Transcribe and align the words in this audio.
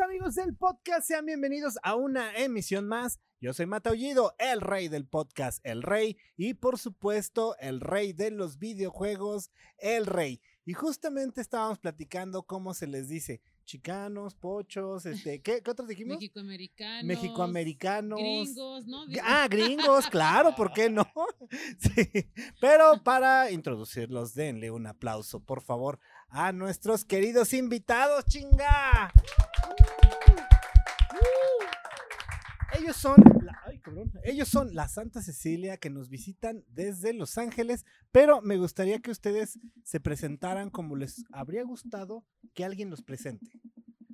amigos 0.00 0.36
del 0.36 0.54
podcast, 0.54 1.08
sean 1.08 1.26
bienvenidos 1.26 1.76
a 1.82 1.96
una 1.96 2.32
emisión 2.36 2.86
más. 2.86 3.18
Yo 3.40 3.52
soy 3.52 3.66
Mata 3.66 3.90
Ullido, 3.90 4.34
el 4.38 4.60
rey 4.60 4.88
del 4.88 5.06
podcast, 5.06 5.64
el 5.64 5.82
rey, 5.82 6.16
y 6.36 6.54
por 6.54 6.78
supuesto, 6.78 7.56
el 7.58 7.80
rey 7.80 8.12
de 8.12 8.30
los 8.30 8.58
videojuegos, 8.58 9.50
el 9.78 10.06
rey. 10.06 10.40
Y 10.64 10.74
justamente 10.74 11.40
estábamos 11.40 11.78
platicando 11.80 12.44
cómo 12.44 12.74
se 12.74 12.86
les 12.86 13.08
dice, 13.08 13.40
chicanos, 13.64 14.36
pochos, 14.36 15.04
este, 15.04 15.42
¿qué, 15.42 15.62
qué 15.62 15.70
otros 15.70 15.88
dijimos? 15.88 16.16
Mexicoamericanos. 16.16 17.04
Mexicoamericanos. 17.04 18.18
Gringos, 18.20 18.86
¿no? 18.86 19.04
Ah, 19.22 19.48
gringos, 19.50 20.06
claro, 20.06 20.54
¿por 20.54 20.72
qué 20.72 20.90
no? 20.90 21.10
Sí, 21.78 22.30
pero 22.60 23.02
para 23.02 23.50
introducirlos, 23.50 24.34
denle 24.34 24.70
un 24.70 24.86
aplauso, 24.86 25.40
por 25.40 25.60
favor, 25.60 25.98
a 26.28 26.52
nuestros 26.52 27.04
queridos 27.04 27.52
invitados, 27.52 28.24
chinga. 28.26 29.12
Ellos 32.78 32.96
son, 32.96 33.16
la, 33.42 33.58
ay, 33.66 33.78
cabrón, 33.80 34.12
ellos 34.24 34.48
son 34.48 34.74
la 34.74 34.88
Santa 34.88 35.20
Cecilia 35.22 35.78
que 35.78 35.90
nos 35.90 36.08
visitan 36.08 36.64
desde 36.68 37.12
Los 37.12 37.36
Ángeles, 37.38 37.84
pero 38.12 38.40
me 38.42 38.56
gustaría 38.56 38.98
que 39.00 39.10
ustedes 39.10 39.58
se 39.84 40.00
presentaran 40.00 40.70
como 40.70 40.94
les 40.96 41.24
habría 41.32 41.64
gustado 41.64 42.24
que 42.54 42.64
alguien 42.64 42.88
los 42.90 43.02
presente. 43.02 43.50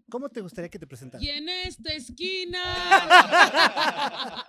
¿Cómo 0.08 0.28
te 0.28 0.40
gustaría 0.40 0.68
que 0.70 0.78
te 0.78 0.86
presentaran? 0.86 1.24
Y 1.24 1.30
en 1.30 1.48
esta 1.48 1.92
esquina. 1.92 2.62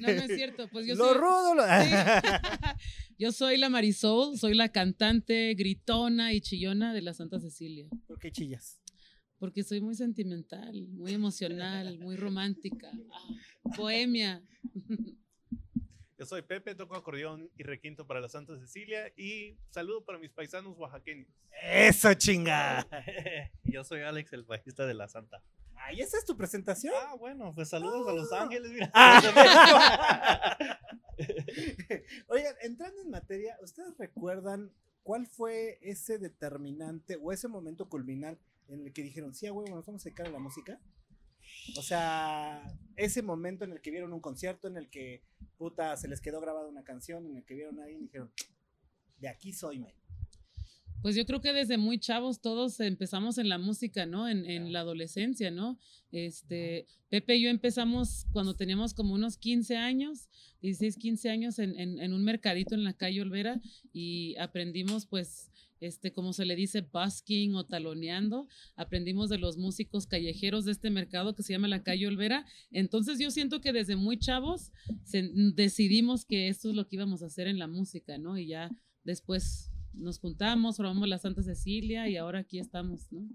no, 0.00 0.08
no 0.08 0.22
es 0.22 0.34
cierto. 0.34 0.68
Pues 0.68 0.86
yo 0.86 0.94
lo 0.94 1.04
soy, 1.08 1.18
rudo, 1.18 1.54
lo- 1.54 1.62
Sí. 1.64 1.90
yo 3.18 3.32
soy 3.32 3.58
la 3.58 3.68
Marisol, 3.68 4.38
soy 4.38 4.54
la 4.54 4.70
cantante 4.70 5.52
gritona 5.54 6.32
y 6.32 6.40
chillona 6.40 6.94
de 6.94 7.02
la 7.02 7.12
Santa 7.14 7.38
Cecilia. 7.40 7.88
¿Por 8.06 8.18
qué 8.18 8.32
chillas? 8.32 8.80
Porque 9.40 9.64
soy 9.64 9.80
muy 9.80 9.94
sentimental, 9.94 10.86
muy 10.88 11.14
emocional, 11.14 11.98
muy 11.98 12.16
romántica. 12.16 12.92
ah, 13.10 13.28
bohemia. 13.76 14.44
Yo 16.18 16.26
soy 16.26 16.42
Pepe, 16.42 16.74
toco 16.74 16.94
acordeón 16.94 17.50
y 17.56 17.62
requinto 17.62 18.06
para 18.06 18.20
la 18.20 18.28
Santa 18.28 18.58
Cecilia 18.58 19.10
y 19.16 19.56
saludo 19.70 20.04
para 20.04 20.18
mis 20.18 20.30
paisanos 20.30 20.76
oaxaqueños. 20.76 21.26
Eso, 21.62 22.12
chinga. 22.12 22.86
Yo 23.64 23.82
soy 23.82 24.02
Alex, 24.02 24.30
el 24.34 24.42
bajista 24.42 24.84
de 24.86 24.92
la 24.92 25.08
Santa. 25.08 25.42
Ay, 25.74 26.02
¿esa 26.02 26.18
es 26.18 26.26
tu 26.26 26.36
presentación? 26.36 26.92
Ah, 26.94 27.14
bueno, 27.18 27.50
pues 27.54 27.70
saludos 27.70 28.06
a 28.06 28.12
Los 28.12 28.30
Ángeles. 28.34 28.70
Mira. 28.70 28.90
Ah. 28.92 30.58
Oigan, 32.28 32.54
entrando 32.60 33.00
en 33.00 33.08
materia, 33.08 33.56
¿ustedes 33.62 33.96
recuerdan 33.96 34.70
cuál 35.02 35.26
fue 35.26 35.78
ese 35.82 36.18
determinante 36.18 37.16
o 37.16 37.32
ese 37.32 37.48
momento 37.48 37.88
culminal 37.88 38.38
en 38.68 38.86
el 38.86 38.92
que 38.92 39.02
dijeron, 39.02 39.34
sí, 39.34 39.46
a 39.46 39.52
huevo, 39.52 39.74
nos 39.74 39.86
vamos 39.86 40.02
a 40.02 40.04
dedicar 40.04 40.26
a 40.26 40.30
la 40.30 40.38
música? 40.38 40.80
O 41.76 41.82
sea, 41.82 42.62
ese 42.96 43.22
momento 43.22 43.64
en 43.64 43.72
el 43.72 43.80
que 43.80 43.90
vieron 43.90 44.12
un 44.12 44.20
concierto, 44.20 44.68
en 44.68 44.76
el 44.76 44.88
que, 44.88 45.22
puta, 45.58 45.96
se 45.96 46.08
les 46.08 46.20
quedó 46.20 46.40
grabada 46.40 46.68
una 46.68 46.84
canción, 46.84 47.26
en 47.26 47.36
el 47.36 47.44
que 47.44 47.54
vieron 47.54 47.80
ahí 47.80 47.94
y 47.94 48.00
dijeron, 48.02 48.30
de 49.18 49.28
aquí 49.28 49.52
soy, 49.52 49.78
me. 49.78 49.99
Pues 51.02 51.16
yo 51.16 51.24
creo 51.24 51.40
que 51.40 51.52
desde 51.54 51.78
muy 51.78 51.98
chavos 51.98 52.40
todos 52.42 52.78
empezamos 52.80 53.38
en 53.38 53.48
la 53.48 53.56
música, 53.58 54.04
¿no? 54.04 54.28
En, 54.28 54.44
en 54.44 54.72
la 54.72 54.80
adolescencia, 54.80 55.50
¿no? 55.50 55.78
Este, 56.12 56.86
Pepe 57.08 57.36
y 57.36 57.42
yo 57.42 57.50
empezamos 57.50 58.26
cuando 58.32 58.54
teníamos 58.54 58.92
como 58.92 59.14
unos 59.14 59.38
15 59.38 59.76
años, 59.76 60.28
16, 60.60 60.96
15 60.98 61.30
años 61.30 61.58
en, 61.58 61.78
en- 61.78 61.98
en 62.00 62.12
un 62.12 62.22
mercadito 62.24 62.74
en 62.74 62.84
la 62.84 62.92
calle 62.92 63.22
Olvera 63.22 63.60
y 63.92 64.36
aprendimos 64.36 65.06
pues, 65.06 65.50
este, 65.80 66.12
como 66.12 66.34
se 66.34 66.44
le 66.44 66.54
dice, 66.54 66.82
busking 66.82 67.54
o 67.54 67.64
taloneando, 67.64 68.46
aprendimos 68.76 69.30
de 69.30 69.38
los 69.38 69.56
músicos 69.56 70.06
callejeros 70.06 70.66
de 70.66 70.72
este 70.72 70.90
mercado 70.90 71.34
que 71.34 71.42
se 71.42 71.54
llama 71.54 71.68
la 71.68 71.82
calle 71.82 72.06
Olvera. 72.08 72.44
Entonces 72.72 73.18
yo 73.18 73.30
siento 73.30 73.62
que 73.62 73.72
desde 73.72 73.96
muy 73.96 74.18
chavos 74.18 74.70
se- 75.04 75.30
decidimos 75.54 76.26
que 76.26 76.48
esto 76.48 76.68
es 76.68 76.74
lo 76.76 76.86
que 76.86 76.96
íbamos 76.96 77.22
a 77.22 77.26
hacer 77.26 77.46
en 77.46 77.58
la 77.58 77.68
música, 77.68 78.18
¿no? 78.18 78.36
Y 78.36 78.48
ya 78.48 78.70
después 79.04 79.69
nos 79.94 80.18
juntamos, 80.18 80.76
formamos 80.76 81.08
la 81.08 81.18
Santa 81.18 81.42
Cecilia 81.42 82.08
y 82.08 82.16
ahora 82.16 82.40
aquí 82.40 82.58
estamos, 82.58 83.10
¿no? 83.12 83.28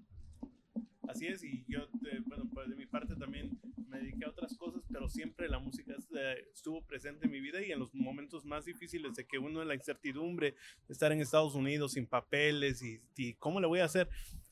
Así 1.08 1.28
es, 1.28 1.44
y 1.44 1.64
yo, 1.68 1.82
eh, 2.12 2.20
bueno, 2.26 2.50
pues 2.52 2.68
de 2.68 2.76
mi 2.76 2.88
parte 2.88 3.16
también 3.16 3.60
me 3.88 4.00
dediqué 4.00 4.26
a 4.26 4.30
otras 4.30 4.58
cosas, 4.58 4.82
pero 4.92 5.08
siempre 5.08 5.48
la 5.48 5.60
música 5.60 5.94
eh, 6.18 6.48
estuvo 6.52 6.82
presente 6.84 7.28
en 7.28 7.32
mi 7.32 7.40
vida 7.40 7.64
y 7.64 7.72
en 7.72 7.80
los 7.80 7.94
momentos 7.94 8.44
más 8.44 8.66
difíciles 8.66 9.14
de 9.16 9.26
que 9.26 9.38
uno 9.38 9.62
en 9.62 9.68
la 9.68 9.76
incertidumbre, 9.76 10.56
estar 10.90 11.12
en 11.12 11.22
Estados 11.22 11.54
Unidos 11.54 11.92
sin 11.94 12.08
papeles 12.08 12.82
y, 12.82 13.02
y 13.16 13.36
cómo 13.36 13.62
le 13.62 13.68
voy 13.68 13.80
a 13.80 13.86
hacer, 13.86 14.10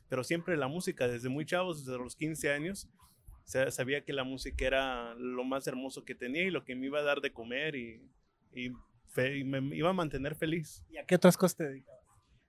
pero 0.10 0.24
siempre 0.24 0.56
la 0.56 0.68
música, 0.68 1.08
desde 1.08 1.28
muy 1.28 1.46
chavos, 1.46 1.84
desde 1.86 1.98
los 1.98 2.16
15 2.16 2.52
años, 2.52 2.88
sa- 3.46 3.72
sabía 3.72 4.06
que 4.06 4.14
la 4.14 4.24
música 4.24 4.66
era 4.66 5.16
lo 5.16 5.44
más 5.44 5.66
hermoso 5.66 6.06
que 6.06 6.14
tenía 6.14 6.44
y 6.44 6.52
lo 6.52 6.64
que 6.64 6.76
me 6.76 6.86
iba 6.86 7.00
a 7.00 7.04
dar 7.04 7.20
de 7.20 7.34
comer 7.34 7.76
y, 7.76 8.00
y 8.54 8.70
fe- 9.14 9.38
y 9.38 9.44
me 9.44 9.76
iba 9.76 9.90
a 9.90 9.94
mantener 9.94 10.36
feliz. 10.36 10.84
¿Y 10.90 10.98
a 10.98 11.06
qué 11.06 11.16
otras 11.16 11.38
cosas 11.38 11.56
te 11.58 11.64
dedicabas? 11.70 12.02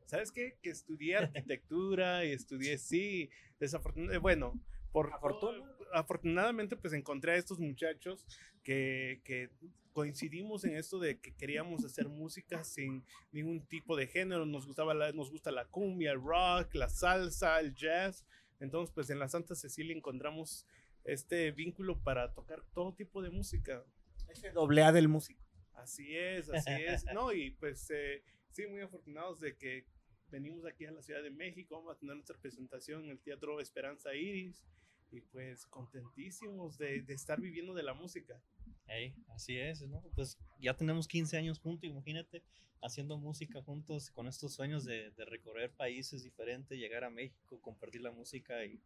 ¿Sabes 0.07 0.33
qué? 0.33 0.59
Que 0.63 0.71
estudié 0.71 1.17
arquitectura 1.17 2.25
y 2.25 2.33
estudié, 2.33 2.79
sí, 2.79 3.31
desafortunadamente, 3.59 4.19
bueno, 4.19 4.61
por 4.93 5.13
¿Afortuna? 5.13 5.59
afortunadamente 5.93 6.77
pues 6.77 6.93
encontré 6.93 7.33
a 7.33 7.37
estos 7.37 7.59
muchachos 7.59 8.27
que, 8.63 9.21
que 9.25 9.51
coincidimos 9.93 10.65
en 10.65 10.77
esto 10.77 10.99
de 10.99 11.19
que 11.21 11.35
queríamos 11.35 11.85
hacer 11.85 12.09
música 12.09 12.63
sin 12.65 13.05
ningún 13.33 13.65
tipo 13.67 13.97
de 13.97 14.07
género, 14.07 14.45
nos, 14.47 14.67
gustaba 14.67 14.93
la, 14.95 15.13
nos 15.13 15.31
gusta 15.31 15.51
la 15.51 15.65
cumbia, 15.67 16.13
el 16.13 16.21
rock, 16.21 16.75
la 16.75 16.89
salsa, 16.89 17.59
el 17.61 17.75
jazz, 17.75 18.25
entonces 18.61 18.93
pues 18.95 19.11
en 19.11 19.19
la 19.19 19.29
Santa 19.29 19.55
Cecilia 19.55 19.97
encontramos 19.97 20.67
este 21.05 21.51
vínculo 21.53 21.99
para 22.03 22.33
tocar 22.35 22.63
todo 22.73 22.93
tipo 22.95 23.21
de 23.23 23.31
música. 23.31 23.85
Ese 24.29 24.51
doble 24.51 24.83
A 24.83 24.91
del 24.93 25.09
músico. 25.09 25.44
Así 25.75 26.17
es, 26.17 26.49
así 26.51 26.71
es. 26.71 27.05
No, 27.15 27.33
y 27.33 27.51
pues 27.53 27.91
eh, 27.91 28.23
sí, 28.51 28.67
muy 28.67 28.81
afortunados 28.81 29.41
de 29.41 29.57
que 29.57 29.87
venimos 30.31 30.65
aquí 30.65 30.85
a 30.85 30.93
la 30.93 31.03
Ciudad 31.03 31.23
de 31.23 31.31
México, 31.31 31.77
vamos 31.77 31.95
a 31.95 31.99
tener 31.99 32.15
nuestra 32.15 32.37
presentación 32.39 33.05
en 33.05 33.11
el 33.11 33.21
Teatro 33.21 33.61
Esperanza 33.61 34.15
Iris 34.15 34.65
y 35.11 35.21
pues 35.21 35.67
contentísimos 35.67 36.77
de, 36.77 37.03
de 37.03 37.15
estar 37.15 37.41
viviendo 37.41 37.75
de 37.75 37.83
la 37.85 37.95
música. 37.95 38.41
Ey, 38.89 39.15
así 39.29 39.57
es, 39.57 39.83
¿no? 39.83 40.03
Pues 40.15 40.39
ya 40.61 40.77
tenemos 40.77 41.07
15 41.07 41.37
años 41.37 41.59
juntos, 41.59 41.89
imagínate, 41.89 42.43
haciendo 42.83 43.17
música 43.17 43.63
juntos 43.63 44.11
con 44.11 44.27
estos 44.27 44.55
sueños 44.55 44.85
de, 44.85 45.11
de 45.13 45.25
recorrer 45.25 45.71
países 45.71 46.23
diferentes, 46.23 46.79
llegar 46.79 47.05
a 47.05 47.11
México, 47.11 47.61
compartir 47.61 48.01
la 48.01 48.11
música. 48.11 48.65
Y 48.65 48.81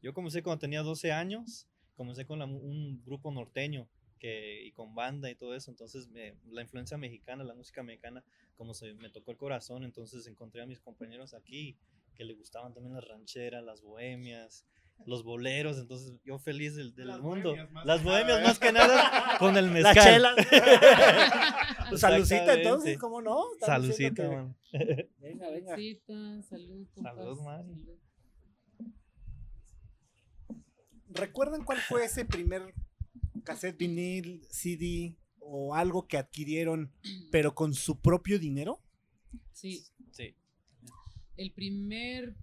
yo 0.00 0.14
comencé 0.14 0.42
cuando 0.42 0.60
tenía 0.60 0.82
12 0.82 1.12
años, 1.12 1.66
comencé 1.96 2.24
con 2.24 2.38
la 2.38 2.46
un 2.46 3.02
grupo 3.04 3.30
norteño 3.30 3.88
que, 4.22 4.62
y 4.64 4.70
con 4.70 4.94
banda 4.94 5.28
y 5.28 5.34
todo 5.34 5.52
eso, 5.56 5.68
entonces 5.72 6.06
me- 6.08 6.36
la 6.48 6.62
influencia 6.62 6.96
mexicana, 6.96 7.42
la 7.42 7.54
música 7.54 7.82
mexicana, 7.82 8.22
como 8.56 8.72
se 8.72 8.94
me 8.94 9.10
tocó 9.10 9.32
el 9.32 9.36
corazón, 9.36 9.82
entonces 9.82 10.28
encontré 10.28 10.62
a 10.62 10.66
mis 10.66 10.78
compañeros 10.80 11.34
aquí 11.34 11.76
que 12.14 12.24
le 12.24 12.34
gustaban 12.34 12.72
también 12.72 12.94
las 12.94 13.04
rancheras, 13.08 13.64
las 13.64 13.80
bohemias, 13.82 14.64
los 15.06 15.24
boleros, 15.24 15.76
entonces 15.78 16.12
yo 16.24 16.38
feliz 16.38 16.76
del, 16.76 16.94
del 16.94 17.08
Las 17.08 17.20
mundo. 17.20 17.56
las 17.84 18.04
bohemias 18.04 18.36
nada, 18.38 18.44
más 18.48 18.58
que 18.60 18.70
nada 18.70 19.38
con 19.40 19.56
el 19.56 19.66
La 19.66 19.72
mezcal. 19.72 20.04
chela. 20.04 20.34
Pues 21.88 22.00
salucita 22.00 22.54
entonces, 22.54 22.96
¿cómo 22.98 23.20
no? 23.20 23.42
Salucita, 23.60 24.22
que- 24.22 24.28
man. 24.36 24.56
Venga, 25.18 25.50
venga. 25.50 25.70
Saludcita, 25.72 26.42
salud, 26.42 26.86
Salud, 27.02 27.38
salud. 27.44 27.98
¿Recuerdan 31.08 31.64
cuál 31.64 31.78
fue 31.78 32.04
ese 32.04 32.24
primer 32.24 32.72
cassette 33.42 33.76
vinil, 33.78 34.42
CD 34.50 35.16
o 35.38 35.74
algo 35.74 36.06
que 36.06 36.16
adquirieron, 36.18 36.92
pero 37.30 37.54
con 37.54 37.74
su 37.74 38.00
propio 38.00 38.38
dinero? 38.38 38.80
Sí, 39.52 39.82
Sí. 40.10 40.34
el 41.36 41.52
primer, 41.52 42.34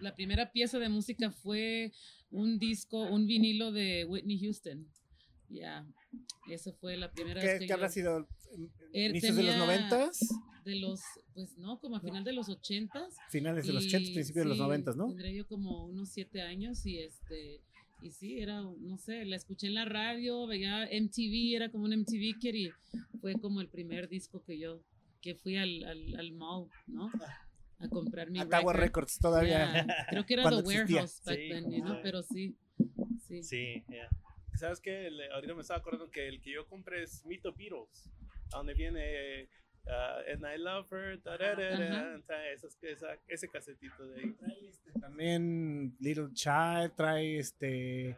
la 0.00 0.14
primera 0.14 0.50
pieza 0.52 0.78
de 0.78 0.88
música 0.88 1.30
fue 1.30 1.92
un 2.30 2.58
disco, 2.58 3.02
un 3.02 3.26
vinilo 3.26 3.72
de 3.72 4.04
Whitney 4.04 4.38
Houston. 4.40 4.86
Ya, 5.48 5.86
esa 6.48 6.72
fue 6.74 6.96
la 6.96 7.10
primera 7.10 7.42
vez 7.42 7.54
¿Qué, 7.54 7.58
que 7.60 7.66
qué 7.66 7.72
habrá 7.72 7.88
sido? 7.88 8.28
¿Inicios 8.92 9.36
de 9.36 9.42
los 9.42 9.56
noventas? 9.56 10.18
de 10.64 10.76
los, 10.76 11.00
pues 11.34 11.56
no, 11.56 11.80
como 11.80 11.96
a 11.96 12.00
final 12.00 12.22
de 12.22 12.32
los 12.34 12.48
ochentas. 12.48 13.16
Finales 13.30 13.66
de 13.66 13.72
los 13.72 13.86
ochentas, 13.86 14.10
principios 14.10 14.44
de 14.44 14.48
los 14.50 14.58
noventas, 14.58 14.94
¿no? 14.94 15.08
Tendría 15.08 15.32
yo 15.32 15.46
como 15.46 15.86
unos 15.86 16.10
siete 16.10 16.42
años 16.42 16.84
y 16.84 16.98
este, 16.98 17.62
y 18.02 18.10
sí, 18.10 18.40
era, 18.40 18.60
no 18.62 18.96
sé, 18.98 19.24
la 19.24 19.36
escuché 19.36 19.66
en 19.68 19.74
la 19.74 19.84
radio, 19.84 20.46
veía 20.46 20.84
MTV, 20.86 21.54
era 21.56 21.70
como 21.70 21.84
un 21.84 21.92
MTV 22.00 22.38
kid 22.40 22.54
y 22.54 22.70
fue 23.20 23.34
como 23.34 23.60
el 23.60 23.68
primer 23.68 24.08
disco 24.08 24.42
que 24.44 24.58
yo, 24.58 24.82
que 25.20 25.34
fui 25.34 25.56
al, 25.56 25.84
al, 25.84 26.16
al 26.18 26.32
mall, 26.32 26.68
¿no? 26.86 27.10
A 27.78 27.88
comprar 27.88 28.30
mi 28.30 28.38
Atagua 28.38 28.72
record. 28.72 28.84
Records 29.06 29.18
todavía. 29.18 29.72
Yeah, 29.72 30.06
Creo 30.10 30.26
que 30.26 30.34
era 30.34 30.42
cuando 30.42 30.62
The 30.62 30.72
existía. 30.74 30.96
Warehouse 31.02 31.22
back 31.24 31.36
Sí, 31.38 31.48
then, 31.48 31.70
you 31.70 31.82
know, 31.82 31.94
sí. 31.94 32.00
pero 32.02 32.22
sí, 32.22 32.56
sí. 33.26 33.42
Sí, 33.42 33.84
yeah. 33.88 34.08
¿Sabes 34.56 34.80
qué? 34.80 35.08
Ahorita 35.32 35.54
me 35.54 35.62
estaba 35.62 35.80
acordando 35.80 36.10
que 36.10 36.28
el 36.28 36.40
que 36.42 36.52
yo 36.52 36.66
compré 36.66 37.02
es 37.04 37.24
Mito 37.24 37.54
Beatles, 37.54 38.10
a 38.52 38.58
donde 38.58 38.74
viene 38.74 39.48
ah, 39.88 40.18
And 40.32 40.44
I 40.46 40.58
Love 40.58 40.92
Her, 40.92 41.20
esas- 42.52 42.76
esa- 42.82 43.18
ese 43.28 43.48
casetito 43.48 44.06
de 44.08 44.20
ahí. 44.22 44.32
Trae 44.34 44.68
este, 44.68 44.92
también 45.00 45.96
Little 46.00 46.28
Child, 46.32 46.94
trae 46.96 47.38
este 47.38 48.16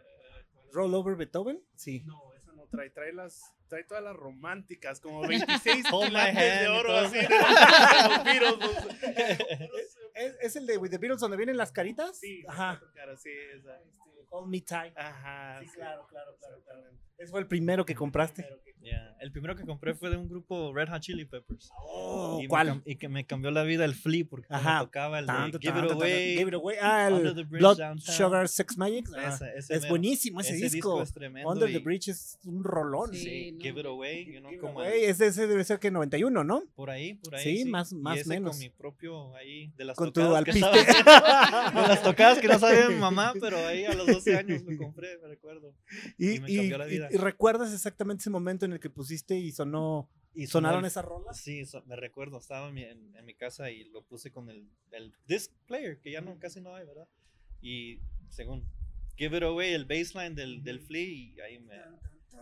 Roll 0.72 0.94
Over 0.94 1.16
Beethoven. 1.16 1.60
Sí. 1.76 2.02
No, 2.06 2.32
esa 2.34 2.52
no 2.52 2.66
trae, 2.66 2.90
trae 2.90 3.12
las, 3.12 3.54
trae 3.68 3.84
todas 3.84 4.02
las 4.02 4.16
románticas, 4.16 5.00
como 5.00 5.20
26 5.28 5.84
Hold 5.92 6.12
my 6.12 6.18
quilates 6.18 6.36
hand 6.36 6.60
de 6.60 6.68
oro 6.68 6.92
así 6.96 7.16
de 7.18 7.28
los 7.28 8.24
Beatles, 8.24 8.58
los- 9.70 9.98
¿Es, 10.14 10.36
es 10.42 10.56
el 10.56 10.66
de 10.66 10.76
With 10.76 10.90
the 10.90 10.98
Beatles 10.98 11.20
donde 11.20 11.36
vienen 11.38 11.56
las 11.56 11.72
caritas? 11.72 12.18
Sí, 12.18 12.44
Ajá. 12.46 12.80
cara, 12.94 13.16
sí, 13.16 13.30
esa. 13.56 13.74
Este, 13.80 14.11
Hold 14.32 14.48
Me 14.48 14.60
Tight. 14.62 14.92
Ajá, 14.96 15.60
Sí, 15.60 15.66
sí. 15.68 15.74
claro, 15.76 16.06
claro, 16.08 16.36
claro, 16.40 16.62
claro. 16.64 16.80
Ese 17.18 17.30
fue 17.30 17.40
el 17.40 17.46
primero 17.46 17.84
que 17.84 17.94
compraste. 17.94 18.44
Yeah. 18.80 19.16
El 19.20 19.30
primero 19.30 19.54
que 19.54 19.64
compré 19.64 19.94
fue 19.94 20.10
de 20.10 20.16
un 20.16 20.28
grupo 20.28 20.72
Red 20.74 20.88
Hot 20.88 21.00
Chili 21.02 21.24
Peppers. 21.24 21.70
Oh, 21.78 22.38
y, 22.40 22.42
me 22.42 22.48
¿cuál? 22.48 22.68
cam- 22.68 22.82
y 22.84 22.96
que 22.96 23.08
me 23.08 23.24
cambió 23.24 23.52
la 23.52 23.62
vida 23.62 23.84
el 23.84 23.94
Flea 23.94 24.24
porque 24.28 24.48
me 24.50 24.56
Ajá. 24.56 24.80
tocaba 24.80 25.20
el 25.20 25.26
de 25.26 25.32
Tan, 25.32 25.50
tan, 25.52 25.60
Give 25.60 25.78
It 25.86 25.90
Away. 25.92 26.36
Give 26.36 26.48
It 26.48 26.54
Away. 26.54 26.76
Ah, 26.82 27.06
el 27.06 27.14
Under 27.14 27.34
the 27.36 27.44
Bridge 27.44 27.60
Blood 27.60 27.76
Downtown. 27.78 28.00
Sugar 28.16 28.48
Sex 28.48 28.76
Magic. 28.76 29.06
Ah, 29.16 29.28
Ese- 29.28 29.52
ese 29.56 29.74
es 29.76 29.88
buenísimo 29.88 30.40
ese, 30.40 30.54
disco. 30.54 31.00
es 31.00 31.12
tremendo. 31.14 31.48
Under 31.48 31.68
the 31.70 31.76
y- 31.78 31.82
Bridge 31.82 32.08
es 32.08 32.40
un 32.44 32.64
rolón. 32.64 33.12
Sí. 33.14 33.20
sí, 33.22 33.52
no. 33.52 33.58
Give 33.60 33.80
It 33.80 33.86
Away, 33.86 34.24
you 34.34 34.40
know, 34.40 34.50
Give 34.50 34.60
como 34.60 34.80
Away, 34.80 35.04
ese, 35.04 35.28
ese 35.28 35.46
debe 35.46 35.62
ser 35.62 35.78
que 35.78 35.92
91, 35.92 36.42
¿no? 36.42 36.64
por 36.74 36.90
ahí, 36.90 37.14
por 37.14 37.36
ahí. 37.36 37.58
Sí, 37.58 37.64
más- 37.66 37.92
Y 37.92 37.96
más 37.96 38.18
ese 38.18 38.28
menos. 38.30 38.50
Con 38.56 38.58
mi 38.58 38.70
propio 38.70 39.32
ahí, 39.36 39.68
de 39.76 39.84
las 39.84 39.96
Con 39.96 40.12
tu 40.12 40.22
tocadas 40.22 40.42
que 40.44 40.50
alpiste. 40.50 40.80
estaba 40.80 41.42
haciendo, 41.44 41.82
de 41.82 41.88
las 41.88 42.02
tocadas 42.02 42.38
que 42.40 42.48
no 42.48 42.58
sabía 42.58 42.88
mi 42.88 42.96
mamá, 42.96 43.32
pero 43.40 43.58
ahí 43.58 43.84
a 43.84 43.94
los 43.94 44.08
12 44.24 44.36
años 44.36 44.62
lo 44.62 44.76
compré, 44.76 45.18
me 45.18 45.28
recuerdo. 45.28 45.74
Y, 46.18 46.36
Y 46.36 46.40
me 46.40 46.54
cambió 46.54 46.78
la 46.78 46.86
vida. 46.86 47.08
y 47.10 47.16
recuerdas 47.16 47.72
exactamente 47.72 48.20
ese 48.22 48.30
momento 48.30 48.64
en 48.64 48.72
el 48.72 48.80
que 48.80 48.90
pusiste 48.90 49.36
y 49.36 49.52
sonó 49.52 50.08
Y 50.34 50.46
sonaron 50.46 50.78
sonó 50.78 50.86
esas 50.86 51.04
rolas. 51.04 51.36
Sí, 51.40 51.64
so- 51.66 51.82
me 51.86 51.96
recuerdo, 51.96 52.38
estaba 52.38 52.68
en 52.68 52.74
mi, 52.74 52.82
en, 52.84 53.16
en 53.16 53.24
mi 53.24 53.34
casa 53.34 53.70
y 53.70 53.84
lo 53.84 54.02
puse 54.04 54.30
con 54.30 54.48
el, 54.50 54.68
el 54.90 55.12
disc 55.26 55.50
player, 55.66 56.00
que 56.00 56.10
ya 56.12 56.20
no 56.20 56.38
casi 56.38 56.60
no 56.60 56.74
hay, 56.74 56.86
¿verdad? 56.86 57.08
Y 57.60 58.00
según 58.30 58.64
Give 59.16 59.36
It 59.36 59.42
Away, 59.42 59.72
el 59.74 59.84
baseline 59.84 60.34
del, 60.34 60.62
del 60.64 60.80
Flea, 60.80 61.02
y 61.04 61.40
ahí 61.40 61.58
me, 61.58 61.76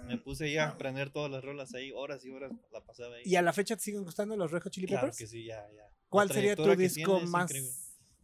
me 0.07 0.17
puse 0.19 0.45
ahí 0.45 0.57
a 0.57 0.69
aprender 0.69 1.11
todas 1.11 1.31
las 1.31 1.43
rolas 1.45 1.75
ahí, 1.75 1.91
horas 1.93 2.25
y 2.25 2.31
horas 2.31 2.53
la 2.73 2.81
pasaba 2.85 3.17
ahí. 3.17 3.23
¿Y 3.25 3.35
a 3.37 3.43
la 3.43 3.53
fecha 3.53 3.77
te 3.77 3.83
siguen 3.83 4.05
gustando 4.05 4.37
los 4.37 4.51
Red 4.51 4.63
Hot 4.63 4.73
Chili 4.73 4.87
claro 4.87 5.03
Peppers? 5.09 5.19
que 5.19 5.27
sí, 5.27 5.45
ya, 5.45 5.67
ya. 5.75 5.91
¿Cuál 6.09 6.31
sería 6.31 6.57
tu 6.57 6.75
disco 6.77 7.21
más 7.23 7.51
increíble. 7.51 7.71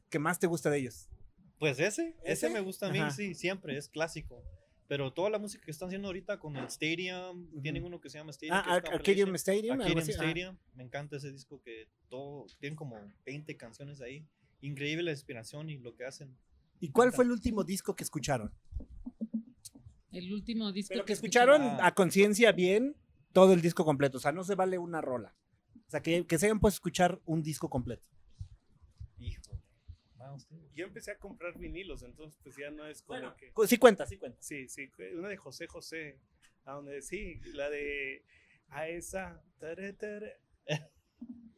que 0.09 0.19
más 0.19 0.39
te 0.39 0.47
gusta 0.47 0.71
de 0.71 0.79
ellos? 0.79 1.09
Pues 1.59 1.79
ese, 1.81 2.15
ese, 2.23 2.47
¿Ese? 2.47 2.51
me 2.51 2.61
gusta 2.61 2.89
a 2.89 2.91
mí, 2.93 2.99
Ajá. 2.99 3.11
sí, 3.11 3.35
siempre, 3.35 3.77
es 3.77 3.89
clásico. 3.89 4.43
Pero 4.89 5.13
toda 5.13 5.31
la 5.31 5.39
música 5.39 5.65
que 5.65 5.71
están 5.73 5.89
haciendo 5.89 6.09
ahorita 6.09 6.39
con 6.39 6.57
el 6.57 6.67
Stadium, 6.67 7.49
Ujú. 7.51 7.61
tienen 7.63 7.83
uno 7.85 8.01
que 8.01 8.09
se 8.09 8.19
llama 8.19 8.31
Stadium. 8.31 8.57
Ah, 8.57 8.75
Ar- 8.77 8.89
Arcadium. 8.93 9.35
Stadium. 9.35 9.73
Arcadium 9.81 9.99
ah. 9.99 10.03
Stadium, 10.13 10.57
me 10.75 10.85
encanta 10.85 11.17
ese 11.17 11.33
disco 11.33 11.61
que 11.63 11.89
todo, 12.09 12.47
tienen 12.61 12.77
como 12.77 12.97
20 13.25 13.57
canciones 13.57 14.01
ahí. 14.01 14.25
Increíble 14.61 15.03
la 15.03 15.11
inspiración 15.11 15.71
y 15.71 15.79
lo 15.79 15.95
que 15.97 16.05
hacen. 16.05 16.37
¿Y 16.79 16.91
cuál 16.91 17.11
fue 17.13 17.25
el 17.25 17.33
último 17.33 17.65
disco 17.65 17.97
que 17.97 18.05
escucharon? 18.05 18.53
El 20.13 20.33
último 20.33 20.71
disco. 20.73 20.91
Pero 20.95 21.05
que 21.05 21.13
escucharon 21.15 21.63
Ah. 21.63 21.79
a 21.89 21.95
conciencia 21.95 22.53
bien 22.53 22.97
todo 23.33 23.53
el 23.55 23.61
disco 23.63 23.85
completo. 23.85 24.19
O 24.19 24.21
sea, 24.21 24.33
no 24.33 24.45
se 24.45 24.55
vale 24.55 24.79
una 24.79 25.01
rola. 25.01 25.35
O 25.87 25.91
sea, 25.91 26.01
que, 26.01 26.27
que 26.27 26.39
se 26.39 26.47
hayan 26.47 26.61
puesto 26.61 26.77
a 26.77 26.79
escuchar 26.79 27.21
un 27.27 27.43
disco 27.43 27.69
completo. 27.69 28.07
Miles 30.37 30.49
Davis. 30.51 30.75
Yo 30.75 30.85
empecé 30.87 31.11
a 31.13 31.19
comprar 31.19 31.59
vinilos, 31.59 32.03
entonces 32.03 32.39
pues 32.43 32.57
ya 32.57 32.71
no 32.71 32.87
es 32.87 33.03
como 33.03 33.35
que... 33.37 33.53
Cu- 33.53 33.67
Sí 33.67 33.79
cuenta, 33.79 34.07
sí 34.07 34.17
cuenta. 34.19 34.39
Sí, 34.43 34.69
sí, 34.69 34.89
una 35.17 35.29
de 35.29 35.37
José 35.37 35.67
José, 35.67 36.19
a 36.65 36.73
donde 36.73 37.01
sí, 37.03 37.41
la 37.55 37.69
de 37.71 38.25
a 38.69 38.89
esa, 38.89 39.43
tare, 39.59 39.93
tare. 39.93 40.39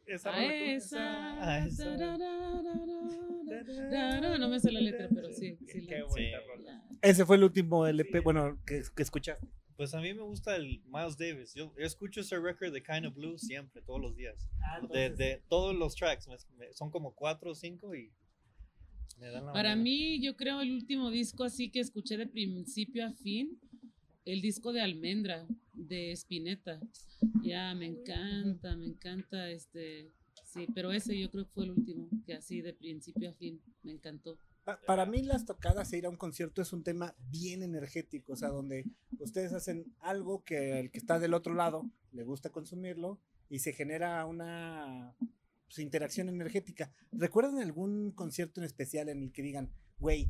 esa, 0.05 0.33
A 0.33 0.45
esa. 0.45 1.43
A 1.49 1.65
esa. 1.65 1.95
No 4.37 4.49
me 4.49 4.59
sé 4.59 4.71
la 4.71 4.81
letra, 4.81 5.09
pero 5.13 5.31
sí, 5.33 5.57
sí 5.67 5.85
Qué 5.87 5.97
la- 5.99 6.05
bonita 6.05 6.39
Sí. 6.39 6.45
rola. 6.47 6.83
Ese 7.01 7.25
fue 7.25 7.35
el 7.37 7.43
último 7.43 7.85
LP, 7.87 8.17
Sí. 8.19 8.23
bueno, 8.23 8.59
que, 8.65 8.81
que 8.95 9.03
escuchaste. 9.03 9.47
Pues 9.75 9.93
a 9.93 10.01
mí 10.01 10.13
me 10.13 10.23
gusta 10.23 10.55
el 10.57 10.81
Miles 10.87 11.17
Davis. 11.17 11.53
Yo, 11.55 11.73
yo 11.77 11.85
escucho 11.85 12.19
ese 12.21 12.37
record 12.37 12.73
de 12.73 12.83
Kind 12.83 13.05
of 13.05 13.15
Blue 13.15 13.37
siempre, 13.37 13.81
todos 13.81 14.01
los 14.01 14.15
días. 14.15 14.35
De, 14.91 15.09
de 15.09 15.41
todos 15.47 15.73
los 15.73 15.95
tracks. 15.95 16.27
me- 16.27 16.35
me- 16.57 16.73
son 16.73 16.91
como 16.91 17.15
cuatro 17.15 17.51
o 17.51 17.55
cinco 17.55 17.95
y 17.95 18.11
Para 19.53 19.75
mí, 19.75 20.21
yo 20.21 20.35
creo 20.35 20.61
el 20.61 20.71
último 20.71 21.09
disco 21.11 21.43
así 21.43 21.69
que 21.69 21.79
escuché 21.79 22.17
de 22.17 22.27
principio 22.27 23.05
a 23.05 23.11
fin, 23.13 23.59
el 24.25 24.41
disco 24.41 24.71
de 24.73 24.81
Almendra, 24.81 25.45
de 25.73 26.11
Spinetta. 26.13 26.79
Ya, 27.43 27.73
me 27.75 27.85
encanta, 27.87 28.75
me 28.75 28.85
encanta 28.85 29.49
este. 29.49 30.11
Sí, 30.45 30.67
pero 30.73 30.91
ese 30.91 31.17
yo 31.19 31.29
creo 31.29 31.45
que 31.45 31.51
fue 31.53 31.65
el 31.65 31.71
último, 31.71 32.07
que 32.25 32.33
así 32.33 32.61
de 32.61 32.73
principio 32.73 33.29
a 33.29 33.33
fin, 33.33 33.61
me 33.83 33.91
encantó. 33.91 34.37
Pa- 34.63 34.79
Para 34.81 35.05
mí 35.05 35.21
las 35.21 35.45
tocadas 35.45 35.91
e 35.93 35.97
ir 35.99 36.05
a 36.05 36.09
un 36.09 36.17
concierto 36.17 36.61
es 36.61 36.73
un 36.73 36.83
tema 36.83 37.13
bien 37.29 37.61
energético, 37.61 38.33
o 38.33 38.35
sea, 38.35 38.49
donde 38.49 38.85
ustedes 39.19 39.53
hacen 39.53 39.85
algo 39.99 40.43
que 40.43 40.79
el 40.79 40.91
que 40.91 40.97
está 40.97 41.19
del 41.19 41.33
otro 41.33 41.53
lado 41.53 41.89
le 42.13 42.23
gusta 42.23 42.49
consumirlo 42.51 43.19
y 43.49 43.59
se 43.59 43.73
genera 43.73 44.25
una 44.25 45.13
pues, 45.69 45.79
interacción 45.79 46.29
energética. 46.29 46.91
¿Recuerdan 47.11 47.59
algún 47.59 48.11
concierto 48.11 48.59
en 48.59 48.65
especial 48.65 49.07
en 49.09 49.23
el 49.23 49.31
que 49.31 49.43
digan, 49.43 49.71
güey, 49.99 50.29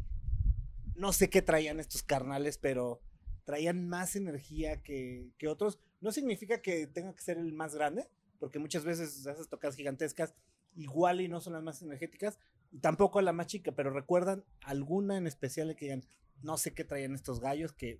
no 0.96 1.14
sé 1.14 1.30
qué 1.30 1.42
traían 1.42 1.80
estos 1.80 2.04
carnales, 2.04 2.58
pero 2.58 3.02
traían 3.46 3.88
más 3.88 4.18
energía 4.18 4.84
que, 4.84 5.32
que 5.38 5.48
otros? 5.48 5.80
No 6.02 6.12
significa 6.12 6.62
que 6.62 6.88
tenga 6.88 7.16
que 7.16 7.24
ser 7.24 7.38
el 7.38 7.54
más 7.54 7.74
grande, 7.74 8.10
porque 8.38 8.60
muchas 8.60 8.84
veces 8.84 9.18
esas 9.18 9.48
tocadas 9.48 9.76
gigantescas 9.76 10.36
igual 10.76 11.22
y 11.22 11.30
no 11.30 11.40
son 11.40 11.54
las 11.54 11.64
más 11.64 11.82
energéticas, 11.82 12.38
tampoco 12.82 13.22
la 13.22 13.34
más 13.34 13.48
chica, 13.48 13.72
pero 13.72 13.92
recuerdan 13.92 14.44
alguna 14.62 15.18
en 15.18 15.26
especial 15.26 15.76
que 15.76 15.86
digan, 15.86 16.06
no 16.42 16.58
sé 16.58 16.74
qué 16.74 16.84
traían 16.84 17.16
estos 17.16 17.40
gallos 17.40 17.74
que 17.74 17.98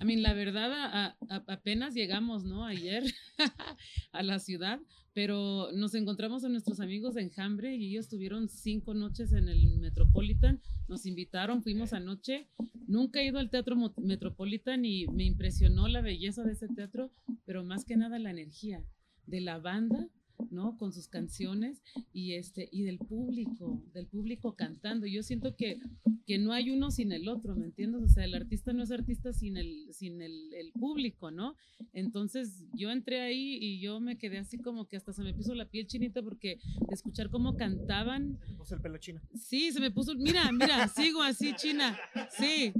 A 0.00 0.04
mí, 0.04 0.16
la 0.16 0.32
verdad, 0.32 0.72
a- 0.72 1.16
a- 1.28 1.44
apenas 1.46 1.94
llegamos, 1.94 2.42
¿no? 2.44 2.64
Ayer 2.64 3.04
a 4.12 4.22
la 4.22 4.38
ciudad, 4.38 4.80
pero 5.12 5.70
nos 5.72 5.94
encontramos 5.94 6.42
a 6.42 6.48
nuestros 6.48 6.80
amigos 6.80 7.14
de 7.14 7.22
Enjambre 7.22 7.76
y 7.76 7.90
ellos 7.90 8.08
tuvieron 8.08 8.48
cinco 8.48 8.94
noches 8.94 9.32
en 9.32 9.48
el 9.48 9.78
Metropolitan. 9.78 10.60
Nos 10.88 11.04
invitaron, 11.04 11.62
fuimos 11.62 11.92
anoche. 11.92 12.48
Nunca 12.86 13.20
he 13.20 13.26
ido 13.26 13.38
al 13.38 13.50
Teatro 13.50 13.76
Metropolitan 13.98 14.84
y 14.86 15.06
me 15.08 15.24
impresionó 15.24 15.86
la 15.86 16.00
belleza 16.00 16.44
de 16.44 16.52
ese 16.52 16.68
teatro, 16.68 17.12
pero 17.44 17.62
más 17.62 17.84
que 17.84 17.96
nada 17.98 18.18
la 18.18 18.30
energía 18.30 18.82
de 19.26 19.40
la 19.42 19.58
banda. 19.58 20.08
¿No? 20.50 20.76
Con 20.76 20.92
sus 20.92 21.08
canciones 21.08 21.82
y 22.12 22.34
este 22.34 22.68
y 22.72 22.82
del 22.82 22.98
público, 22.98 23.82
del 23.92 24.06
público 24.06 24.54
cantando. 24.54 25.06
Yo 25.06 25.22
siento 25.22 25.56
que, 25.56 25.78
que 26.26 26.38
no 26.38 26.52
hay 26.52 26.70
uno 26.70 26.90
sin 26.90 27.12
el 27.12 27.28
otro, 27.28 27.54
¿me 27.56 27.66
entiendes? 27.66 28.02
O 28.02 28.08
sea, 28.08 28.24
el 28.24 28.34
artista 28.34 28.72
no 28.72 28.82
es 28.82 28.90
artista 28.90 29.32
sin 29.32 29.56
el 29.56 29.92
sin 29.92 30.20
el, 30.22 30.52
el 30.54 30.72
público, 30.72 31.30
¿no? 31.30 31.56
Entonces, 31.92 32.64
yo 32.74 32.90
entré 32.90 33.20
ahí 33.20 33.58
y 33.60 33.80
yo 33.80 34.00
me 34.00 34.18
quedé 34.18 34.38
así 34.38 34.58
como 34.58 34.86
que 34.86 34.96
hasta 34.96 35.12
se 35.12 35.22
me 35.22 35.34
puso 35.34 35.54
la 35.54 35.68
piel 35.68 35.86
chinita 35.86 36.22
porque 36.22 36.58
de 36.88 36.94
escuchar 36.94 37.30
cómo 37.30 37.56
cantaban 37.56 38.38
me 38.48 38.56
puso 38.56 38.74
el 38.74 38.80
pelo 38.80 38.98
chino. 38.98 39.20
Sí, 39.34 39.72
se 39.72 39.80
me 39.80 39.90
puso, 39.90 40.14
mira, 40.14 40.50
mira, 40.52 40.88
sigo 40.88 41.22
así, 41.22 41.54
China. 41.56 41.98
Sí, 42.38 42.72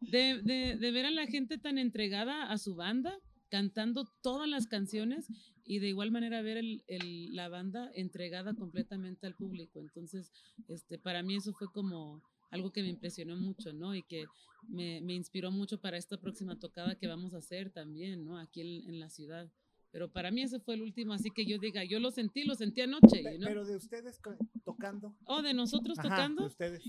de, 0.00 0.40
de, 0.42 0.76
de 0.76 0.90
ver 0.90 1.06
a 1.06 1.10
la 1.10 1.26
gente 1.26 1.58
tan 1.58 1.78
entregada 1.78 2.50
a 2.50 2.58
su 2.58 2.74
banda, 2.74 3.18
cantando 3.48 4.04
todas 4.22 4.48
las 4.48 4.66
canciones 4.66 5.26
y 5.64 5.78
de 5.80 5.88
igual 5.88 6.10
manera 6.10 6.40
ver 6.42 6.56
el, 6.56 6.82
el- 6.86 7.34
la 7.36 7.48
banda 7.48 7.90
entregada 7.94 8.54
completamente 8.54 9.26
al 9.26 9.34
público. 9.34 9.80
Entonces, 9.80 10.30
este, 10.68 10.98
para 10.98 11.22
mí 11.22 11.36
eso 11.36 11.52
fue 11.52 11.70
como 11.72 12.22
algo 12.50 12.72
que 12.72 12.82
me 12.82 12.88
impresionó 12.88 13.36
mucho, 13.36 13.72
¿no? 13.72 13.94
Y 13.94 14.02
que 14.02 14.24
me, 14.68 15.00
me 15.02 15.14
inspiró 15.14 15.50
mucho 15.50 15.78
para 15.80 15.98
esta 15.98 16.16
próxima 16.18 16.58
tocada 16.58 16.94
que 16.94 17.06
vamos 17.06 17.34
a 17.34 17.38
hacer 17.38 17.70
también, 17.70 18.24
¿no? 18.24 18.38
Aquí 18.38 18.60
en, 18.62 18.88
en 18.88 19.00
la 19.00 19.10
ciudad. 19.10 19.50
Pero 19.90 20.10
para 20.10 20.30
mí 20.30 20.42
ese 20.42 20.58
fue 20.60 20.74
el 20.74 20.82
último, 20.82 21.12
así 21.14 21.30
que 21.30 21.46
yo 21.46 21.58
diga, 21.58 21.82
yo 21.84 21.98
lo 22.00 22.10
sentí, 22.10 22.44
lo 22.44 22.54
sentí 22.54 22.80
anoche, 22.82 23.22
¿no? 23.38 23.46
Pero 23.46 23.64
de 23.64 23.76
ustedes 23.76 24.20
tocando. 24.64 25.14
Oh, 25.24 25.42
de 25.42 25.54
nosotros 25.54 25.98
Ajá, 25.98 26.08
tocando. 26.08 26.42
de 26.42 26.48
ustedes. 26.48 26.82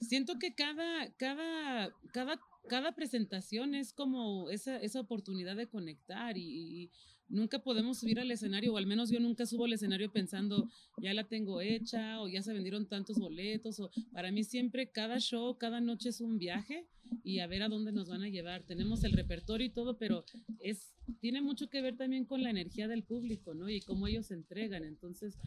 Siento 0.00 0.38
que 0.38 0.54
cada, 0.54 1.10
cada, 1.16 1.90
cada, 2.12 2.40
cada 2.68 2.92
presentación 2.92 3.74
es 3.74 3.92
como 3.92 4.50
esa, 4.50 4.76
esa 4.78 5.00
oportunidad 5.00 5.56
de 5.56 5.68
conectar 5.68 6.36
y, 6.36 6.90
nunca 7.30 7.60
podemos 7.60 8.00
subir 8.00 8.18
al 8.18 8.30
escenario, 8.30 8.74
o 8.74 8.76
al 8.76 8.86
menos 8.86 9.10
yo 9.10 9.20
nunca 9.20 9.46
subo 9.46 9.64
al 9.64 9.72
escenario 9.72 10.12
pensando, 10.12 10.68
ya 10.98 11.14
la 11.14 11.28
tengo 11.28 11.60
hecha 11.60 12.20
o 12.20 12.28
ya 12.28 12.42
se 12.42 12.52
vendieron 12.52 12.86
tantos 12.86 13.18
boletos. 13.18 13.78
O, 13.80 13.90
para 14.12 14.32
mí 14.32 14.44
siempre 14.44 14.90
cada 14.90 15.18
show, 15.20 15.56
cada 15.56 15.80
noche 15.80 16.08
es 16.08 16.20
un 16.20 16.38
viaje 16.38 16.86
y 17.22 17.38
a 17.38 17.46
ver 17.46 17.62
a 17.62 17.68
dónde 17.68 17.92
nos 17.92 18.08
van 18.08 18.22
a 18.22 18.28
llevar. 18.28 18.64
Tenemos 18.64 19.04
el 19.04 19.12
repertorio 19.12 19.66
y 19.66 19.70
todo, 19.70 19.96
pero 19.96 20.24
es, 20.58 20.92
tiene 21.20 21.40
mucho 21.40 21.70
que 21.70 21.80
ver 21.80 21.96
también 21.96 22.24
con 22.24 22.42
la 22.42 22.50
energía 22.50 22.88
del 22.88 23.04
público, 23.04 23.54
¿no? 23.54 23.70
Y 23.70 23.80
cómo 23.80 24.08
ellos 24.08 24.26
se 24.26 24.34
entregan. 24.34 24.84
Entonces, 24.84 25.38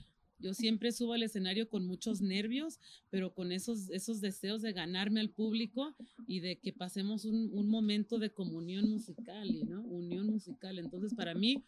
Yo 0.44 0.54
siempre 0.54 0.92
subo 0.92 1.14
al 1.14 1.24
escenario 1.24 1.70
con 1.70 1.88
muchos 1.88 2.22
nervios, 2.22 2.78
pero 3.10 3.34
con 3.34 3.54
esos, 3.54 3.90
esos 3.92 4.20
deseos 4.20 4.62
de 4.62 4.74
ganarme 4.74 5.22
al 5.22 5.30
público 5.30 5.96
y 6.28 6.42
de 6.42 6.60
que 6.60 6.74
pasemos 6.74 7.24
un, 7.24 7.50
un 7.54 7.70
momento 7.70 8.20
de 8.20 8.30
comunión 8.30 8.90
musical, 8.90 9.48
¿no? 9.70 9.84
Unión 9.84 10.28
musical. 10.28 10.80
Entonces, 10.80 11.14
para 11.14 11.34
mí, 11.34 11.64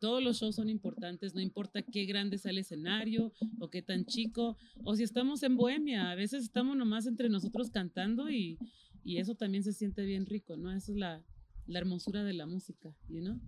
todos 0.00 0.22
los 0.22 0.38
shows 0.38 0.56
son 0.56 0.68
importantes, 0.68 1.34
no 1.34 1.40
importa 1.40 1.80
qué 1.80 2.04
grande 2.04 2.36
sea 2.36 2.50
el 2.50 2.58
escenario 2.58 3.32
o 3.58 3.70
qué 3.70 3.80
tan 3.80 4.04
chico, 4.04 4.58
o 4.84 4.94
si 4.96 5.02
estamos 5.02 5.42
en 5.42 5.56
Bohemia, 5.56 6.10
a 6.10 6.14
veces 6.14 6.42
estamos 6.42 6.76
nomás 6.76 7.06
entre 7.06 7.30
nosotros 7.30 7.70
cantando 7.70 8.28
y, 8.28 8.58
y 9.02 9.16
eso 9.16 9.34
también 9.34 9.64
se 9.64 9.72
siente 9.72 10.04
bien 10.04 10.26
rico, 10.26 10.58
¿no? 10.58 10.70
Esa 10.72 10.92
es 10.92 10.98
la, 10.98 11.24
la 11.66 11.78
hermosura 11.78 12.22
de 12.22 12.34
la 12.34 12.44
música, 12.44 12.94
you 13.08 13.20
know? 13.20 13.40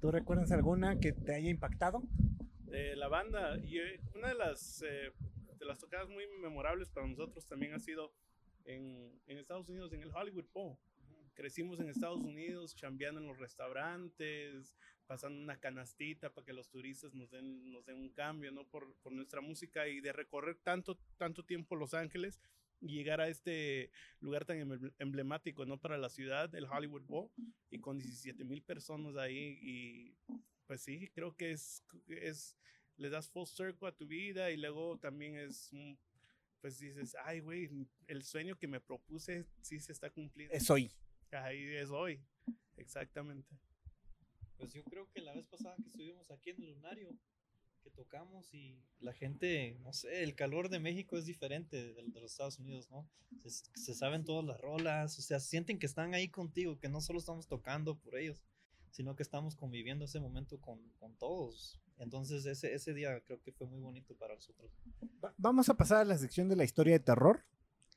¿Tú 0.00 0.10
recuerdas 0.10 0.50
alguna 0.50 0.98
que 0.98 1.12
te 1.12 1.36
haya 1.36 1.48
impactado? 1.48 2.02
De 2.72 2.96
la 2.96 3.08
banda. 3.08 3.58
Y 3.64 3.78
eh, 3.78 4.00
una 4.14 4.28
de 4.28 4.34
las, 4.34 4.82
eh, 4.82 5.12
de 5.58 5.64
las 5.66 5.78
tocadas 5.78 6.08
muy 6.08 6.26
memorables 6.40 6.90
para 6.90 7.06
nosotros 7.06 7.46
también 7.46 7.74
ha 7.74 7.78
sido 7.78 8.12
en, 8.64 9.20
en 9.26 9.38
Estados 9.38 9.68
Unidos, 9.68 9.92
en 9.92 10.02
el 10.02 10.10
Hollywood 10.14 10.46
Bowl. 10.52 10.76
Crecimos 11.34 11.80
en 11.80 11.88
Estados 11.88 12.20
Unidos, 12.22 12.74
chambeando 12.74 13.20
en 13.20 13.26
los 13.26 13.38
restaurantes, 13.38 14.74
pasando 15.06 15.40
una 15.40 15.58
canastita 15.58 16.32
para 16.32 16.44
que 16.44 16.52
los 16.52 16.68
turistas 16.68 17.14
nos 17.14 17.30
den, 17.30 17.70
nos 17.70 17.84
den 17.86 17.96
un 17.96 18.10
cambio, 18.10 18.52
¿no? 18.52 18.66
Por, 18.66 18.94
por 19.02 19.12
nuestra 19.12 19.40
música 19.40 19.88
y 19.88 20.00
de 20.00 20.12
recorrer 20.12 20.56
tanto, 20.62 20.98
tanto 21.16 21.42
tiempo 21.44 21.74
Los 21.76 21.94
Ángeles 21.94 22.38
y 22.80 22.88
llegar 22.94 23.20
a 23.20 23.28
este 23.28 23.90
lugar 24.20 24.44
tan 24.44 24.58
emble- 24.58 24.92
emblemático, 24.98 25.64
¿no? 25.64 25.78
Para 25.80 25.96
la 25.96 26.08
ciudad, 26.10 26.54
el 26.54 26.64
Hollywood 26.66 27.02
Bowl, 27.06 27.30
y 27.70 27.78
con 27.78 27.98
17 27.98 28.44
mil 28.44 28.62
personas 28.62 29.16
ahí 29.16 29.58
y 29.62 30.16
pues 30.72 30.84
sí, 30.84 31.06
creo 31.12 31.36
que 31.36 31.52
es, 31.52 31.84
es, 32.08 32.56
le 32.96 33.10
das 33.10 33.28
full 33.28 33.44
circle 33.44 33.88
a 33.88 33.92
tu 33.92 34.06
vida 34.06 34.50
y 34.50 34.56
luego 34.56 34.96
también 34.98 35.36
es, 35.36 35.70
un- 35.70 35.98
pues 36.62 36.78
dices, 36.78 37.14
ay, 37.26 37.40
güey, 37.40 37.68
el 38.06 38.22
sueño 38.22 38.56
que 38.56 38.66
me 38.66 38.80
propuse 38.80 39.44
sí 39.60 39.80
se 39.80 39.92
está 39.92 40.08
cumpliendo. 40.08 40.54
Es 40.54 40.70
hoy. 40.70 40.90
Ahí 41.30 41.62
es 41.76 41.90
hoy, 41.90 42.24
exactamente. 42.78 43.54
Pues 44.56 44.72
yo 44.72 44.82
creo 44.84 45.10
que 45.10 45.20
la 45.20 45.34
vez 45.34 45.46
pasada 45.46 45.76
que 45.76 45.88
estuvimos 45.90 46.30
aquí 46.30 46.48
en 46.48 46.62
el 46.62 46.70
Lunario, 46.70 47.14
que 47.82 47.90
tocamos 47.90 48.54
y 48.54 48.82
la 48.98 49.12
gente, 49.12 49.76
no 49.80 49.92
sé, 49.92 50.22
el 50.22 50.34
calor 50.34 50.70
de 50.70 50.78
México 50.78 51.18
es 51.18 51.26
diferente 51.26 51.92
del 51.92 52.14
de 52.14 52.20
los 52.22 52.30
Estados 52.32 52.58
Unidos, 52.58 52.88
¿no? 52.88 53.06
Se, 53.42 53.50
se 53.50 53.94
saben 53.94 54.24
todas 54.24 54.46
las 54.46 54.58
rolas, 54.58 55.18
o 55.18 55.20
sea, 55.20 55.38
sienten 55.38 55.78
que 55.78 55.84
están 55.84 56.14
ahí 56.14 56.30
contigo, 56.30 56.78
que 56.78 56.88
no 56.88 57.02
solo 57.02 57.18
estamos 57.18 57.46
tocando 57.46 57.98
por 57.98 58.16
ellos, 58.16 58.42
sino 58.92 59.16
que 59.16 59.24
estamos 59.24 59.56
conviviendo 59.56 60.04
ese 60.04 60.20
momento 60.20 60.60
con, 60.60 60.78
con 61.00 61.16
todos. 61.16 61.80
Entonces 61.98 62.46
ese, 62.46 62.72
ese 62.74 62.94
día 62.94 63.20
creo 63.26 63.42
que 63.42 63.50
fue 63.52 63.66
muy 63.66 63.80
bonito 63.80 64.14
para 64.14 64.34
nosotros. 64.36 64.70
Va- 65.24 65.34
Vamos 65.38 65.68
a 65.68 65.74
pasar 65.74 65.98
a 65.98 66.04
la 66.04 66.16
sección 66.18 66.48
de 66.48 66.54
la 66.56 66.62
historia 66.64 66.92
de 66.94 67.00
terror. 67.00 67.44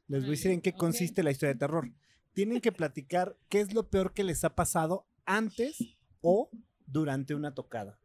Les 0.08 0.22
voy 0.22 0.30
a 0.30 0.32
decir 0.32 0.52
en 0.52 0.62
qué 0.62 0.74
consiste 0.74 1.22
la 1.22 1.30
historia 1.32 1.54
de 1.54 1.60
terror. 1.60 1.92
Tienen 2.34 2.60
que 2.62 2.72
platicar 2.72 3.38
qué 3.50 3.60
es 3.62 3.74
lo 3.74 3.90
peor 3.90 4.14
que 4.14 4.24
les 4.24 4.44
ha 4.44 4.56
pasado 4.56 5.06
antes 5.26 5.78
o 6.22 6.50
durante 6.88 7.36
una 7.36 7.54
tocada. 7.54 8.00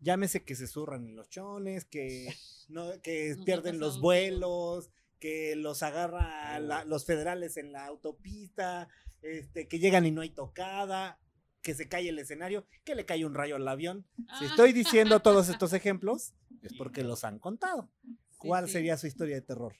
Llámese 0.00 0.44
que 0.44 0.54
se 0.54 0.66
zurran 0.66 1.06
en 1.08 1.16
los 1.16 1.28
chones, 1.30 1.84
que, 1.86 2.28
no, 2.68 3.00
que 3.02 3.36
pierden 3.44 3.78
los 3.78 4.00
vuelos, 4.00 4.90
que 5.18 5.56
los 5.56 5.82
agarra 5.82 6.58
la- 6.58 6.84
los 6.84 7.06
federales 7.06 7.56
en 7.56 7.72
la 7.72 7.86
autopista, 7.86 8.88
este, 9.22 9.66
que 9.68 9.78
llegan 9.78 10.04
y 10.04 10.10
no 10.10 10.20
hay 10.20 10.28
tocada, 10.30 11.18
que 11.64 11.74
se 11.74 11.88
cae 11.88 12.08
el 12.10 12.18
escenario, 12.20 12.64
que 12.84 12.94
le 12.94 13.04
cae 13.06 13.24
un 13.24 13.34
rayo 13.34 13.56
al 13.56 13.66
avión. 13.66 14.06
Si 14.38 14.44
Ah. 14.44 14.48
estoy 14.50 14.72
diciendo 14.72 15.18
todos 15.20 15.48
estos 15.48 15.72
ejemplos, 15.72 16.34
es 16.62 16.74
porque 16.74 17.02
los 17.02 17.24
han 17.24 17.38
contado. 17.40 17.90
Sí, 18.04 18.16
¿Cuál 18.38 18.66
sí. 18.66 18.74
sería 18.74 18.96
su 18.98 19.06
historia 19.08 19.34
de 19.36 19.40
terror? 19.42 19.74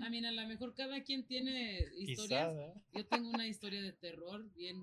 A 0.00 0.10
mí, 0.10 0.24
a 0.24 0.30
lo 0.32 0.46
mejor 0.46 0.74
cada 0.74 1.02
quien 1.02 1.26
tiene 1.26 1.84
Quizá, 1.96 2.12
historias. 2.12 2.54
¿verdad? 2.54 2.74
Yo 2.94 3.06
tengo 3.06 3.30
una 3.30 3.46
historia 3.48 3.82
de 3.82 3.92
terror 3.92 4.44
bien 4.54 4.76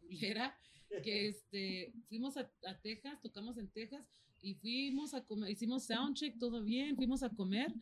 culera, 0.00 0.58
que 1.04 1.28
este, 1.28 1.92
fuimos 2.08 2.36
a, 2.36 2.50
a 2.66 2.78
Texas, 2.80 3.20
tocamos 3.22 3.56
en 3.58 3.68
Texas 3.68 4.04
y 4.42 4.54
fuimos 4.54 5.12
a 5.14 5.22
comer, 5.24 5.50
hicimos 5.50 5.84
soundcheck, 5.84 6.38
todo 6.38 6.62
bien, 6.62 6.96
fuimos 6.96 7.22
a 7.22 7.28
comer 7.30 7.72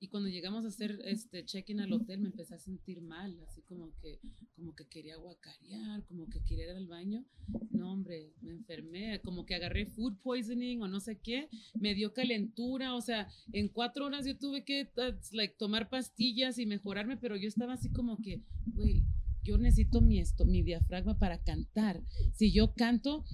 y 0.00 0.08
cuando 0.08 0.28
llegamos 0.28 0.64
a 0.64 0.68
hacer 0.68 1.00
este 1.04 1.44
check-in 1.44 1.80
al 1.80 1.92
hotel 1.92 2.20
me 2.20 2.28
empecé 2.28 2.54
a 2.54 2.58
sentir 2.58 3.00
mal, 3.00 3.36
así 3.48 3.62
como 3.62 3.92
que, 4.00 4.20
como 4.54 4.74
que 4.74 4.86
quería 4.86 5.16
guacarear, 5.16 6.04
como 6.04 6.28
que 6.28 6.40
quería 6.42 6.64
ir 6.64 6.70
al 6.70 6.86
baño. 6.86 7.24
No, 7.70 7.92
hombre, 7.92 8.32
me 8.40 8.52
enfermé, 8.52 9.20
como 9.22 9.44
que 9.44 9.54
agarré 9.54 9.86
food 9.86 10.16
poisoning 10.22 10.82
o 10.82 10.88
no 10.88 11.00
sé 11.00 11.18
qué, 11.18 11.48
me 11.74 11.94
dio 11.94 12.12
calentura, 12.12 12.94
o 12.94 13.00
sea, 13.00 13.28
en 13.52 13.68
cuatro 13.68 14.06
horas 14.06 14.26
yo 14.26 14.36
tuve 14.36 14.64
que 14.64 14.90
uh, 14.96 15.14
like, 15.32 15.56
tomar 15.58 15.88
pastillas 15.88 16.58
y 16.58 16.66
mejorarme, 16.66 17.16
pero 17.16 17.36
yo 17.36 17.48
estaba 17.48 17.72
así 17.72 17.90
como 17.90 18.18
que, 18.22 18.42
güey, 18.66 19.04
yo 19.42 19.58
necesito 19.58 20.00
mi, 20.00 20.20
esto, 20.20 20.44
mi 20.44 20.62
diafragma 20.62 21.18
para 21.18 21.42
cantar. 21.42 22.02
Si 22.34 22.52
yo 22.52 22.74
canto, 22.74 23.24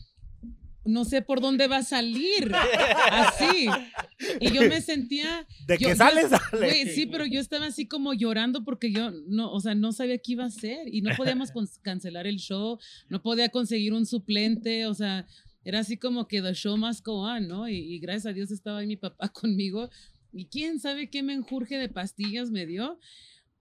no 0.85 1.05
sé 1.05 1.23
por 1.23 1.41
dónde 1.41 1.67
va 1.67 1.79
a 1.79 1.83
salir. 1.83 2.53
Así. 3.11 3.67
Y 4.41 4.53
yo 4.53 4.63
me 4.63 4.81
sentía, 4.81 5.47
De 5.67 5.75
Yo- 5.79 5.89
que 5.89 5.93
yo- 5.93 5.97
sale, 5.97 6.29
sale. 6.29 6.43
güey, 6.53 6.87
sí, 6.89 7.07
pero 7.07 7.27
yo 7.27 7.41
estaba 7.41 7.67
así 7.67 7.87
como 7.87 8.13
llorando 8.15 8.65
porque 8.65 8.91
yo 8.93 9.11
no, 9.29 9.53
o 9.53 9.61
sea, 9.61 9.75
no 9.75 9.93
sabía 9.93 10.19
qué 10.19 10.33
iba 10.33 10.45
a 10.45 10.49
hacer 10.49 10.87
y 10.93 11.03
no 11.03 11.11
podíamos 11.17 11.51
cancelar 11.83 12.27
el 12.27 12.37
show, 12.37 12.79
no 13.09 13.23
podía 13.23 13.49
conseguir 13.49 13.93
un 13.93 14.07
suplente, 14.07 14.87
o 14.87 14.95
sea, 14.95 15.27
era 15.65 15.81
así 15.81 15.97
como 15.97 16.29
que 16.29 16.43
the 16.43 16.55
show 16.55 16.77
must 16.77 17.05
go 17.05 17.21
on, 17.23 17.49
¿no? 17.49 17.69
Y, 17.69 17.77
y 17.77 17.99
gracias 17.99 18.27
a 18.27 18.33
Dios 18.33 18.51
estaba 18.51 18.79
ahí 18.79 18.87
mi 18.87 18.97
papá 18.97 19.29
conmigo 19.33 19.89
y 20.33 20.47
quién 20.47 20.81
sabe 20.81 21.09
qué 21.11 21.23
menjurje 21.23 21.77
de 21.79 21.89
pastillas 21.89 22.51
me 22.51 22.67
dio. 22.67 22.99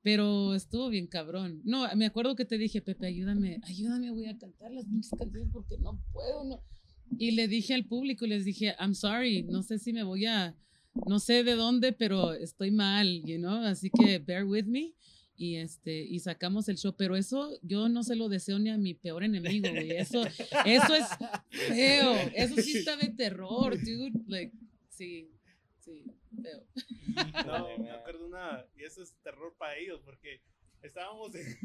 Pero 0.06 0.54
estuvo 0.54 0.90
bien 0.90 1.08
cabrón. 1.08 1.62
No, 1.64 1.88
me 1.96 2.06
acuerdo 2.06 2.36
que 2.36 2.44
te 2.44 2.58
dije, 2.58 2.82
Pepe, 2.82 3.08
ayúdame, 3.08 3.62
ayúdame, 3.64 4.12
voy 4.12 4.26
a 4.26 4.38
cantar 4.38 4.70
las 4.74 4.84
pinches 4.84 5.12
canciones 5.18 5.48
porque 5.54 5.78
no 5.78 5.98
puedo, 6.12 6.44
no. 6.44 6.62
Y 7.18 7.32
le 7.32 7.48
dije 7.48 7.74
al 7.74 7.86
público, 7.86 8.26
les 8.26 8.46
dije, 8.46 8.76
I'm 8.80 8.96
sorry, 8.96 9.44
no 9.44 9.62
sé 9.64 9.78
si 9.80 9.94
me 9.94 10.04
voy 10.04 10.26
a, 10.26 10.56
no 11.08 11.20
sé 11.20 11.44
de 11.44 11.56
dónde, 11.56 11.94
pero 11.94 12.34
estoy 12.34 12.72
mal, 12.72 13.24
you 13.24 13.38
know, 13.38 13.64
así 13.66 13.90
que 13.90 14.20
bear 14.20 14.46
with 14.46 14.66
me. 14.66 14.94
Y, 15.36 15.56
este, 15.56 16.02
y 16.04 16.20
sacamos 16.20 16.70
el 16.70 16.78
show, 16.78 16.94
pero 16.96 17.16
eso 17.16 17.58
yo 17.64 17.90
no 17.90 18.04
se 18.04 18.16
lo 18.16 18.30
deseo 18.30 18.60
ni 18.60 18.70
a 18.70 18.78
mi 18.78 18.94
peor 18.94 19.24
enemigo, 19.24 19.68
güey. 19.70 19.92
Eso, 19.92 20.24
eso 20.66 20.96
es 20.96 21.06
feo, 21.50 22.14
eso 22.36 22.56
sí 22.62 22.78
está 22.78 22.96
de 22.98 23.10
terror, 23.10 23.76
dude. 23.80 24.12
Like, 24.28 24.54
sí, 24.90 25.32
sí, 25.80 26.04
feo. 26.42 26.64
No, 27.48 27.78
me 27.80 27.90
acuerdo 27.92 28.28
una, 28.28 28.64
y 28.78 28.84
eso 28.84 29.02
es 29.02 29.14
terror 29.24 29.56
para 29.58 29.76
ellos, 29.78 30.02
porque 30.06 30.40
estábamos, 30.84 31.34
en- 31.36 31.58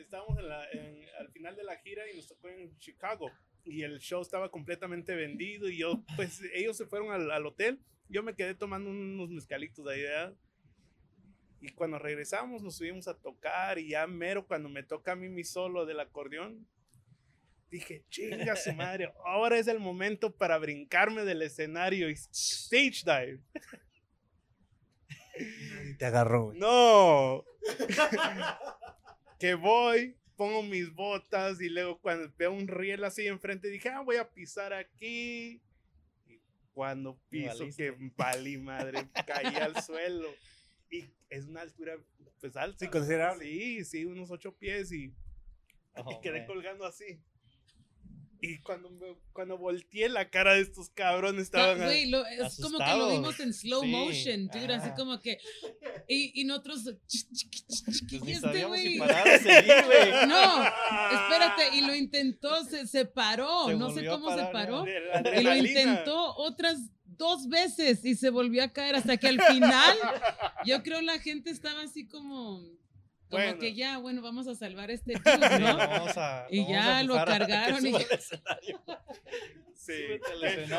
estábamos 0.00 0.38
en 0.38 0.48
la, 0.48 0.64
en- 0.72 1.04
al 1.20 1.28
final 1.30 1.56
de 1.56 1.64
la 1.64 1.76
gira 1.76 2.10
y 2.10 2.16
nos 2.16 2.26
tocó 2.26 2.48
en 2.48 2.76
Chicago, 2.78 3.30
y 3.68 3.82
el 3.82 3.98
show 3.98 4.22
estaba 4.22 4.50
completamente 4.50 5.14
vendido, 5.14 5.68
y 5.68 5.78
yo, 5.78 6.02
pues, 6.16 6.42
ellos 6.54 6.76
se 6.76 6.86
fueron 6.86 7.12
al, 7.12 7.30
al 7.30 7.46
hotel, 7.46 7.80
yo 8.08 8.22
me 8.22 8.34
quedé 8.34 8.54
tomando 8.54 8.90
unos 8.90 9.30
mezcalitos 9.30 9.84
de 9.84 9.94
ahí, 9.94 10.02
¿verdad? 10.02 10.34
Y 11.60 11.70
cuando 11.70 11.98
regresamos 11.98 12.62
nos 12.62 12.76
subimos 12.76 13.08
a 13.08 13.14
tocar, 13.14 13.78
y 13.78 13.90
ya 13.90 14.06
mero 14.06 14.46
cuando 14.46 14.68
me 14.68 14.82
toca 14.82 15.12
a 15.12 15.16
mí 15.16 15.28
mi 15.28 15.44
solo 15.44 15.86
del 15.86 16.00
acordeón, 16.00 16.66
dije, 17.70 18.04
chinga 18.08 18.56
su 18.56 18.72
madre, 18.72 19.12
ahora 19.26 19.58
es 19.58 19.68
el 19.68 19.78
momento 19.78 20.34
para 20.34 20.58
brincarme 20.58 21.24
del 21.24 21.42
escenario 21.42 22.08
y 22.08 22.14
stage 22.14 23.02
dive. 23.04 23.40
Te 25.98 26.04
agarró, 26.04 26.46
güey. 26.46 26.58
No. 26.58 27.44
que 29.38 29.54
voy, 29.54 30.16
pongo 30.38 30.62
mis 30.62 30.94
botas 30.94 31.60
y 31.60 31.68
luego 31.68 32.00
cuando 32.00 32.32
veo 32.38 32.52
un 32.52 32.68
riel 32.68 33.02
así 33.04 33.26
enfrente 33.26 33.68
dije, 33.68 33.88
ah, 33.90 34.00
voy 34.00 34.16
a 34.16 34.30
pisar 34.30 34.72
aquí. 34.72 35.60
Y 36.26 36.40
cuando 36.72 37.18
piso 37.28 37.58
Valiste. 37.58 37.84
que 37.92 38.12
valí 38.16 38.56
madre, 38.56 39.08
caí 39.26 39.54
al 39.56 39.82
suelo. 39.82 40.28
Y 40.90 41.04
es 41.28 41.44
una 41.46 41.60
altura 41.62 41.98
pues 42.40 42.56
alta. 42.56 42.78
Sí, 42.78 42.88
considerable. 42.90 43.44
Sí, 43.44 43.84
sí, 43.84 44.04
unos 44.04 44.30
ocho 44.30 44.56
pies 44.56 44.92
y, 44.92 45.06
y 45.06 45.14
Oh, 45.96 46.20
quedé 46.20 46.38
man. 46.38 46.46
colgando 46.46 46.86
así. 46.86 47.20
Y 48.50 48.58
cuando, 48.62 48.88
me- 48.90 49.16
cuando 49.32 49.58
volteé 49.58 50.08
la 50.08 50.30
cara 50.30 50.54
de 50.54 50.62
estos 50.62 50.88
cabrones 50.90 51.42
estaban... 51.44 51.82
Ah, 51.82 51.84
Güey, 51.84 52.06
lo- 52.10 52.24
es 52.26 52.58
como 52.62 52.78
que 52.78 52.84
lo 52.96 53.10
vimos 53.10 53.38
en 53.40 53.52
slow 53.52 53.82
Sí, 53.82 53.88
motion, 53.88 54.48
dude, 54.48 54.74
así 54.74 54.90
como 54.96 55.20
que. 55.20 55.38
Y, 56.08 56.40
y 56.40 56.44
nosotros. 56.44 56.84
Pues 57.84 58.02
¿Y 58.10 58.20
ni 58.20 58.32
este 58.32 58.64
güey? 58.64 58.98
güey. 58.98 59.08
No, 60.26 60.64
espérate, 60.64 61.76
y 61.76 61.80
lo 61.82 61.94
intentó, 61.94 62.64
se, 62.64 62.86
se 62.86 63.04
paró, 63.04 63.66
Se 63.66 63.74
no 63.74 63.90
sé 63.90 64.06
cómo 64.06 64.34
se 64.36 64.44
paró. 64.46 64.84
Y 64.86 65.42
lo 65.42 65.54
intentó 65.54 66.34
otras 66.36 66.78
dos 67.04 67.48
veces 67.48 68.04
y 68.04 68.14
se 68.14 68.30
volvió 68.30 68.62
a 68.62 68.68
caer 68.72 68.94
hasta 68.96 69.16
que 69.16 69.28
al 69.28 69.40
final, 69.42 69.98
yo 70.64 70.82
creo 70.82 71.00
la 71.02 71.18
gente 71.18 71.50
estaba 71.50 71.82
así 71.82 72.06
como, 72.06 72.62
Como 73.30 73.42
Bueno. 73.42 73.58
que 73.58 73.74
ya, 73.74 73.98
bueno, 73.98 74.22
vamos 74.22 74.46
a 74.48 74.54
salvar 74.54 74.90
este 74.90 75.14
¿no? 75.60 75.76
vamos 75.76 76.16
a- 76.16 76.46
Y 76.50 76.60
vamos 76.60 76.72
ya 76.72 76.98
a 76.98 77.02
lo 77.02 77.14
cargaron 77.14 77.86
y-. 77.86 77.92
Sí. 79.74 79.94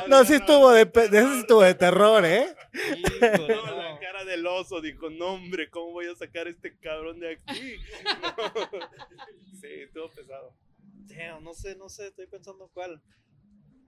No, 0.07 0.23
sí 0.23 0.35
estuvo 0.35 0.69
de, 0.71 0.85
de 0.85 1.17
eso 1.19 1.33
estuvo 1.39 1.63
de 1.63 1.73
terror, 1.73 2.23
¿eh? 2.25 2.55
Híjole, 2.73 3.55
No, 3.55 3.65
no. 3.65 3.81
la 3.93 3.99
cara 3.99 4.23
del 4.23 4.45
oso 4.45 4.81
dijo, 4.81 5.09
no 5.09 5.33
hombre, 5.33 5.67
¿cómo 5.71 5.93
voy 5.93 6.05
a 6.05 6.15
sacar 6.15 6.45
a 6.45 6.51
este 6.51 6.77
cabrón 6.77 7.19
de 7.19 7.31
aquí? 7.33 7.43
Sí, 9.61 9.67
estuvo 9.83 10.09
pesado. 10.09 10.53
Damn, 11.07 11.43
no 11.43 11.53
sé, 11.53 11.75
no 11.75 11.89
sé, 11.89 12.07
estoy 12.07 12.27
pensando 12.27 12.69
cuál. 12.73 13.01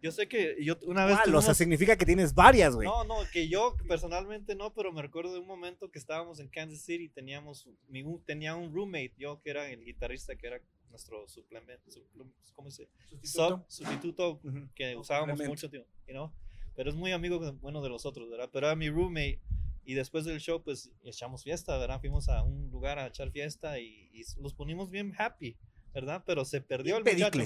Yo 0.01 0.12
sé 0.12 0.27
que 0.27 0.58
yo 0.63 0.77
una 0.84 1.05
vez 1.05 1.15
¿Cuál? 1.17 1.36
O 1.36 1.41
sea, 1.41 1.48
tuvimos- 1.53 1.58
significa 1.58 1.96
que 1.98 2.05
tienes 2.05 2.34
varias, 2.34 2.74
güey. 2.75 2.88
No, 2.88 3.03
no, 3.03 3.17
que 3.31 3.48
yo 3.48 3.75
personalmente 3.88 4.55
no, 4.55 4.74
pero 4.74 4.91
me 4.91 5.01
recuerdo 5.01 5.34
de 5.34 5.39
un 5.39 5.48
momento 5.48 5.91
que 5.91 6.00
estábamos 6.00 6.39
en 6.39 6.48
Kansas 6.50 6.81
City, 6.81 7.10
teníamos, 7.10 7.67
mi, 7.88 8.01
un- 8.01 8.24
tenía 8.24 8.55
un 8.55 8.74
roommate, 8.74 9.13
yo 9.17 9.39
que 9.41 9.51
era 9.51 9.70
el 9.70 9.84
guitarrista, 9.86 10.36
que 10.36 10.48
era 10.48 10.62
nuestro 10.89 11.27
suplemento, 11.27 11.89
suplem- 11.89 12.31
¿cómo 12.55 12.70
se 12.72 12.84
dice? 12.84 13.27
Sub- 13.27 13.63
sustituto 13.67 14.41
que 14.75 14.96
usábamos 14.96 15.38
mucho, 15.50 15.70
tío, 15.70 15.86
you 16.08 16.13
know? 16.13 16.31
pero 16.75 16.89
es 16.89 16.96
muy 16.96 17.12
amigo 17.12 17.38
de- 17.39 17.51
bueno 17.51 17.81
de 17.81 17.89
los 17.89 18.05
otros, 18.05 18.29
¿verdad? 18.29 18.50
Pero 18.51 18.67
era 18.67 18.75
mi 18.75 18.89
roommate 18.89 19.39
y 19.86 19.93
después 19.93 20.25
del 20.25 20.39
show 20.39 20.63
pues 20.63 20.91
echamos 21.03 21.43
fiesta, 21.43 21.77
¿verdad? 21.77 22.00
Fuimos 22.00 22.27
a 22.29 22.41
un 22.43 22.70
lugar 22.72 22.98
a 22.98 23.08
echar 23.08 23.29
fiesta 23.31 23.77
y, 23.79 24.10
y 24.13 24.24
los 24.41 24.53
ponimos 24.53 24.89
bien 24.89 25.13
happy, 25.17 25.58
¿verdad? 25.93 26.24
Pero 26.25 26.43
se 26.46 26.62
perdió 26.62 26.98
el 26.98 27.03
muchacho. 27.25 27.38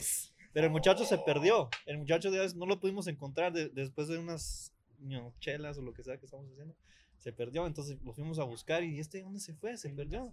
Pero 0.55 0.67
el 0.67 0.71
muchacho 0.71 1.03
se 1.03 1.17
perdió. 1.17 1.69
El 1.85 1.97
muchacho 1.97 2.31
de 2.31 2.49
no 2.55 2.65
lo 2.65 2.79
pudimos 2.79 3.07
encontrar 3.07 3.51
de- 3.51 3.67
después 3.67 4.07
de 4.07 4.17
unas 4.17 4.71
know, 4.99 5.33
chelas 5.39 5.77
o 5.77 5.81
lo 5.81 5.93
que 5.93 6.01
sea 6.01 6.17
que 6.17 6.25
estamos 6.25 6.49
haciendo. 6.49 6.73
Se 7.17 7.33
perdió, 7.33 7.67
entonces 7.67 7.97
lo 8.03 8.13
fuimos 8.13 8.39
a 8.39 8.45
buscar 8.45 8.81
y 8.81 8.97
este 8.99 9.21
dónde 9.21 9.41
se 9.41 9.53
fue, 9.53 9.75
se 9.75 9.89
perdió. 9.89 10.31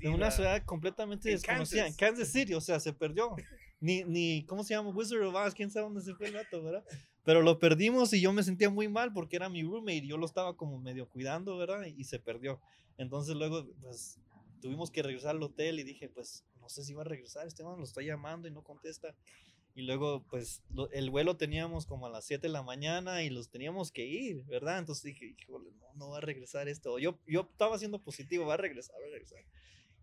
En 0.00 0.14
una 0.14 0.30
ciudad 0.30 0.62
completamente 0.64 1.28
En 1.28 1.34
desconocida, 1.34 1.86
en 1.88 1.94
Kansas. 1.94 2.10
Kansas 2.20 2.28
City, 2.32 2.54
o 2.54 2.60
sea, 2.60 2.78
se 2.78 2.92
perdió. 2.92 3.34
Ni, 3.80 4.04
ni, 4.04 4.44
¿cómo 4.46 4.62
se 4.62 4.74
llama? 4.74 4.90
Wizard 4.90 5.22
of 5.24 5.34
Oz, 5.34 5.54
quién 5.54 5.72
sabe 5.72 5.86
dónde 5.86 6.02
se 6.02 6.14
fue 6.14 6.28
el 6.28 6.34
gato, 6.34 6.62
¿verdad? 6.62 6.84
Pero 7.24 7.42
lo 7.42 7.58
perdimos 7.58 8.12
y 8.12 8.20
yo 8.20 8.32
me 8.32 8.44
sentía 8.44 8.70
muy 8.70 8.86
mal 8.88 9.12
porque 9.12 9.34
era 9.34 9.48
mi 9.48 9.64
roommate 9.64 10.04
y 10.04 10.08
yo 10.08 10.18
lo 10.18 10.26
estaba 10.26 10.56
como 10.56 10.78
medio 10.78 11.08
cuidando, 11.08 11.56
¿verdad? 11.56 11.84
Y 11.86 12.04
se 12.04 12.20
perdió. 12.20 12.60
Entonces 12.96 13.34
luego, 13.34 13.66
pues, 13.80 14.20
tuvimos 14.60 14.92
que 14.92 15.02
regresar 15.02 15.30
al 15.34 15.42
hotel 15.42 15.80
y 15.80 15.82
dije, 15.82 16.08
pues, 16.08 16.44
no 16.62 16.68
sé 16.68 16.84
si 16.84 16.94
va 16.94 17.02
a 17.02 17.04
regresar, 17.04 17.46
este 17.46 17.64
man 17.64 17.76
lo 17.78 17.84
estoy 17.84 18.06
llamando 18.06 18.48
y 18.48 18.52
no 18.52 18.62
contesta. 18.62 19.14
Y 19.74 19.82
luego, 19.82 20.22
pues, 20.28 20.62
el 20.92 21.10
vuelo 21.10 21.36
teníamos 21.36 21.86
como 21.86 22.06
a 22.06 22.10
las 22.10 22.26
7 22.26 22.46
de 22.46 22.52
la 22.52 22.62
mañana 22.62 23.22
y 23.22 23.30
los 23.30 23.48
teníamos 23.48 23.90
que 23.90 24.06
ir, 24.06 24.44
¿verdad? 24.44 24.78
Entonces 24.78 25.02
dije, 25.02 25.34
híjole, 25.38 25.70
no, 25.72 25.86
no 25.94 26.10
va 26.10 26.18
a 26.18 26.20
regresar 26.20 26.68
esto. 26.68 26.98
Yo, 26.98 27.18
yo 27.26 27.48
estaba 27.50 27.78
siendo 27.78 27.98
positivo, 27.98 28.46
va 28.46 28.54
a 28.54 28.58
regresar, 28.58 28.94
va 29.00 29.06
a 29.06 29.10
regresar. 29.10 29.42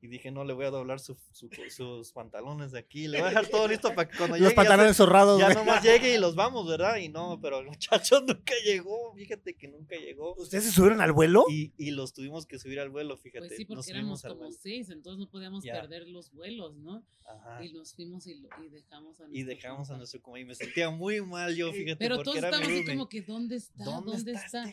Y 0.02 0.08
dije, 0.08 0.32
no, 0.32 0.46
le 0.46 0.54
voy 0.54 0.66
a 0.66 0.70
doblar 0.70 1.00
su- 1.00 1.18
su- 1.34 1.50
sus 1.70 2.12
pantalones 2.14 2.72
de 2.72 2.80
aquí, 2.80 3.08
le 3.08 3.18
voy 3.20 3.26
a 3.28 3.30
dejar 3.30 3.48
todo 3.48 3.68
listo 3.68 3.94
para 3.94 4.08
que 4.10 4.18
cuando 4.18 4.36
llegue 4.38 4.46
Los 4.46 4.52
ya 4.54 4.56
pantalones 4.56 4.96
zorrados, 4.98 5.40
ya 5.40 5.46
güey. 5.48 5.58
nomás 5.58 5.84
llegue 5.84 6.16
y 6.16 6.18
los 6.18 6.36
vamos, 6.36 6.68
¿verdad? 6.70 6.96
Y 6.98 7.10
no, 7.10 7.40
pero 7.42 7.60
el 7.60 7.66
muchacho 7.68 8.22
nunca 8.28 8.54
llegó, 8.64 9.14
fíjate 9.16 9.56
que 9.56 9.68
nunca 9.68 9.96
llegó. 9.98 10.36
¿Ustedes 10.36 10.64
se 10.66 10.72
subieron 10.72 11.02
al 11.02 11.12
vuelo? 11.12 11.44
Y, 11.50 11.74
y 11.78 11.92
los 11.92 12.14
tuvimos 12.14 12.46
que 12.46 12.60
subir 12.60 12.80
al 12.80 12.90
vuelo, 12.90 13.18
fíjate. 13.18 13.48
Pues 13.48 13.58
sí, 13.58 13.66
nos 13.66 13.76
porque 13.86 13.92
éramos 13.92 14.22
subimos 14.22 14.26
al 14.26 14.32
como 14.32 14.44
vuelo. 14.44 14.58
seis, 14.62 14.90
entonces 14.90 15.20
no 15.20 15.30
podíamos 15.30 15.64
Ya. 15.64 15.74
perder 15.74 16.08
los 16.08 16.32
vuelos, 16.32 16.76
¿no? 16.78 17.04
Ajá. 17.28 17.64
Y 17.64 17.74
nos 17.74 17.94
fuimos 17.94 18.26
y, 18.26 18.36
lo- 18.36 18.50
y 18.66 18.70
dejamos 18.70 19.20
a 19.20 19.26
Y 19.26 19.44
nuestro 19.44 19.48
dejamos 19.56 19.80
a 19.82 19.84
compa. 19.90 19.98
nuestro 19.98 20.22
como 20.22 20.38
y 20.38 20.46
me 20.46 20.56
sentía 20.56 20.90
muy 20.90 21.22
mal 21.22 21.56
yo, 21.56 21.72
fíjate, 21.74 21.98
Pero 21.98 22.24
todos 22.24 22.38
estaban 22.38 22.64
así 22.64 22.86
como 22.86 23.08
que, 23.10 23.22
¿dónde 23.22 23.58
está? 23.58 23.84
¿Dónde, 23.84 24.32
está? 24.32 24.64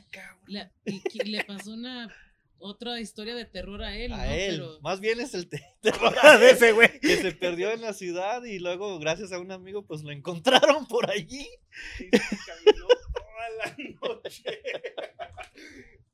este 0.84 1.18
y 1.24 1.28
le 1.30 1.44
pasó 1.44 1.72
una 1.72 2.08
otra 2.58 3.00
historia 3.00 3.34
de 3.34 3.44
terror 3.44 3.82
a 3.82 3.96
él, 3.96 4.12
A 4.12 4.18
¿no? 4.18 4.32
él, 4.32 4.50
Pero 4.56 4.80
más 4.80 5.00
bien 5.00 5.20
es 5.20 5.34
el 5.34 5.48
te- 5.48 5.64
de 5.82 5.90
ese, 6.50 6.72
güey. 6.72 6.98
que 7.00 7.16
se 7.16 7.32
perdió 7.32 7.70
en 7.70 7.80
la 7.82 7.92
ciudad 7.92 8.42
y 8.44 8.58
luego 8.58 8.98
gracias 8.98 9.32
a 9.32 9.38
un 9.38 9.52
amigo 9.52 9.84
pues 9.86 10.02
lo 10.02 10.10
encontraron 10.10 10.86
por 10.86 11.10
allí. 11.10 11.48
Y 11.98 12.10
caminó 12.10 12.86
toda 12.88 13.50
la 13.58 13.76
noche 14.00 14.62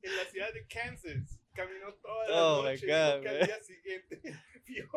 en 0.01 0.15
la 0.17 0.25
ciudad 0.31 0.53
de 0.53 0.65
Kansas. 0.67 1.39
Caminó 1.53 1.93
toda 2.01 2.27
la 2.29 2.43
Oh, 2.45 2.63
my 2.63 2.69
noche. 2.71 2.87
God, 2.87 3.23
y 3.23 3.27
al 3.27 3.45
día 3.45 3.63
siguiente 3.63 4.21
vio, 4.73 4.89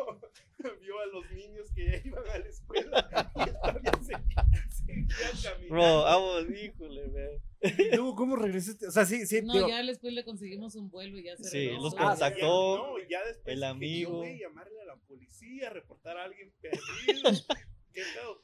vio 0.81 0.99
a 0.99 1.05
los 1.07 1.31
niños 1.31 1.71
que 1.73 1.85
ya 1.85 1.97
iban 2.05 2.27
a 2.29 2.37
la 2.39 2.47
escuela 2.47 3.09
y 3.35 3.45
todavía 3.51 3.91
seguía, 4.01 4.45
seguía 4.69 5.07
caminando. 5.43 5.69
Bro, 5.69 6.01
vamos, 6.03 6.45
híjole, 6.49 7.07
man. 7.07 7.41
¿Y 7.61 7.95
luego 7.95 8.15
cómo 8.15 8.35
regresaste? 8.35 8.87
O 8.87 8.91
sea, 8.91 9.05
sí, 9.05 9.25
sí, 9.25 9.41
no, 9.41 9.53
digo, 9.53 9.67
ya 9.69 9.81
después 9.83 10.13
le 10.13 10.23
conseguimos 10.23 10.75
un 10.75 10.89
vuelo 10.91 11.17
y 11.17 11.23
ya 11.23 11.35
se 11.37 11.43
Sí, 11.45 11.57
regresó. 11.69 11.81
los 11.83 11.93
Ah, 11.97 12.09
contactó. 12.09 12.75
Ya, 12.77 12.83
no, 12.83 13.09
ya 13.09 13.25
después 13.25 13.55
el 13.55 13.63
amigo. 13.63 14.11
Yo 14.11 14.17
voy 14.17 14.29
a 14.29 14.47
llamarle 14.47 14.81
a 14.81 14.85
la 14.85 14.95
policía, 14.97 15.69
reportar 15.71 16.17
a 16.17 16.23
alguien 16.25 16.53
perdido. 16.61 16.81
¿Qué 17.93 18.03
pedo? 18.13 18.43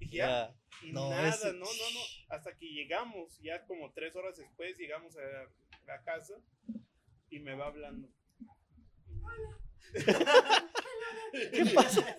Y 0.00 0.08
ya, 0.16 0.26
Ya. 0.26 0.56
y 0.86 0.92
No, 0.92 1.08
nada, 1.08 1.28
ese- 1.30 1.52
no, 1.54 1.60
no, 1.60 1.64
no. 1.64 2.00
Hasta 2.28 2.54
que 2.58 2.66
llegamos, 2.66 3.38
ya 3.40 3.64
como 3.66 3.90
tres 3.92 4.14
horas 4.16 4.36
después, 4.36 4.76
llegamos 4.76 5.16
a 5.16 5.20
la 5.86 6.02
casa 6.02 6.34
y 7.30 7.38
me 7.38 7.54
va 7.54 7.68
hablando. 7.68 8.08
¿Qué 11.52 11.66
pasa? 11.74 12.16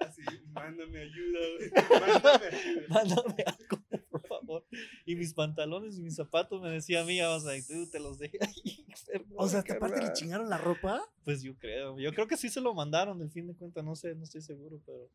Así, 0.00 0.22
mándame 0.52 1.00
ayuda, 1.00 1.38
güey. 1.56 1.70
Mándame 2.00 2.46
ayuda. 2.46 2.82
Mándame 2.88 3.44
algo, 3.46 3.82
por 4.10 4.26
favor. 4.26 4.64
Y 5.06 5.14
mis 5.16 5.32
pantalones 5.34 5.96
y 5.98 6.02
mis 6.02 6.16
zapatos 6.16 6.60
me 6.60 6.70
decía 6.70 7.00
amiga, 7.00 7.30
o 7.34 7.40
sea, 7.40 7.56
y 7.56 7.62
tú 7.62 7.88
te 7.90 8.00
los 8.00 8.18
dejé 8.18 8.38
ahí. 8.42 8.86
o 9.36 9.48
sea, 9.48 9.60
aparte 9.60 10.02
le 10.02 10.12
chingaron 10.12 10.48
la 10.50 10.58
ropa. 10.58 11.02
Pues 11.24 11.42
yo 11.42 11.56
creo, 11.56 11.98
yo 11.98 12.12
creo 12.12 12.26
que 12.26 12.36
sí 12.36 12.48
se 12.48 12.60
lo 12.60 12.74
mandaron, 12.74 13.20
el 13.22 13.30
fin 13.30 13.46
de 13.46 13.54
cuentas, 13.54 13.84
no 13.84 13.94
sé, 13.94 14.14
no 14.14 14.24
estoy 14.24 14.42
seguro, 14.42 14.80
pero 14.84 15.08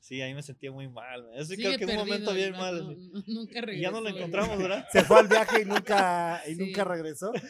sí, 0.00 0.20
ahí 0.22 0.32
me 0.34 0.42
sentía 0.42 0.70
muy 0.70 0.88
mal. 0.88 1.24
man. 1.24 1.34
Eso 1.34 1.46
Sigue 1.50 1.64
creo 1.64 1.78
que 1.78 1.84
fue 1.86 1.94
un 1.94 2.00
momento 2.00 2.30
perdido, 2.30 2.46
bien 2.48 2.52
no- 2.52 2.58
mal. 2.58 3.12
no- 3.12 3.22
nunca 3.26 3.60
regresó. 3.60 3.78
Y 3.78 3.82
ya 3.82 3.90
no 3.90 4.00
lo 4.00 4.08
encontramos, 4.08 4.58
¿verdad? 4.58 4.86
Se 4.92 5.02
fue 5.04 5.18
al 5.18 5.28
viaje 5.28 5.62
y 5.62 5.64
nunca, 5.64 6.42
y 6.46 6.54
Sí. 6.54 6.60
nunca 6.60 6.84
regresó. 6.84 7.32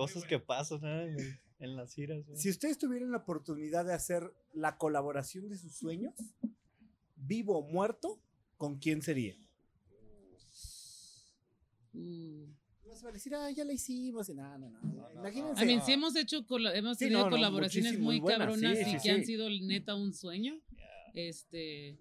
Cosas 0.00 0.24
que 0.24 0.38
pasan 0.38 0.84
en, 0.84 1.40
en 1.58 1.76
las 1.76 1.92
giras. 1.94 2.24
Si 2.34 2.48
ustedes 2.50 2.78
tuvieran 2.78 3.10
la 3.10 3.18
oportunidad 3.18 3.84
de 3.84 3.92
hacer 3.92 4.32
la 4.54 4.78
colaboración 4.78 5.48
de 5.48 5.58
sus 5.58 5.74
sueños, 5.74 6.14
vivo 7.16 7.58
o 7.58 7.62
muerto, 7.62 8.18
¿con 8.56 8.78
quién 8.78 9.02
sería? 9.02 9.36
Mm. 11.92 12.44
No 12.86 12.96
se 12.96 13.04
va 13.04 13.10
a 13.10 13.12
decir, 13.12 13.34
ah, 13.34 13.50
ya 13.50 13.64
la 13.64 13.72
hicimos. 13.72 14.28
y 14.28 14.34
No, 14.34 14.58
no, 14.58 14.68
no. 14.70 14.80
no, 14.82 15.10
Imagínense. 15.12 15.62
A 15.62 15.64
mí 15.66 15.76
no. 15.76 15.84
sí 15.84 15.92
hemos 15.92 16.16
hecho, 16.16 16.44
hemos 16.74 16.98
Sí, 16.98 17.04
tenido 17.04 17.30
colaboraciones 17.30 17.98
muy 17.98 18.18
buenas, 18.20 18.48
cabronas 18.48 18.76
sí, 18.78 18.82
y 18.82 18.84
sí, 18.86 18.92
que 18.92 19.00
sí. 19.00 19.08
han 19.10 19.24
sido 19.24 19.48
neta 19.48 19.94
un 19.94 20.12
sueño. 20.12 20.58
Este, 21.14 21.98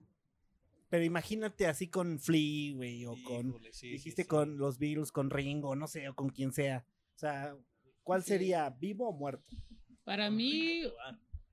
Pero 0.90 1.04
imagínate 1.04 1.68
así 1.68 1.88
con 1.88 2.20
Flea, 2.20 2.74
güey, 2.76 3.06
o 3.06 3.16
con. 3.24 3.50
Híjole, 3.50 3.74
sí, 3.74 3.80
sí, 3.82 3.90
dijiste 3.90 4.24
sí. 4.24 4.28
con 4.28 4.58
los 4.58 4.80
Beatles, 4.80 5.12
con 5.12 5.30
Ringo, 5.30 5.76
no 5.76 5.88
sé, 5.88 6.10
o 6.10 6.16
con 6.16 6.30
quien 6.30 6.52
sea. 6.54 6.86
O 7.16 7.20
sea, 7.20 7.56
¿cuál 8.10 8.24
Sí. 8.24 8.30
sería, 8.30 8.70
vivo 8.72 9.08
o 9.10 9.14
muerto? 9.14 9.56
para 10.04 10.32
mí, 10.32 10.82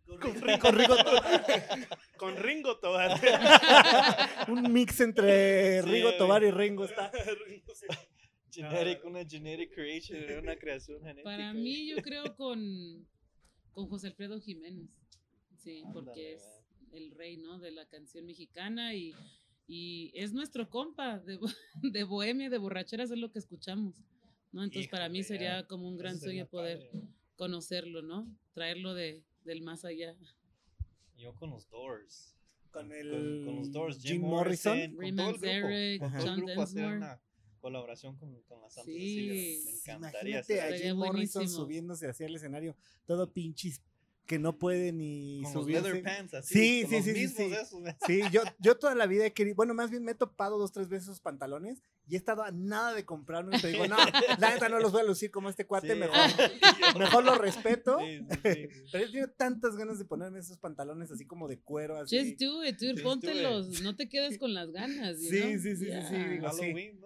Con 0.06 0.40
Ringo, 0.40 0.70
Ringo, 0.70 0.96
Con 2.16 2.36
Ringo 2.38 2.78
Tobar. 2.78 3.20
un 4.48 4.72
mix 4.72 5.00
entre 5.00 5.82
Sí, 5.82 5.88
Rigo 5.90 6.08
güey. 6.08 6.18
Tobar 6.18 6.42
y 6.44 6.50
Ringo 6.50 6.84
está. 6.86 7.10
Ringo 7.46 7.72
Genetic, 8.54 9.04
una 9.04 9.22
genetic 9.26 9.74
creation, 9.74 10.38
una 10.42 10.56
creación 10.56 11.00
genética. 11.00 11.24
para 11.24 11.52
mí 11.52 11.88
yo 11.90 11.96
creo 12.02 12.34
con, 12.36 13.06
con 13.72 13.86
José 13.90 14.06
Alfredo 14.06 14.40
Jiménez. 14.40 14.88
Sí, 15.58 15.82
porque 15.92 16.32
es 16.34 16.42
el 16.92 17.10
rey, 17.10 17.36
¿no? 17.36 17.58
De 17.58 17.70
la 17.70 17.86
canción 17.86 18.24
mexicana 18.24 18.94
y, 18.94 19.12
y 19.66 20.10
es 20.14 20.32
nuestro 20.32 20.70
compa 20.70 21.18
de, 21.18 21.38
de 21.82 22.04
bohemia, 22.04 22.48
de 22.48 22.56
borracheras, 22.56 23.10
es 23.10 23.18
lo 23.18 23.30
que 23.30 23.40
escuchamos. 23.40 23.94
¿No? 24.52 24.64
Entonces 24.64 24.90
para 24.90 25.08
mí 25.08 25.18
Híjole, 25.20 25.38
sería 25.38 25.60
ya. 25.60 25.66
como 25.66 25.88
un 25.88 25.96
gran 25.96 26.18
sueño 26.18 26.46
poder 26.46 26.88
padre. 26.90 27.02
conocerlo, 27.36 28.02
¿no? 28.02 28.26
Traerlo 28.54 28.94
de, 28.94 29.22
del 29.44 29.62
más 29.62 29.84
allá. 29.84 30.14
Yo 31.16 31.34
con 31.34 31.50
los 31.50 31.68
Doors. 31.68 32.34
Con 32.70 32.92
el 32.92 33.10
con, 33.10 33.44
con 33.46 33.56
los 33.56 33.72
Doors, 33.72 33.98
Jim, 34.00 34.12
Jim 34.12 34.20
Morrison, 34.22 34.76
Morrison. 34.94 34.96
con 34.96 35.16
todo 35.16 35.28
el 35.30 35.62
grupo, 35.62 35.64
Manzarek, 35.64 36.00
con 36.00 36.12
todo 36.12 36.34
el 36.34 36.36
grupo 36.42 36.62
hacer 36.62 36.86
una 36.86 37.20
colaboración 37.60 38.16
con, 38.16 38.42
con 38.42 38.60
la 38.60 38.70
Santa 38.70 38.90
Sí. 38.90 38.92
Cecilia. 38.98 39.64
Me 39.64 39.70
encantaría 39.72 40.18
Imagínate 40.38 40.60
hacer 40.60 40.74
a 40.74 40.78
Jim 40.78 40.96
Morrison 40.96 41.40
buenísimo. 41.42 41.64
subiéndose 41.64 42.08
hacia 42.08 42.26
el 42.26 42.36
escenario, 42.36 42.76
todo 43.06 43.32
pinches, 43.32 43.80
que 44.26 44.38
no 44.38 44.58
puede 44.58 44.92
ni 44.92 45.40
con 45.44 45.54
los 45.54 45.62
subirse. 45.62 45.82
leather 45.82 46.02
pants 46.02 46.34
así. 46.34 46.54
Sí, 46.54 46.82
con 46.82 46.90
sí, 46.90 46.96
los 46.96 47.04
sí, 47.04 47.12
sí, 47.12 47.18
mismos 47.20 47.38
sí. 47.38 47.54
esos, 47.66 47.80
me- 47.80 47.96
Sí, 48.06 48.20
yo, 48.32 48.42
yo 48.58 48.76
toda 48.78 48.94
la 48.94 49.06
vida 49.06 49.24
he 49.24 49.32
querido, 49.32 49.56
bueno, 49.56 49.72
más 49.72 49.90
bien 49.90 50.04
me 50.04 50.12
he 50.12 50.16
topado 50.16 50.58
dos, 50.58 50.70
tres 50.72 50.88
veces 50.88 51.04
esos 51.08 51.20
pantalones 51.20 51.82
y 52.08 52.14
he 52.14 52.18
estado 52.18 52.42
a 52.44 52.50
nada 52.52 52.94
de 52.94 53.04
comprarlos, 53.04 53.60
pero 53.60 53.72
digo, 53.72 53.86
no, 53.88 53.96
la 54.38 54.50
neta 54.50 54.68
no 54.68 54.78
los 54.78 54.92
voy 54.92 55.00
a 55.00 55.04
lucir 55.04 55.30
como 55.30 55.48
este 55.50 55.66
cuate, 55.66 55.92
Sí, 55.94 55.98
mejor, 55.98 56.16
mejor 56.98 57.24
lo 57.24 57.34
respeto. 57.36 57.98
sí, 57.98 58.20
sí, 58.30 58.38
sí. 58.52 58.68
Pero 58.92 59.06
yo 59.06 59.12
tengo 59.12 59.28
tantas 59.36 59.76
ganas 59.76 59.98
de 59.98 60.04
ponerme 60.04 60.38
esos 60.38 60.58
pantalones 60.58 61.10
así 61.10 61.26
como 61.26 61.48
de 61.48 61.58
cuero, 61.58 61.96
así. 61.98 62.16
Just 62.18 62.40
do 62.40 62.64
it, 62.64 62.78
dude, 62.78 63.02
póntelos, 63.02 63.80
no 63.82 63.96
te 63.96 64.08
quedes 64.08 64.38
con 64.38 64.54
las 64.54 64.70
ganas. 64.70 65.18
Sí, 65.20 65.40
know? 65.40 65.50
sí, 65.58 65.58
sí, 65.58 65.76
sí, 65.76 65.84
digo, 65.84 66.50
sí. 66.52 66.62
Halloween. 66.62 67.00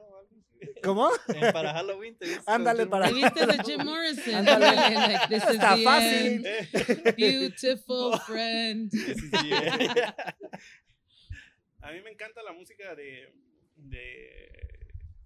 ¿Cómo? 0.83 1.09
Para 1.55 1.73
Halloween 1.73 2.17
te 2.19 2.27
vistes 2.27 2.45
con 2.45 2.55
Ándale, 2.55 2.87
para- 2.87 3.09
Te 3.09 3.15
viste 3.15 3.47
de 3.47 3.59
Jim 3.65 3.83
Morrison. 3.83 4.35
Ándale. 4.35 4.67
Ándale, 4.67 4.95
like, 5.15 5.29
this 5.29 5.43
is 5.45 5.51
Está 5.55 5.75
the 5.77 5.83
fácil. 5.85 6.47
end. 6.47 7.17
Beautiful 7.17 8.19
friend. 8.27 8.93
A 11.83 11.93
mí 11.93 12.01
me 12.03 12.11
encanta 12.11 12.43
la 12.43 12.53
música 12.53 12.95
de, 12.95 13.33
de, 13.77 14.49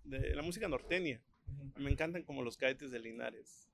de 0.04 0.34
la 0.34 0.42
música 0.42 0.68
norteña. 0.68 1.20
Me 1.76 1.90
encantan 1.90 2.22
como 2.22 2.42
los 2.42 2.56
cadetes 2.56 2.90
de 2.90 2.98
Linares. 3.00 3.68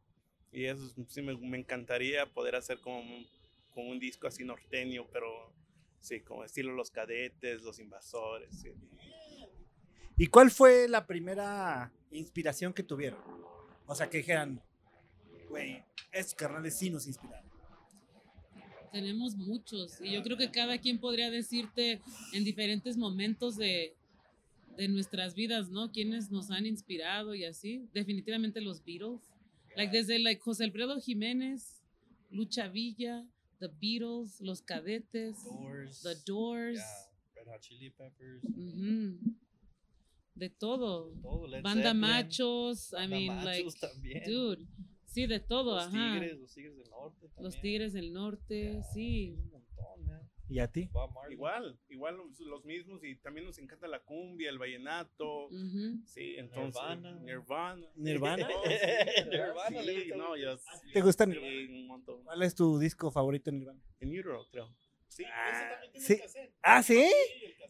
Y 0.52 0.64
eso 0.64 0.84
es- 0.86 0.94
sí 1.12 1.22
me, 1.22 1.36
me 1.36 1.58
encantaría 1.58 2.26
poder 2.26 2.56
hacer 2.56 2.78
como 2.80 3.00
un, 3.00 3.26
como 3.70 3.90
un 3.90 3.98
disco 4.00 4.26
así 4.26 4.44
norteño, 4.44 5.06
pero 5.12 5.52
sí, 6.00 6.20
como 6.20 6.44
estilo 6.44 6.72
los 6.72 6.90
cadetes, 6.90 7.62
los 7.62 7.78
invasores. 7.78 8.48
sí. 8.60 8.70
¿Y 10.16 10.26
cuál 10.26 10.50
fue 10.50 10.86
la 10.88 11.06
primera 11.06 11.90
inspiración 12.10 12.74
que 12.74 12.82
tuvieron? 12.82 13.20
O 13.86 13.94
sea, 13.94 14.10
que 14.10 14.18
dijeran, 14.18 14.60
güey, 15.48 15.82
estos 16.12 16.34
carnales 16.34 16.76
sí 16.76 16.90
nos 16.90 17.06
inspiraron. 17.06 17.48
Tenemos 18.92 19.36
muchos 19.36 20.00
y 20.00 20.12
yo 20.12 20.22
creo 20.22 20.36
que 20.36 20.50
cada 20.50 20.78
quien 20.78 20.98
podría 20.98 21.30
decirte 21.30 22.00
en 22.32 22.44
diferentes 22.44 22.96
momentos 22.96 23.56
de, 23.56 23.94
de 24.76 24.88
nuestras 24.88 25.34
vidas, 25.34 25.68
¿no? 25.70 25.90
Quienes 25.92 26.30
nos 26.30 26.50
han 26.50 26.66
inspirado 26.66 27.34
y 27.34 27.44
así. 27.44 27.88
Definitivamente 27.92 28.60
los 28.60 28.84
Beatles. 28.84 29.20
Like 29.76 29.96
desde 29.96 30.18
like 30.18 30.40
José 30.40 30.64
Alfredo 30.64 31.00
Jiménez, 31.00 31.82
Lucha 32.30 32.68
Villa, 32.68 33.24
The 33.58 33.68
Beatles, 33.68 34.40
Los 34.40 34.62
Cadetes, 34.62 35.44
Doors. 35.44 36.02
The 36.02 36.14
Doors, 36.26 36.78
yeah, 36.78 37.42
Red 37.44 37.46
Hot 37.52 37.60
Chili 37.60 37.90
Peppers. 37.90 38.42
ujú, 38.44 39.18
de 40.34 40.50
todo. 40.50 41.12
Banda 41.62 41.72
Zeppelin, 41.92 42.00
Machos, 42.00 42.92
I 42.94 43.06
mean, 43.06 43.44
like, 43.44 43.64
Machos 43.64 43.78
también. 43.78 44.22
dude, 44.26 44.66
sí, 45.06 45.26
de 45.26 45.38
todo, 45.40 45.74
los 45.76 45.84
ajá. 45.84 46.14
Tigres, 46.20 46.38
los 46.40 46.52
Tigres 46.54 46.76
del 46.76 46.90
Norte 46.90 47.28
también. 47.28 47.44
Los 47.44 47.60
Tigres 47.60 47.92
del 47.92 48.12
Norte, 48.12 48.72
Yeah, 48.72 48.82
sí. 48.92 49.36
¿Y 50.50 50.58
a 50.58 50.66
ti? 50.66 50.90
Igual, 51.30 51.78
igual 51.88 52.16
los, 52.16 52.40
los 52.40 52.64
mismos 52.64 53.04
y 53.04 53.14
también 53.16 53.46
nos 53.46 53.56
encanta 53.58 53.86
la 53.86 54.00
cumbia, 54.00 54.50
el 54.50 54.58
vallenato. 54.58 55.46
ujú. 55.46 56.02
Sí, 56.04 56.34
entonces 56.36 56.74
Nirvana. 56.82 57.20
Nirvana. 57.20 57.86
¿Nirvana? 57.94 58.48
Oh, 58.52 58.64
sí, 58.66 59.28
Nirvana 59.30 59.82
sí, 59.82 60.10
no, 60.16 60.36
yo 60.36 60.58
¿Te 60.92 61.00
gusta 61.02 61.24
sí, 61.24 61.30
Nirvana? 61.30 61.80
un 61.80 61.86
montón. 61.86 62.24
¿Cuál 62.24 62.42
es 62.42 62.54
tu 62.54 62.78
disco 62.80 63.10
favorito 63.12 63.50
en 63.50 63.58
Nirvana? 63.60 63.80
En 64.00 64.08
Utero, 64.10 64.44
creo. 64.50 64.74
Sí, 65.06 65.24
Ah, 65.24 65.50
ese 65.50 65.70
también 65.70 65.92
tiene 65.92 66.06
sí. 66.06 66.12
el 66.14 66.20
cassette. 66.20 66.54
Ah, 66.62 66.82
¿sí? 66.82 66.94
Sí, 66.94 67.44
el. 67.44 67.60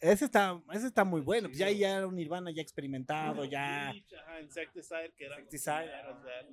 Ese 0.00 0.26
está, 0.26 0.62
ese 0.72 0.86
está 0.86 1.02
muy 1.04 1.20
bueno. 1.22 1.48
Pues 1.48 1.58
ya, 1.58 1.70
ya 1.72 1.96
era 1.96 2.06
un 2.06 2.14
Nirvana 2.14 2.50
ya 2.52 2.62
experimentado, 2.62 3.44
ya. 3.46 3.88
Ajá, 3.90 4.40
Insecticide, 4.42 5.12
que 5.16 5.24
era 5.24 5.40
Insecticide, 5.40 5.90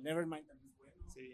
Nevermind. 0.00 0.46
También 0.48 0.72
bueno. 0.78 0.92
Sí. 1.06 1.32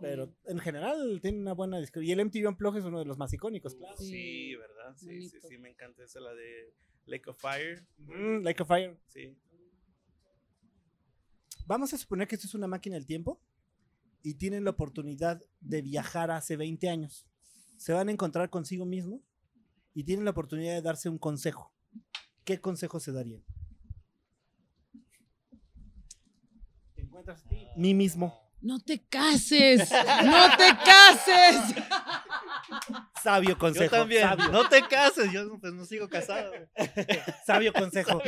Pero 0.00 0.32
en 0.44 0.58
general 0.60 1.18
tiene 1.20 1.38
una 1.38 1.54
buena 1.54 1.78
disco. 1.78 2.00
Y 2.00 2.12
el 2.12 2.20
MTV 2.24 2.48
Unplugged 2.48 2.80
es 2.80 2.84
uno 2.84 2.98
de 3.00 3.04
los 3.04 3.18
más 3.18 3.32
icónicos, 3.32 3.74
claro. 3.74 3.96
Sí, 3.96 4.06
Sí, 4.06 4.56
¿verdad? 4.56 4.94
Sí, 4.96 5.06
sí, 5.22 5.28
bonito. 5.30 5.48
sí, 5.48 5.58
me 5.58 5.70
encanta 5.70 6.04
esa, 6.04 6.20
la 6.20 6.32
de 6.34 6.74
Lake 7.06 7.28
of 7.30 7.40
Fire. 7.40 7.86
Mm, 7.98 8.42
like 8.42 8.62
a 8.62 8.66
Fire. 8.66 8.98
Sí. 9.08 9.36
Vamos 11.66 11.92
a 11.92 11.98
suponer 11.98 12.28
que 12.28 12.36
esto 12.36 12.46
es 12.46 12.54
una 12.54 12.66
máquina 12.66 12.94
del 12.96 13.06
tiempo 13.06 13.42
y 14.22 14.34
tienen 14.34 14.64
la 14.64 14.70
oportunidad 14.70 15.40
de 15.60 15.82
viajar 15.82 16.30
hace 16.30 16.56
20 16.56 16.88
años. 16.88 17.26
Se 17.76 17.92
van 17.92 18.08
a 18.08 18.12
encontrar 18.12 18.50
consigo 18.50 18.84
mismo 18.86 19.22
y 19.94 20.04
tienen 20.04 20.24
la 20.24 20.30
oportunidad 20.30 20.74
de 20.74 20.82
darse 20.82 21.08
un 21.08 21.18
consejo. 21.18 21.72
¿Qué 22.44 22.60
consejo 22.60 23.00
se 23.00 23.12
darían? 23.12 23.44
Te 26.94 27.02
encuentras 27.02 27.44
a 27.44 27.48
ti, 27.48 27.66
mí 27.76 27.94
mismo, 27.94 28.47
No 28.60 28.80
te 28.80 29.00
cases, 29.06 29.88
no 29.90 30.56
te 30.56 30.76
cases. 30.84 31.56
sabio 33.22 33.56
consejo. 33.56 33.84
Yo 33.84 33.90
también. 33.90 34.22
Sabio, 34.22 34.48
No 34.48 34.68
te 34.68 34.82
cases. 34.82 35.30
Yo 35.32 35.58
pues 35.60 35.72
no 35.72 35.84
sigo 35.84 36.08
casado. 36.08 36.52
sabio 37.46 37.72
consejo. 37.72 38.20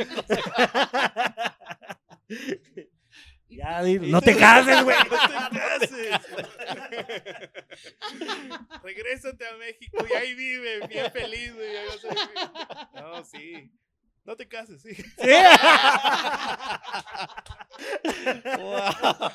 Y 3.49 3.57
Ya, 3.57 3.79
tú- 3.79 3.85
di- 3.85 3.99
no 3.99 4.21
te 4.21 4.37
cases, 4.37 4.83
güey. 4.85 4.95
No 4.97 5.17
te 5.19 5.89
cases. 5.89 6.21
Regrésate 8.83 9.45
a 9.47 9.55
México 9.57 9.97
y 10.09 10.13
ahí 10.13 10.33
vive, 10.33 10.87
bien 10.87 11.11
feliz, 11.11 11.53
güey. 11.53 11.69
No, 12.95 13.23
sí. 13.25 13.69
No 14.23 14.35
te 14.37 14.47
cases, 14.47 14.81
sí. 14.81 14.91
Wow. 18.57 19.31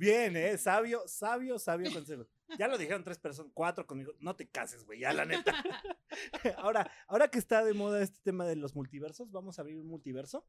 Bien, 0.00 0.34
eh, 0.34 0.56
sabio, 0.56 1.02
sabio, 1.06 1.58
sabio 1.58 1.92
consejo. 1.92 2.26
Ya 2.58 2.68
lo 2.68 2.78
dijeron 2.78 3.04
tres 3.04 3.18
personas, 3.18 3.52
cuatro 3.52 3.86
conmigo. 3.86 4.14
No 4.18 4.34
te 4.34 4.48
cases, 4.48 4.86
güey, 4.86 5.00
ya 5.00 5.12
la 5.12 5.26
neta. 5.26 5.52
Ahora, 6.56 6.90
ahora 7.06 7.28
que 7.28 7.38
está 7.38 7.62
de 7.62 7.74
moda 7.74 8.02
este 8.02 8.18
tema 8.22 8.46
de 8.46 8.56
los 8.56 8.74
multiversos, 8.74 9.30
vamos 9.30 9.58
a 9.58 9.62
abrir 9.62 9.78
un 9.78 9.86
multiverso. 9.86 10.46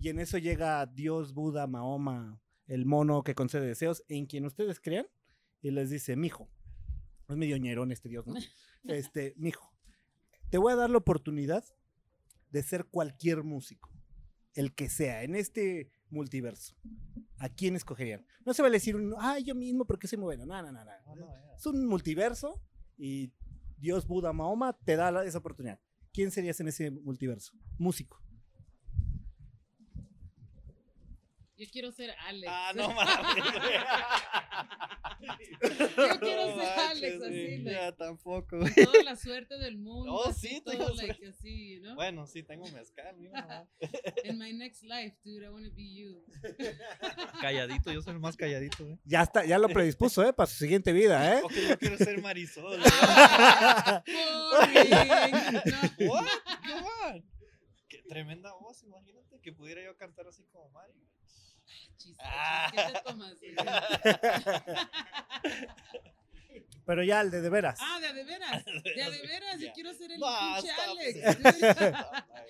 Y 0.00 0.08
en 0.08 0.18
eso 0.18 0.38
llega 0.38 0.84
Dios, 0.86 1.32
Buda, 1.32 1.68
Mahoma, 1.68 2.42
el 2.66 2.84
mono 2.84 3.22
que 3.22 3.36
concede 3.36 3.64
deseos, 3.64 4.04
en 4.08 4.26
quien 4.26 4.44
ustedes 4.44 4.80
crean, 4.80 5.06
y 5.62 5.70
les 5.70 5.88
dice, 5.88 6.16
mijo. 6.16 6.50
Es 7.28 7.36
medio 7.36 7.56
ñerón 7.58 7.92
este 7.92 8.08
Dios, 8.08 8.26
¿no? 8.26 8.34
Este, 8.84 9.34
mijo, 9.36 9.72
te 10.50 10.58
voy 10.58 10.72
a 10.72 10.76
dar 10.76 10.90
la 10.90 10.98
oportunidad 10.98 11.64
de 12.50 12.62
ser 12.62 12.86
cualquier 12.86 13.44
músico, 13.44 13.88
el 14.54 14.74
que 14.74 14.88
sea, 14.88 15.22
en 15.22 15.36
este 15.36 15.90
multiverso. 16.10 16.74
¿A 17.38 17.48
quién 17.48 17.76
escogerían? 17.76 18.24
No 18.44 18.52
se 18.54 18.62
vale 18.62 18.74
decir, 18.76 18.96
un, 18.96 19.14
ay, 19.18 19.44
yo 19.44 19.54
mismo 19.54 19.84
porque 19.86 20.06
soy 20.08 20.18
muy 20.18 20.26
bueno. 20.36 20.46
No, 20.46 20.62
no, 20.62 20.70
no, 20.72 20.84
no. 20.84 20.90
No, 21.06 21.14
no, 21.14 21.26
ya. 21.34 21.54
Es 21.56 21.66
un 21.66 21.86
multiverso 21.86 22.60
y 22.98 23.32
Dios, 23.78 24.06
Buda, 24.06 24.32
Mahoma 24.32 24.76
te 24.84 24.96
da 24.96 25.10
la- 25.10 25.24
esa 25.24 25.38
oportunidad. 25.38 25.80
¿Quién 26.12 26.30
serías 26.30 26.58
en 26.60 26.68
ese 26.68 26.90
multiverso? 26.90 27.52
Músico. 27.78 28.20
Yo 31.60 31.66
quiero 31.70 31.92
ser 31.92 32.10
Alex. 32.26 32.50
Ah, 32.50 32.72
no 32.74 32.88
mames. 32.94 33.44
Yo 35.60 35.68
quiero 36.18 36.46
No 36.46 36.56
ser 36.56 36.56
manches, 36.56 36.78
Alex, 36.78 37.22
así, 37.22 37.58
like, 37.58 37.70
Ya 37.70 37.92
tampoco. 37.92 38.58
toda 38.58 39.02
la 39.04 39.14
suerte 39.16 39.58
del 39.58 39.76
mundo. 39.76 40.10
Oh, 40.14 40.28
así, 40.30 40.48
sí, 40.48 40.62
todo, 40.64 40.74
tengo 40.74 40.88
like, 40.94 41.26
así, 41.26 41.78
¿no? 41.80 41.94
Bueno, 41.96 42.26
sí, 42.26 42.42
tengo 42.42 42.66
mezcal. 42.68 43.14
mira 43.18 43.42
nomás. 43.42 43.68
In 44.24 44.38
my 44.38 44.54
next 44.54 44.82
life, 44.84 45.18
dude, 45.22 45.44
I 45.44 45.50
want 45.50 45.66
to 45.66 45.72
be 45.74 45.94
you. 45.94 46.24
Calladito, 47.42 47.92
yo 47.92 48.00
soy 48.00 48.14
el 48.14 48.20
más 48.20 48.38
calladito. 48.38 48.82
¿eh? 48.84 48.98
Ya 49.04 49.20
está, 49.22 49.44
ya 49.44 49.58
lo 49.58 49.68
predispuso, 49.68 50.24
¿eh? 50.26 50.32
Para 50.32 50.46
su 50.46 50.56
siguiente 50.56 50.94
vida, 50.94 51.36
¿eh? 51.36 51.42
Ok, 51.44 51.52
yo 51.68 51.78
quiero 51.78 51.98
ser 51.98 52.22
Marisol. 52.22 52.80
Boring. 52.80 52.92
No. 56.00 56.10
What? 56.10 57.20
Qué 57.86 58.02
tremenda 58.08 58.50
voz, 58.54 58.82
imagínate 58.82 59.38
que 59.42 59.52
pudiera 59.52 59.84
yo 59.84 59.94
cantar 59.96 60.26
así 60.26 60.42
como 60.46 60.70
Mario. 60.70 60.94
Chis, 61.96 62.16
Ah. 62.22 62.70
¿Qué 62.72 62.78
te 62.92 63.00
tomas? 63.04 63.34
Pero 66.86 67.02
ya 67.04 67.20
el 67.20 67.30
de 67.30 67.40
de 67.40 67.50
veras. 67.50 67.78
Ah, 67.80 67.98
de 68.00 68.06
a 68.08 68.12
de 68.12 68.24
veras. 68.24 68.64
De 68.96 69.02
a 69.02 69.10
de 69.10 69.20
veras. 69.22 69.60
Yo 69.60 69.72
quiero 69.72 69.92
ser 69.94 70.10
el 70.12 70.18
pinche. 70.20 70.70
Alex. 70.72 71.18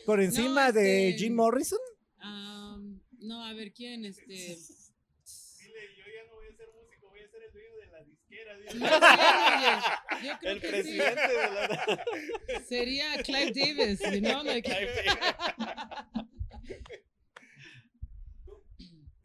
Por 0.06 0.20
encima 0.20 0.72
de 0.72 1.10
este- 1.10 1.18
Jim 1.18 1.34
Morrison. 1.34 1.78
Um, 2.22 3.00
no, 3.20 3.44
a 3.44 3.52
ver 3.52 3.72
quién, 3.72 4.04
este. 4.06 4.22
Dile, 4.32 4.56
yo 5.96 6.04
ya 6.06 6.24
no 6.28 6.36
voy 6.36 6.46
a 6.48 6.56
ser 6.56 6.68
músico, 6.72 7.08
voy 7.10 7.20
a 7.22 7.28
ser 7.28 7.42
el 7.42 7.52
dueño 7.52 7.76
de 7.76 7.86
la 7.88 8.02
disquera. 8.04 8.56
dile. 8.56 8.74
No 8.78 8.88
sé, 8.88 8.94
oye, 9.56 10.26
yo 10.26 10.38
creo 10.38 10.52
El 10.52 10.60
que 10.60 10.68
presidente 10.68 11.28
de 11.28 11.50
la. 11.50 12.04
Sería 12.68 13.22
Clive 13.22 13.52
Davis, 13.52 14.00
you 14.00 14.20
know, 14.20 14.42
like, 14.42 14.70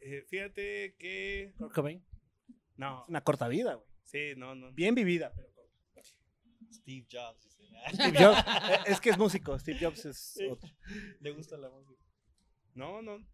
Eh, 0.08 0.24
fíjate 0.30 0.96
que. 1.00 1.54
Kurt 1.58 1.74
Cobain. 1.74 2.06
No, 2.78 3.06
Una 3.08 3.22
corta 3.22 3.48
vida, 3.48 3.74
güey. 3.74 3.88
sí, 4.04 4.34
no, 4.38 4.54
no. 4.54 4.72
Bien 4.72 4.94
vivida. 4.94 5.34
pero 5.34 5.52
corta. 5.52 6.02
Steve 6.72 7.08
Jobs. 7.12 7.41
dice. 7.44 7.65
Steve 7.94 8.24
Jobs, 8.24 8.39
eh, 8.70 8.80
es 8.91 9.02
que 9.02 9.10
es 9.10 9.18
músico. 9.18 9.58
Steve 9.58 9.80
Jobs 9.82 10.06
es 10.06 10.38
otro. 10.52 10.70
Le 11.22 11.32
gusta 11.32 11.58
la 11.58 11.70
música. 11.72 12.00
No, 12.76 13.02
no. 13.02 13.26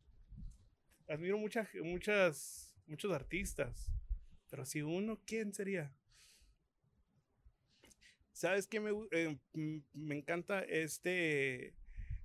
Admiro 1.09 1.37
muchas, 1.37 1.67
muchas, 1.83 2.73
muchos 2.87 3.11
artistas. 3.11 3.91
Pero 4.49 4.65
si 4.65 4.81
uno, 4.81 5.19
¿quién 5.25 5.53
sería? 5.53 5.93
¿Sabes 8.31 8.65
qué 8.65 8.79
me, 8.79 8.91
eh, 9.11 9.37
me 9.93 10.15
encanta 10.15 10.61
este 10.61 11.75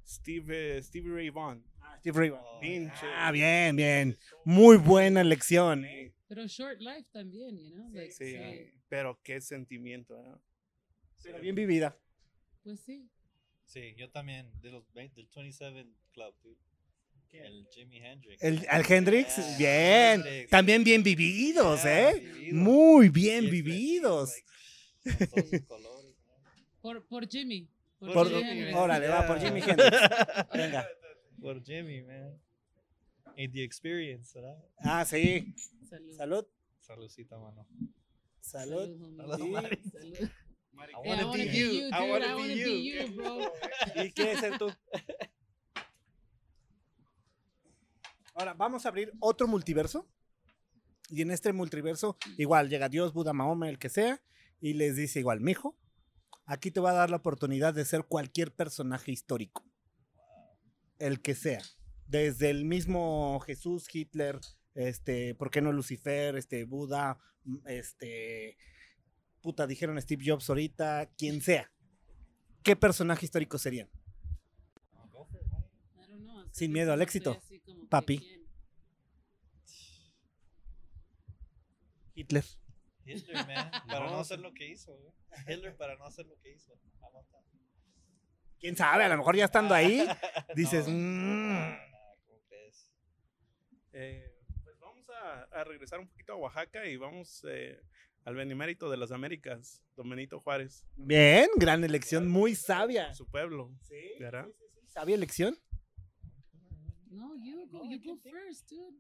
Steve, 0.06 0.76
eh, 0.78 0.82
Stevie 0.84 1.12
Ray 1.12 1.30
Vaughan? 1.30 1.64
Ah, 2.06 2.10
Steve 2.10 2.18
Ray. 2.18 2.30
Oh, 2.30 2.60
Pinche. 2.60 3.06
Ah, 3.16 3.32
bien, 3.32 3.76
bien. 3.76 4.18
Muy 4.44 4.76
buena 4.76 5.20
elección. 5.20 5.84
¿eh? 5.84 6.12
pero 6.28 6.46
short 6.48 6.80
life 6.80 7.06
también, 7.12 7.56
you 7.58 7.70
know, 7.72 7.88
like, 7.92 8.10
Sí, 8.12 8.32
sí. 8.32 8.72
pero 8.88 9.20
qué 9.22 9.40
sentimiento, 9.40 10.16
¿eh? 10.20 10.34
Pero 11.22 11.40
bien 11.40 11.54
vivida. 11.54 11.96
Pues 12.64 12.80
sí. 12.80 13.08
Sí, 13.64 13.94
yo 13.96 14.10
también, 14.10 14.50
de 14.60 14.70
los 14.70 14.92
20, 14.92 15.14
del 15.16 15.28
27 15.34 15.86
Club, 16.12 16.34
dude. 16.42 16.56
El 17.32 17.66
Jimi 17.70 17.98
Hendrix. 17.98 18.42
El, 18.42 18.64
al 18.70 18.84
Hendrix, 18.90 19.36
Yeah, 19.58 20.16
bien. 20.16 20.26
Hendrix. 20.26 20.50
También 20.50 20.84
bien 20.84 21.02
vividos, 21.02 21.82
Yeah, 21.82 22.10
¿eh? 22.10 22.20
vivido. 22.20 22.56
Muy 22.56 23.08
bien 23.08 23.50
vividos. 23.50 24.32
like, 25.04 25.18
con 25.18 25.28
todos 25.28 25.50
sus 25.50 25.60
colores, 25.66 26.14
man. 26.26 26.64
Por, 26.80 27.06
por 27.06 27.28
Jimmy. 27.28 27.68
Por- 27.98 28.28
Jimi 28.28 28.38
Jimmy, 28.40 28.50
Hendrix. 28.58 28.76
órale, 28.76 29.08
va, 29.08 29.26
por. 29.26 29.38
Jimi 29.40 29.60
Hendrix. 29.60 29.90
Venga. 30.54 30.88
Por 31.40 31.62
Jimmy, 31.64 32.02
man. 32.02 32.40
Y 33.36 33.48
the 33.48 33.62
experience, 33.62 34.32
¿verdad? 34.34 34.56
Ah, 34.78 35.04
sí. 35.04 35.54
Salud. 35.88 36.16
Salud. 36.16 36.46
Saludcita, 36.80 37.38
mano. 37.38 37.66
Salud. 38.40 38.96
Salud. 39.16 39.48
Mari. 39.50 39.76
Salud. 39.90 40.30
Mari, 40.72 40.92
I 40.92 40.96
I 40.96 41.08
wanna 41.08 41.32
be 41.32 41.38
be 41.38 41.58
you. 41.58 41.68
dude. 41.70 41.90
wanna 41.90 42.26
I 42.26 42.28
be 42.28 42.34
wanna 42.34 42.54
you. 42.54 42.66
be 42.66 42.84
you, 42.84 43.16
bro. 43.16 43.52
¿Y 44.04 44.10
quieres 44.12 44.40
ser 44.40 44.58
tú? 44.58 44.70
Ahora, 48.34 48.54
vamos 48.54 48.84
a 48.84 48.88
abrir 48.90 49.12
otro 49.20 49.46
multiverso. 49.48 50.06
Y 51.08 51.22
en 51.22 51.30
este 51.30 51.52
multiverso, 51.52 52.16
igual 52.36 52.68
llega 52.68 52.88
Dios, 52.88 53.12
Buda, 53.12 53.32
Mahoma, 53.32 53.68
el 53.68 53.78
que 53.78 53.88
sea, 53.88 54.20
y 54.60 54.74
les 54.74 54.96
dice 54.96 55.20
igual, 55.20 55.40
mijo, 55.40 55.76
aquí 56.44 56.70
te 56.70 56.80
va 56.80 56.90
a 56.90 56.94
dar 56.94 57.10
la 57.10 57.16
oportunidad 57.16 57.72
de 57.74 57.84
ser 57.84 58.04
cualquier 58.04 58.52
personaje 58.52 59.12
histórico. 59.12 59.64
El 60.98 61.20
que 61.20 61.34
sea. 61.34 61.62
Desde 62.06 62.50
el 62.50 62.64
mismo 62.64 63.40
Jesús, 63.40 63.86
Hitler, 63.92 64.38
este, 64.74 65.34
¿por 65.34 65.50
qué 65.50 65.60
no 65.60 65.72
Lucifer, 65.72 66.36
este, 66.36 66.64
Buda, 66.64 67.18
m- 67.44 67.60
este, 67.66 68.56
puta, 69.42 69.66
dijeron 69.66 70.00
Steve 70.00 70.24
Jobs 70.26 70.48
ahorita, 70.48 71.10
quien 71.18 71.40
sea. 71.42 71.70
¿Qué 72.62 72.76
personaje 72.76 73.24
histórico 73.26 73.58
serían? 73.58 73.88
Know, 75.02 76.48
Sin 76.52 76.72
miedo 76.72 76.92
al 76.92 77.02
éxito, 77.02 77.40
que, 77.48 77.60
papi. 77.88 78.42
Hitler. 82.14 82.44
Hitler, 83.04 83.36
man. 83.46 83.70
Para 83.86 84.06
no, 84.06 84.10
No, 84.12 84.18
hacer 84.20 84.40
lo 84.40 84.52
que 84.54 84.68
hizo, 84.70 84.96
güey. 84.96 85.12
Hitler 85.48 85.76
para 85.76 85.96
no 85.96 86.04
hacer 86.06 86.26
lo 86.26 86.36
que 86.40 86.52
hizo. 86.54 86.72
Aguanta. 87.02 87.36
Quién 88.60 88.76
sabe, 88.76 89.04
a 89.04 89.08
lo 89.08 89.16
mejor 89.16 89.36
ya 89.36 89.44
estando 89.46 89.74
ahí, 89.74 90.06
dices, 90.56 90.86
No, 90.88 90.94
"Mm". 90.94 91.76
Eh, 93.92 94.30
pues 94.62 94.78
vamos 94.78 95.08
a, 95.08 95.42
a 95.60 95.64
regresar 95.64 95.98
un 96.00 96.08
poquito 96.08 96.34
a 96.34 96.36
Oaxaca 96.36 96.86
y 96.86 96.96
vamos 96.96 97.44
eh, 97.48 97.80
al 98.24 98.34
Benemérito 98.34 98.90
de 98.90 98.96
las 98.98 99.10
Américas, 99.10 99.82
Don 99.96 100.08
Benito 100.10 100.40
Juárez, 100.40 100.84
bien, 100.96 101.48
gran 101.56 101.82
elección, 101.82 102.28
muy 102.28 102.54
sabia. 102.54 103.14
su 103.14 103.26
pueblo. 103.26 103.72
Sí, 103.82 103.94
¿Verdad? 104.20 104.46
sí, 104.46 104.52
sí, 104.58 104.80
sí. 104.82 104.86
¿Sabia 104.88 105.14
elección? 105.14 105.58
No, 107.08 107.34
you 107.42 107.66
go, 107.70 107.84
you 107.88 107.98
go 108.04 108.18
first, 108.18 108.68
dude. 108.70 108.98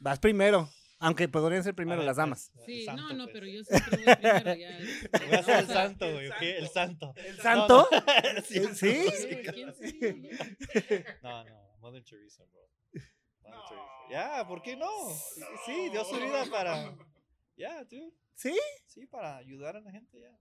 Vas 0.00 0.18
primero, 0.18 0.68
aunque 1.00 1.28
podrían 1.28 1.64
ser 1.64 1.74
primero 1.74 1.98
ver, 1.98 2.06
las 2.06 2.16
damas. 2.18 2.50
pues, 2.54 2.68
el 2.68 2.74
Sí, 2.74 2.84
santo, 2.84 3.02
no, 3.02 3.12
no, 3.14 3.24
pues. 3.24 3.32
pero 3.34 3.46
yo 3.46 3.64
siempre 3.64 3.96
voy 4.04 4.16
primero 4.16 4.54
ya. 4.54 4.78
Voy 5.26 5.36
a 5.36 5.38
hacer 5.40 5.58
el 5.60 5.66
No, 5.68 5.72
santo, 5.74 6.12
güey, 6.12 6.28
¿ok? 6.28 6.42
El 6.42 6.68
santo. 6.68 7.12
¿El 7.16 7.36
No, 7.36 7.42
santo? 7.42 7.88
no. 7.90 8.42
¿Sí? 8.44 8.64
Sí, 8.74 9.38
¿quién? 9.52 9.74
No, 11.22 11.44
no, 11.44 11.76
Mother 11.80 12.04
Teresa, 12.04 12.44
bro. 12.44 12.60
Mother 13.42 13.60
Teresa. 13.68 13.86
Ya, 14.10 14.46
¿por 14.46 14.62
qué 14.62 14.76
no? 14.76 14.88
Sí, 15.66 15.88
dio 15.90 16.04
su 16.04 16.16
vida 16.16 16.44
para. 16.50 16.94
Ya, 17.56 17.82
dude. 17.84 18.12
¿Sí? 18.34 18.58
Sí, 18.86 19.06
para 19.06 19.36
ayudar 19.36 19.76
a 19.76 19.80
la 19.80 19.90
gente, 19.90 20.18
ya. 20.20 20.36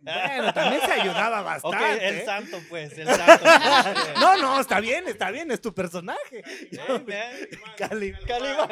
Bueno, 0.00 0.54
también 0.54 0.82
se 0.82 0.92
ayudaba 0.92 1.42
bastante. 1.42 2.08
el 2.08 2.14
¿eh? 2.16 2.24
santo, 2.24 2.58
pues, 2.68 2.96
el 2.96 3.06
santo. 3.08 3.42
pues. 3.44 4.14
No, 4.20 4.36
no, 4.36 4.60
está 4.60 4.80
bien, 4.80 5.08
está 5.08 5.30
bien, 5.30 5.50
es 5.50 5.60
tu 5.60 5.74
personaje. 5.74 6.42
Hey, 6.44 7.04
man. 7.06 7.34
Cali. 7.76 8.12
Calibán. 8.26 8.68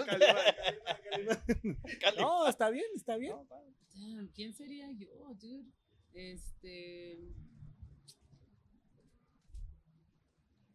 Cali- 2.00 2.16
No, 2.18 2.46
está 2.48 2.70
bien, 2.70 2.86
está 2.94 3.16
bien. 3.16 3.34
¿quién 4.34 4.54
sería 4.54 4.88
yo, 4.92 5.08
dude? 5.40 5.66
Este. 6.12 7.18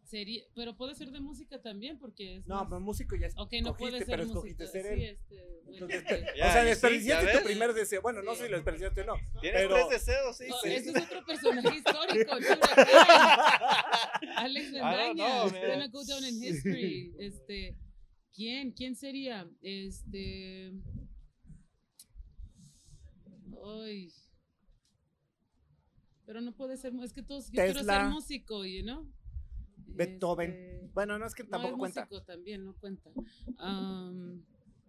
Sería, 0.10 0.44
pero 0.56 0.76
puede 0.76 0.96
ser 0.96 1.12
de 1.12 1.20
música 1.20 1.62
también, 1.62 2.00
porque 2.00 2.38
es. 2.38 2.48
No, 2.48 2.56
más- 2.56 2.68
pero 2.70 2.80
músico 2.82 3.16
ya 3.16 3.28
Ok, 3.36 3.54
no 3.62 3.78
puede 3.78 4.00
ser 4.00 4.08
pero 4.08 4.26
música. 4.26 4.64
escogiste 4.64 4.68
ser 4.68 4.96
Sí, 4.98 5.04
él. 5.04 5.10
este. 5.12 5.36
bueno, 5.36 5.72
Entonces, 5.86 6.02
este, 6.02 6.26
Ya, 6.36 6.48
o 6.50 6.52
sea, 6.52 6.62
sí, 6.64 6.68
desperdiciaste 6.70 7.26
¿ya 7.28 7.40
tu 7.40 7.46
primer 7.46 7.74
deseo. 7.74 8.02
Bueno, 8.02 8.24
no 8.24 8.32
Sí. 8.34 8.38
sé 8.40 8.46
si 8.46 8.50
lo 8.50 8.58
desperdiciaste 8.58 9.02
o 9.02 9.06
no. 9.06 9.14
Tienes 9.40 9.62
Pero- 9.62 9.76
tres 9.76 9.90
deseos, 9.90 10.36
sí. 10.38 10.46
sí. 10.64 10.70
ese 10.72 10.90
es 10.90 10.98
otro 11.04 11.24
personaje 11.26 11.78
histórico. 11.78 12.32
Alex 14.36 14.72
Mendaña. 14.72 15.14
know, 15.14 15.48
It's 15.48 15.68
gonna 15.68 15.88
go 15.90 16.04
down 16.04 16.24
in 16.26 16.44
history. 16.44 17.14
Este. 17.20 17.78
¿Quién? 18.34 18.72
¿Quién 18.72 18.96
sería? 18.96 19.48
Este. 19.62 20.74
Ay. 23.64 24.12
Pero 26.26 26.42
no 26.42 26.52
puede 26.56 26.78
ser. 26.78 26.94
Es 27.04 27.14
que 27.14 27.22
todos. 27.22 27.48
Yo 27.48 27.54
quiero 27.62 27.74
Tesla. 27.80 28.02
ser 28.02 28.06
músico, 28.10 28.66
you 28.66 28.82
know? 28.84 29.06
Beethoven. 29.96 30.52
Este, 30.52 30.90
Bueno, 30.94 31.18
no 31.20 31.26
es 31.26 31.34
que 31.36 31.44
no, 31.44 31.50
tampoco 31.50 31.74
es 31.74 31.80
cuenta. 31.80 32.02
músico 32.06 32.24
también, 32.24 32.66
no 32.66 32.74
cuenta. 32.76 33.10
Um, 33.60 34.40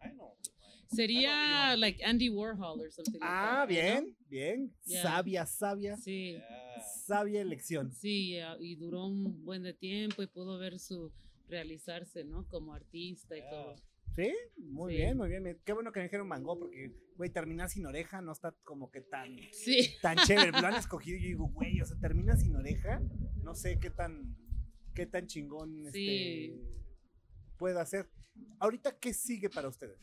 I 0.03 0.11
know. 0.15 0.35
sería 0.89 1.77
like 1.77 2.03
Andy 2.05 2.29
Warhol 2.31 2.81
or 2.81 2.91
something. 2.91 3.21
like 3.21 3.25
Ah, 3.25 3.65
that, 3.67 3.75
you 3.75 3.81
know? 3.81 3.93
bien, 4.03 4.17
bien. 4.29 4.75
Yeah. 4.85 5.03
Sabia, 5.03 5.47
sabia. 5.47 5.97
Sí. 5.97 6.33
Yeah. 6.33 6.83
Sabia 7.07 7.41
elección. 7.43 7.93
Sí, 7.93 8.37
y 8.61 8.75
duró 8.77 9.07
un 9.07 9.45
buen 9.45 9.63
de 9.63 9.75
tiempo 9.75 10.23
y 10.23 10.27
pudo 10.27 10.59
ver 10.59 10.79
su 10.79 11.13
realizarse, 11.49 12.25
¿no? 12.25 12.47
Como 12.49 12.73
artista 12.75 13.37
y 13.37 13.41
Yeah. 13.41 13.51
todo. 13.51 13.75
Sí, 14.17 14.33
muy 14.57 14.93
Sí. 14.93 14.97
bien, 14.99 15.17
muy 15.17 15.29
bien. 15.29 15.61
Qué 15.65 15.73
bueno 15.73 15.93
que 15.93 16.01
me 16.01 16.05
dijeron 16.05 16.27
Mango 16.27 16.59
porque, 16.59 16.91
güey, 17.17 17.31
terminar 17.31 17.71
sin 17.71 17.87
oreja 17.87 18.21
no 18.21 18.33
está 18.33 18.53
como 18.65 18.91
que 18.91 19.01
tan, 19.03 19.37
Sí. 19.53 19.91
tan 20.03 20.17
chévere. 20.19 20.51
Lo 20.51 20.67
han 20.67 20.75
escogido 20.89 21.17
y 21.17 21.23
yo 21.23 21.29
digo, 21.29 21.49
güey, 21.49 21.81
o 21.81 21.85
sea, 21.87 21.97
termina 22.01 22.37
sin 22.37 22.57
oreja. 22.57 23.01
No 23.45 23.55
sé 23.55 23.79
qué 23.79 23.91
tan, 23.91 24.37
qué 24.95 25.07
tan 25.07 25.27
chingón 25.27 25.91
Sí. 25.93 26.09
este, 26.51 26.61
pueda 27.59 27.85
ser. 27.87 28.09
Ahorita, 28.59 28.99
¿qué 28.99 29.13
sigue 29.13 29.51
para 29.51 29.69
ustedes? 29.69 29.99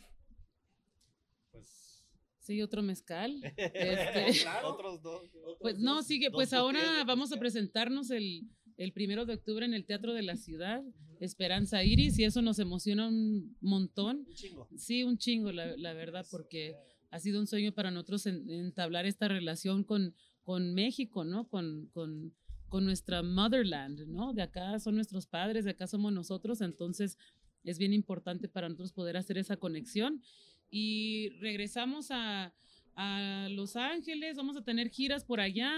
Pues. 1.51 2.05
Sí, 2.39 2.61
otro 2.61 2.81
mezcal. 2.83 3.41
Este, 3.57 4.45
Otros 4.63 5.01
dos. 5.01 5.23
pues 5.59 5.79
no, 5.79 6.03
sigue, 6.03 6.27
dos 6.29 6.35
pues 6.35 6.53
ahora 6.53 7.03
vamos 7.03 7.31
a 7.31 7.37
presentarnos 7.37 8.09
el, 8.11 8.43
el 8.77 8.93
primero 8.93 9.25
de 9.25 9.33
octubre 9.33 9.65
en 9.65 9.73
el 9.73 9.85
Teatro 9.85 10.13
de 10.13 10.23
la 10.23 10.35
Ciudad, 10.35 10.83
Esperanza 11.19 11.83
Iris, 11.83 12.17
y 12.19 12.23
eso 12.25 12.41
nos 12.41 12.59
emociona 12.59 13.07
un 13.07 13.57
montón. 13.59 14.25
Un 14.27 14.33
chingo. 14.33 14.67
Sí, 14.77 15.03
un 15.03 15.17
chingo, 15.17 15.51
la, 15.51 15.75
la 15.77 15.93
verdad, 15.93 16.25
porque 16.29 16.75
ha 17.09 17.19
sido 17.19 17.39
un 17.39 17.47
sueño 17.47 17.73
para 17.73 17.89
nosotros 17.91 18.25
en- 18.27 18.49
entablar 18.49 19.05
esta 19.05 19.27
relación 19.27 19.83
con, 19.83 20.13
con 20.43 20.73
México, 20.73 21.23
¿no? 21.23 21.47
Con, 21.49 21.87
con, 21.93 22.33
con 22.69 22.85
nuestra 22.85 23.23
motherland, 23.23 24.07
¿no? 24.07 24.33
De 24.33 24.41
acá 24.41 24.79
son 24.79 24.95
nuestros 24.95 25.25
padres, 25.27 25.65
de 25.65 25.71
acá 25.71 25.87
somos 25.87 26.11
nosotros, 26.13 26.61
entonces 26.61 27.17
es 27.63 27.77
bien 27.77 27.93
importante 27.93 28.47
para 28.47 28.67
nosotros 28.69 28.93
poder 28.93 29.17
hacer 29.17 29.37
esa 29.37 29.57
conexión. 29.57 30.21
Y 30.69 31.29
regresamos 31.39 32.11
a, 32.11 32.53
a 32.95 33.47
Los 33.49 33.75
Ángeles, 33.75 34.35
vamos 34.37 34.57
a 34.57 34.63
tener 34.63 34.89
giras 34.89 35.23
por 35.23 35.39
allá, 35.39 35.71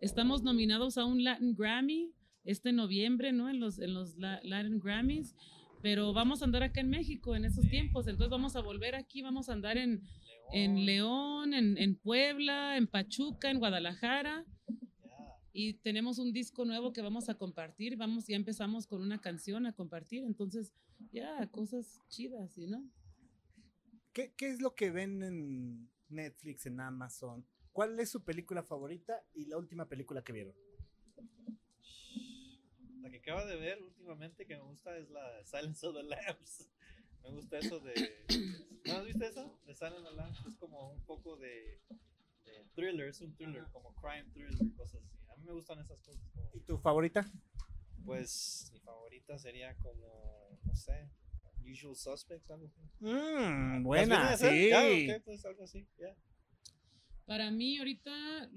estamos 0.00 0.42
nominados 0.42 0.98
a 0.98 1.04
un 1.04 1.24
Latin 1.24 1.54
Grammy 1.56 2.12
este 2.44 2.72
noviembre, 2.72 3.32
¿no? 3.32 3.50
En 3.50 3.60
los, 3.60 3.78
en 3.78 3.92
los 3.94 4.16
La- 4.16 4.40
Latin 4.44 4.78
Grammys 4.78 5.34
pero 5.82 6.12
vamos 6.12 6.42
a 6.42 6.44
andar 6.44 6.62
acá 6.62 6.82
en 6.82 6.90
México 6.90 7.34
en 7.34 7.46
esos 7.46 7.66
tiempos, 7.70 8.06
entonces 8.06 8.30
vamos 8.30 8.54
a 8.54 8.60
volver 8.60 8.94
aquí, 8.94 9.22
vamos 9.22 9.48
a 9.48 9.54
andar 9.54 9.78
en, 9.78 10.02
en 10.52 10.84
León, 10.84 11.54
en, 11.54 11.78
en 11.78 11.94
Puebla, 11.96 12.76
en 12.76 12.86
Pachuca, 12.86 13.50
en 13.50 13.58
Guadalajara. 13.60 14.44
Y 15.52 15.74
tenemos 15.74 16.18
un 16.18 16.32
disco 16.32 16.64
nuevo 16.64 16.92
que 16.92 17.02
vamos 17.02 17.28
a 17.28 17.36
compartir, 17.36 17.96
vamos, 17.96 18.26
ya 18.26 18.36
empezamos 18.36 18.86
con 18.86 19.02
una 19.02 19.20
canción 19.20 19.66
a 19.66 19.74
compartir, 19.74 20.24
entonces 20.24 20.72
ya, 21.12 21.46
cosas 21.50 22.00
chidas, 22.08 22.52
¿sí, 22.52 22.66
no? 22.66 22.88
¿Qué, 24.12 24.32
¿Qué 24.36 24.50
es 24.50 24.60
lo 24.60 24.74
que 24.74 24.90
ven 24.90 25.22
en 25.22 25.90
Netflix, 26.08 26.66
en 26.66 26.80
Amazon? 26.80 27.46
¿Cuál 27.72 27.98
es 28.00 28.10
su 28.10 28.24
película 28.24 28.62
favorita 28.62 29.22
y 29.34 29.46
la 29.46 29.56
última 29.56 29.88
película 29.88 30.22
que 30.22 30.32
vieron? 30.32 30.54
La 33.00 33.10
que 33.10 33.18
acabo 33.18 33.44
de 33.46 33.56
ver 33.56 33.82
últimamente 33.82 34.46
que 34.46 34.56
me 34.56 34.62
gusta 34.62 34.96
es 34.98 35.08
la 35.10 35.36
de 35.36 35.46
Silence 35.46 35.86
of 35.86 35.94
the 35.94 36.02
Lambs. 36.02 36.68
Me 37.22 37.30
gusta 37.30 37.58
eso 37.58 37.80
de. 37.80 37.94
¿No 38.86 38.94
has 38.94 39.04
visto 39.04 39.24
eso? 39.24 39.58
De 39.66 39.74
Silence 39.74 39.98
of 39.98 40.10
the 40.10 40.16
Lambs. 40.16 40.46
Es 40.46 40.56
como 40.56 40.92
un 40.92 41.04
poco 41.04 41.36
de, 41.36 41.80
de 42.44 42.64
thriller, 42.74 43.08
es 43.08 43.20
un 43.20 43.34
thriller, 43.34 43.64
como 43.72 43.94
crime 43.94 44.24
thriller, 44.32 44.74
cosas 44.76 45.02
así. 45.04 45.18
A 45.28 45.36
mí 45.36 45.44
me 45.44 45.52
gustan 45.52 45.78
esas 45.80 46.00
cosas. 46.00 46.22
como- 46.34 46.50
¿Y 46.54 46.60
tu 46.60 46.78
favorita? 46.78 47.30
pues 48.04 48.70
mi 48.72 48.80
favorita 48.80 49.38
sería 49.38 49.76
como, 49.76 50.58
no 50.64 50.74
sé, 50.74 51.10
Usual 51.70 51.94
Suspects, 51.94 52.50
algo 52.50 52.66
así. 52.66 52.80
Mmm, 53.00 53.74
¿Las 53.74 53.82
buena, 53.84 54.36
sí. 54.36 54.70
pues 55.24 55.44
algo 55.44 55.62
así, 55.64 55.86
ya. 55.98 56.16
Para 57.26 57.50
mí 57.50 57.78
ahorita 57.78 58.50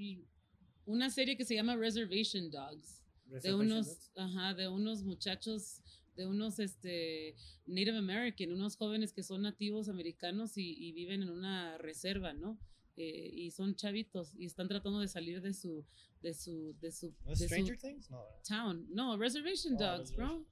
una 0.86 1.10
serie 1.10 1.38
que 1.38 1.46
se 1.46 1.56
llama 1.56 1.76
Reservation 1.76 2.50
Dogs. 2.50 3.02
de 3.26 3.54
unos, 3.54 3.88
Dogs. 3.88 4.12
ajá, 4.15 4.54
de 4.54 4.67
unos 4.67 5.04
muchachos 5.04 5.82
de 6.15 6.28
unos 6.28 6.60
este, 6.60 7.36
Native 7.65 7.98
American, 7.98 8.52
unos 8.52 8.76
jóvenes 8.78 9.12
que 9.13 9.24
son 9.24 9.41
nativos 9.41 9.89
americanos 9.89 10.58
y, 10.58 10.76
y 10.78 10.91
viven 10.93 11.24
en 11.24 11.30
una 11.32 11.78
reserva, 11.80 12.34
¿no? 12.34 12.60
Eh, 12.95 13.29
y 13.34 13.49
son 13.51 13.75
chavitos 13.75 14.36
y 14.36 14.45
están 14.45 14.67
tratando 14.67 14.99
de 14.99 15.08
salir 15.08 15.41
de 15.41 15.53
su 15.53 15.84
de 16.21 16.34
su 16.36 16.75
de 16.79 16.91
su, 16.91 17.12
¿No 17.25 17.32
de 17.32 17.36
su 17.38 17.43
Stranger 17.45 17.77
Things? 17.79 18.10
No. 18.12 18.21
town. 18.47 18.86
No, 18.93 19.17
Reservation 19.17 19.73
Oh, 19.75 19.79
Dogs, 19.79 20.15
bro. 20.15 20.45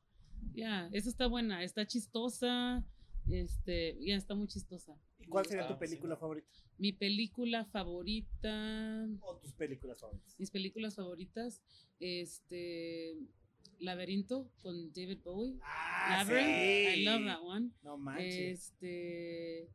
Ya, 0.56 0.90
esa 0.92 1.10
está 1.10 1.28
buena, 1.28 1.64
está 1.64 1.86
chistosa. 1.86 2.84
Este, 3.30 3.96
ya 4.04 4.16
está 4.16 4.34
muy 4.34 4.48
chistosa. 4.48 4.98
¿Y 5.20 5.28
cuál 5.28 5.46
sería 5.46 5.66
Ah, 5.66 5.68
tu 5.68 5.74
sí, 5.76 5.80
película 5.80 6.18
favorita? 6.18 6.48
Mi 6.80 6.92
película 6.92 7.64
favorita, 7.66 9.08
O 9.22 9.38
tus 9.38 9.54
películas 9.54 10.00
favoritas. 10.02 10.36
mis 10.40 10.50
películas 10.50 10.96
favoritas, 10.96 11.62
este 12.00 13.16
Laberinto 13.80 14.50
con 14.64 14.92
David 14.94 15.20
Bowie. 15.24 15.60
Ah, 15.62 16.24
Labyrinth, 16.24 16.96
sí. 16.96 17.02
I 17.02 17.04
love 17.06 17.26
that 17.26 17.42
one. 17.44 17.70
No 17.84 17.98
manches. 17.98 18.72
Este 18.74 19.70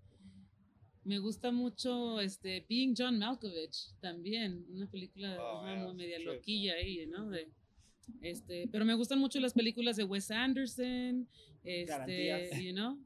me 1.06 1.18
gusta 1.20 1.52
mucho 1.52 2.20
este 2.20 2.66
Being 2.68 2.94
John 2.96 3.18
Malkovich 3.18 3.94
también, 4.00 4.66
una 4.68 4.90
película 4.90 5.36
Oh, 5.40 5.64
ajá, 5.64 5.76
yeah, 5.76 5.92
media 5.94 6.18
loquilla 6.18 6.74
ahí, 6.74 7.06
¿no? 7.06 7.30
De, 7.30 7.48
este, 8.20 8.68
pero 8.70 8.84
me 8.84 8.94
gustan 8.94 9.18
mucho 9.18 9.38
las 9.40 9.54
películas 9.54 9.96
de 9.96 10.04
Wes 10.04 10.30
Anderson, 10.30 11.28
este, 11.62 11.86
Garantías. 11.86 12.60
you 12.60 12.72
know, 12.72 12.98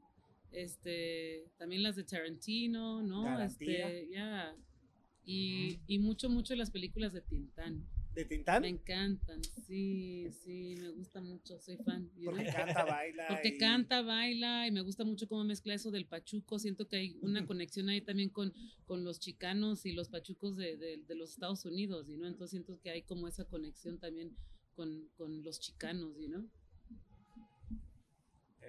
este, 0.51 1.45
también 1.57 1.83
las 1.83 1.95
de 1.95 2.03
Tarantino, 2.03 3.03
¿no? 3.03 3.23
Garantía. 3.23 3.89
Este, 3.89 4.13
ya. 4.13 4.55
Y, 5.23 5.79
y 5.87 5.99
mucho, 5.99 6.29
mucho 6.29 6.55
las 6.55 6.71
películas 6.71 7.13
de 7.13 7.21
Tintán. 7.21 7.85
¿De 8.13 8.25
Tintán? 8.25 8.61
Me 8.61 8.67
encantan, 8.67 9.41
sí, 9.65 10.27
sí, 10.43 10.75
me 10.77 10.89
gusta 10.89 11.21
mucho, 11.21 11.57
soy 11.59 11.77
fan. 11.77 12.11
Porque 12.25 12.43
canta, 12.45 12.83
baila. 12.83 13.27
Porque 13.29 13.47
y- 13.49 13.57
canta, 13.57 14.01
baila 14.01 14.67
y 14.67 14.71
me 14.71 14.81
gusta 14.81 15.05
mucho 15.05 15.29
cómo 15.29 15.45
mezcla 15.45 15.73
eso 15.73 15.91
del 15.91 16.05
pachuco. 16.05 16.59
Siento 16.59 16.87
que 16.89 16.97
hay 16.97 17.17
una 17.21 17.45
conexión 17.45 17.87
ahí 17.87 18.01
también 18.01 18.29
con, 18.29 18.53
con 18.85 19.05
los 19.05 19.19
chicanos 19.19 19.85
y 19.85 19.93
los 19.93 20.09
pachucos 20.09 20.57
de, 20.57 20.75
de- 20.75 20.97
de 20.97 21.15
los 21.15 21.29
Estados 21.31 21.63
Unidos, 21.63 22.09
¿no? 22.09 22.27
Entonces 22.27 22.51
siento 22.51 22.79
que 22.81 22.89
hay 22.89 23.03
como 23.03 23.29
esa 23.29 23.45
conexión 23.45 23.97
también 23.97 24.35
con, 24.73 25.07
con 25.15 25.41
los 25.43 25.59
chicanos, 25.61 26.17
¿no? 26.17 26.45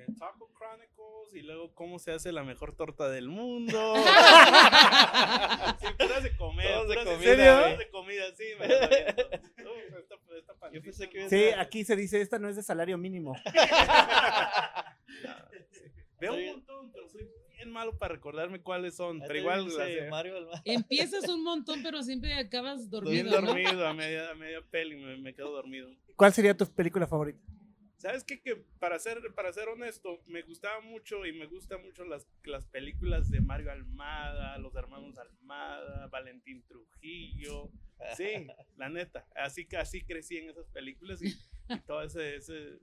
Eh, 0.03 0.07
Taco 0.19 0.51
Chronicles 0.59 1.35
y 1.35 1.43
luego 1.43 1.73
cómo 1.75 1.99
se 1.99 2.13
hace 2.13 2.33
la 2.33 2.43
mejor 2.45 2.75
torta 2.75 3.09
del 3.09 3.29
mundo. 3.29 3.95
sí, 5.81 5.87
puras 5.99 6.23
de 6.23 6.37
comer. 6.37 6.87
De 6.87 6.95
comida, 6.97 7.19
¿Serio? 7.19 7.55
puras 7.57 7.79
de 7.79 7.91
comida, 7.91 8.25
sí, 8.37 8.45
me 8.59 8.69
las 8.69 8.83
aviento. 8.83 9.29
Uf, 9.33 9.99
esta- 9.99 10.15
esta 10.39 10.55
Yo 10.73 10.83
pensé 10.83 11.07
pancita, 11.07 11.11
que 11.11 11.21
¿no? 11.23 11.29
Sí, 11.29 11.45
aquí 11.59 11.85
se 11.85 11.97
dice, 11.97 12.21
esta 12.21 12.39
no 12.39 12.49
es 12.49 12.57
de 12.57 12.63
salario 12.63 12.97
mínimo. 12.99 13.35
Veo 16.21 16.35
un 16.35 16.47
montón, 16.47 16.93
pero 16.93 17.09
soy 17.09 17.29
bien 17.57 17.71
malo 17.71 17.97
para 17.99 18.15
recordarme 18.15 18.61
cuáles 18.61 18.95
son. 18.97 19.21
Pero 19.21 19.39
igual 19.39 19.65
dice 19.65 20.09
Mario 20.09 20.49
Empiezas 20.65 21.29
un 21.29 21.43
montón, 21.43 21.83
pero 21.83 22.03
siempre 22.03 22.35
acabas 22.35 22.79
bien 22.79 22.91
dormido, 22.91 23.41
¿no? 23.41 23.47
dormido 23.49 23.87
a 23.87 23.95
media, 23.95 24.31
a 24.31 24.35
media 24.35 24.61
peli, 24.71 24.97
me, 24.97 25.17
me 25.19 25.35
quedo 25.35 25.51
dormido. 25.51 25.91
¿Cuál 26.17 26.33
sería 26.33 26.57
tu 26.57 26.67
película 26.67 27.07
favorita? 27.07 27.41
¿Sabes 28.03 28.25
qué? 28.25 28.41
Que 28.43 28.57
para 28.81 28.99
ser, 28.99 29.33
para 29.33 29.53
ser 29.53 29.69
honesto, 29.69 30.21
me 30.27 30.43
gustaba 30.43 30.81
mucho 30.81 31.25
y 31.25 31.33
me 31.33 31.47
gustan 31.47 31.83
mucho 31.85 32.05
las, 32.05 32.27
las 32.43 32.67
películas 32.67 33.31
de 33.31 33.41
Mario 33.41 33.71
Almada, 33.71 34.59
los 34.59 34.75
hermanos 34.75 35.17
Almada, 35.19 36.09
Valentín 36.09 36.65
Trujillo. 36.67 37.71
Sí, 38.17 38.27
la 38.77 38.89
neta. 38.89 39.25
Así 39.37 39.67
que 39.67 39.77
así 39.77 40.03
crecí 40.03 40.37
en 40.37 40.51
esas 40.51 40.67
películas 40.71 41.23
y, 41.23 41.29
y 41.73 41.79
todo 41.87 42.03
ese, 42.03 42.35
ese 42.35 42.81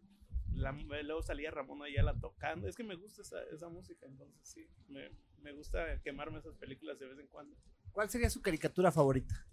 la- 0.54 0.72
luego 0.72 1.22
salía 1.22 1.52
Ramón 1.52 1.84
Ayala 1.84 2.18
tocando. 2.18 2.70
Es 2.70 2.78
que 2.78 2.86
me 2.86 2.96
gusta 2.96 3.22
esa, 3.22 3.44
esa 3.54 3.68
música, 3.68 4.06
entonces 4.06 4.38
sí, 4.42 4.70
me, 4.88 5.12
me 5.42 5.52
gusta 5.52 6.02
quemarme 6.02 6.40
esas 6.40 6.56
películas 6.56 6.98
de 6.98 7.08
vez 7.08 7.20
en 7.20 7.28
cuando. 7.28 7.58
¿Cuál 7.92 8.10
sería 8.10 8.30
su 8.30 8.42
caricatura 8.42 8.90
favorita? 8.90 9.46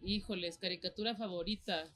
Híjoles, 0.00 0.58
caricatura 0.58 1.16
favorita. 1.16 1.92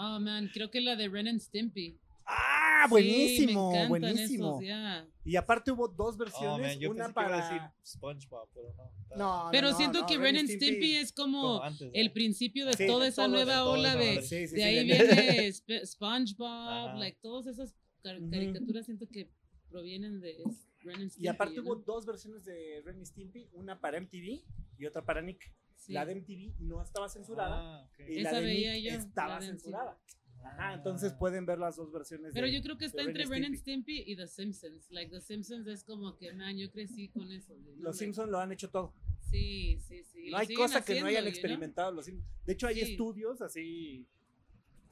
Oh, 0.00 0.20
man, 0.20 0.48
creo 0.52 0.70
que 0.70 0.80
la 0.80 0.94
de 0.96 1.08
Ren 1.08 1.28
and 1.28 1.40
Stimpy. 1.40 1.96
Ah, 2.24 2.84
Sí, 2.84 2.90
buenísimo, 2.90 3.70
me 3.72 3.76
encantan 3.78 3.88
buenísimo. 4.14 4.48
esos, 4.60 4.64
ya. 4.68 5.06
Y 5.24 5.34
aparte 5.36 5.72
hubo 5.72 5.88
dos 5.88 6.14
Oh, 6.14 6.18
versiones, 6.18 6.68
man, 6.68 6.78
yo 6.78 6.90
una 6.90 7.12
para... 7.12 7.36
decir 7.48 7.60
SpongeBob, 7.84 8.48
pero 8.54 8.72
no. 8.76 9.16
No, 9.16 9.44
no, 9.46 9.50
Pero 9.50 9.70
no, 9.70 9.76
siento 9.76 10.00
no, 10.02 10.06
que 10.06 10.18
Ren 10.18 10.36
and 10.36 10.48
Stimpy 10.48 10.94
es 10.96 11.10
como 11.12 11.40
Como 11.40 11.62
antes, 11.62 11.90
el 11.94 12.06
¿no? 12.08 12.12
principio 12.12 12.66
de 12.66 12.74
Sí, 12.74 12.86
toda 12.86 13.08
esa 13.08 13.26
nueva 13.26 13.54
de 13.54 13.60
ola 13.62 13.96
de. 13.96 14.22
Sí, 14.22 14.28
sí, 14.28 14.36
de 14.40 14.48
sí, 14.48 14.62
ahí 14.62 14.84
viene 14.84 15.46
Sp- 15.50 15.84
SpongeBob, 15.86 16.46
Ajá. 16.88 16.94
like 16.98 17.18
todas 17.22 17.46
esas 17.46 17.74
car- 18.02 18.20
caricaturas 18.30 18.84
siento 18.86 19.08
que 19.08 19.28
provienen 19.70 20.20
de 20.20 20.42
es- 20.42 20.68
Ren 20.84 21.00
and 21.00 21.10
Stimpy. 21.10 21.24
Y 21.24 21.28
aparte 21.28 21.54
you 21.56 21.62
hubo 21.62 21.74
dos 21.76 22.06
versiones 22.06 22.44
de 22.44 22.82
Ren 22.84 23.00
y 23.00 23.06
Stimpy, 23.06 23.48
una 23.54 23.80
para 23.80 23.96
MTV 23.98 24.44
y 24.78 24.86
otra 24.86 25.02
para 25.04 25.20
Nick. 25.22 25.50
Sí. 25.78 25.92
La 25.92 26.04
de 26.04 26.16
MTV 26.16 26.54
no 26.60 26.82
estaba 26.82 27.08
censurada 27.08 27.82
Ah, 27.82 27.88
y 28.08 28.18
Esa 28.20 28.32
la 28.32 28.40
de 28.40 28.44
veía 28.46 28.72
Nick 28.74 28.84
yo, 28.84 28.98
estaba 28.98 29.28
la 29.28 29.40
de 29.40 29.46
MTV. 29.46 29.50
censurada. 29.60 29.98
Ajá, 30.44 30.74
entonces 30.74 31.12
pueden 31.14 31.46
ver 31.46 31.58
las 31.58 31.76
dos 31.76 31.90
versiones. 31.92 32.32
Pero 32.34 32.46
de- 32.46 32.52
yo 32.52 32.62
creo 32.62 32.76
que 32.78 32.84
está 32.84 33.02
entre 33.02 33.24
Ren 33.26 33.44
and 33.44 33.56
Stimpy. 33.56 34.02
Y 34.06 34.14
The 34.16 34.26
Simpsons. 34.28 34.90
Like 34.90 35.10
The 35.10 35.20
Simpsons 35.20 35.66
es 35.66 35.82
como 35.84 36.16
que, 36.16 36.32
man, 36.32 36.56
yo 36.56 36.70
crecí 36.70 37.08
con 37.08 37.30
eso. 37.32 37.54
Los 37.78 37.96
Simpsons 37.98 38.30
lo 38.30 38.38
han 38.38 38.52
hecho 38.52 38.70
todo. 38.70 38.92
Sí, 39.30 39.78
sí, 39.80 40.04
sí. 40.04 40.24
No 40.26 40.30
lo 40.32 40.38
hay 40.38 40.54
cosa 40.54 40.84
que 40.84 41.00
no 41.00 41.06
hayan 41.06 41.26
experimentado 41.26 41.90
los 41.92 42.04
Simpsons. 42.06 42.28
De 42.44 42.52
hecho, 42.52 42.66
hay 42.66 42.76
Sí. 42.76 42.92
estudios 42.92 43.40
así, 43.40 44.06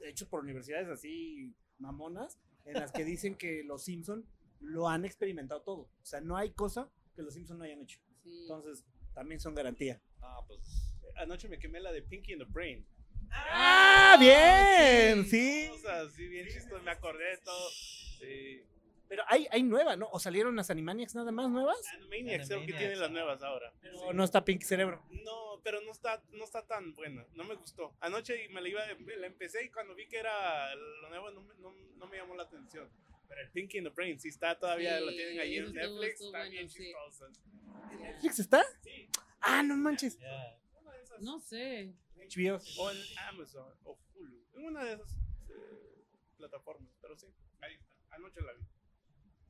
hechos 0.01 0.27
por 0.27 0.41
universidades 0.41 0.87
así 0.89 1.53
mamonas, 1.79 2.37
en 2.65 2.73
las 2.75 2.91
que 2.91 3.03
dicen 3.05 3.35
que 3.35 3.63
los 3.63 3.83
Simpsons 3.83 4.25
lo 4.59 4.87
han 4.89 5.05
experimentado 5.05 5.61
todo. 5.61 5.81
O 6.01 6.05
sea, 6.05 6.19
no 6.21 6.35
hay 6.37 6.51
cosa 6.51 6.89
que 7.15 7.21
los 7.23 7.33
Simpsons 7.33 7.57
no 7.59 7.63
hayan 7.65 7.81
hecho. 7.81 7.99
Sí. 8.23 8.41
Entonces, 8.41 8.83
también 9.13 9.39
son 9.39 9.55
garantía. 9.55 10.01
Ah, 10.27 10.41
pues. 10.47 10.59
Anoche 11.15 11.47
me 11.47 11.57
quemé 11.57 11.79
la 11.79 11.91
de 11.91 12.01
Pinky 12.01 12.33
in 12.33 12.39
the 12.39 12.45
Brain. 12.45 12.85
¡Ah, 13.31 14.17
bien! 14.19 15.25
sí. 15.25 15.65
Sí. 15.65 15.69
O 15.71 15.77
sea, 15.79 16.07
sí, 16.09 16.27
bien 16.27 16.47
chistoso, 16.47 16.81
me 16.83 16.91
acordé 16.91 17.23
de 17.31 17.37
todo. 17.37 17.69
Sí. 18.19 18.63
Pero 19.09 19.23
hay, 19.27 19.47
hay 19.51 19.63
nueva, 19.63 19.95
¿no? 19.95 20.09
¿O 20.11 20.19
salieron 20.19 20.55
las 20.55 20.69
Animaniacs 20.69 21.15
nada 21.15 21.31
más 21.31 21.49
nuevas? 21.49 21.77
Animaniacs 21.93 22.47
creo 22.47 22.59
que 22.59 22.63
Animaniacs, 22.65 22.77
tiene 22.79 22.95
las 22.97 23.09
ah. 23.09 23.13
nuevas 23.13 23.41
ahora. 23.41 23.73
Pero 23.81 23.97
Sí. 23.97 24.03
no 24.13 24.23
está 24.23 24.43
Pink 24.43 24.63
Cerebro. 24.63 25.01
No, 25.11 25.61
pero 25.63 25.79
no 25.81 25.91
está, 25.91 26.21
no 26.33 26.43
está 26.43 26.65
tan 26.67 26.93
buena. 26.93 27.25
No 27.33 27.45
me 27.45 27.55
gustó. 27.55 27.95
Anoche 28.01 28.49
me 28.49 28.61
la 28.61 28.67
iba, 28.69 28.81
la 29.17 29.27
empecé 29.27 29.63
y 29.65 29.69
cuando 29.69 29.95
vi 29.95 30.07
que 30.07 30.17
era 30.17 30.75
lo 30.75 31.09
nuevo 31.09 31.31
no 31.31 31.41
me, 31.41 31.53
no, 31.55 31.71
no 31.71 32.07
me 32.07 32.17
llamó 32.17 32.35
la 32.35 32.43
atención. 32.43 32.89
Pero 33.29 33.41
el 33.41 33.49
Pinky 33.51 33.77
in 33.77 33.83
the 33.85 33.89
Brain 33.89 34.19
sí 34.19 34.29
está 34.29 34.57
todavía, 34.57 34.99
Sí, 34.99 35.05
lo 35.05 35.11
tienen 35.11 35.39
ahí 35.39 35.57
en 35.57 35.73
Netflix, 35.73 36.21
está 36.21 36.37
bueno, 36.37 36.51
bien 36.51 36.69
sí. 36.69 36.83
chistosa. 36.83 37.25
¿Netflix 37.99 38.39
está? 38.39 38.65
Sí, 38.83 39.06
Ah, 39.57 39.63
no 39.63 39.75
manches. 39.75 40.19
No 41.19 41.39
sé. 41.39 41.95
HBO. 42.15 42.61
O 42.77 42.91
en 42.91 42.97
Amazon 43.27 43.73
o 43.85 43.97
Hulu. 44.13 44.45
En 44.53 44.65
una 44.65 44.83
de 44.83 44.93
esas 44.93 45.11
eh, 45.49 46.05
plataformas. 46.37 46.93
Pero 47.01 47.17
sí, 47.17 47.25
ahí 47.61 47.73
está. 47.73 48.15
Anoche 48.15 48.39
la 48.41 48.53
vi. 48.53 48.61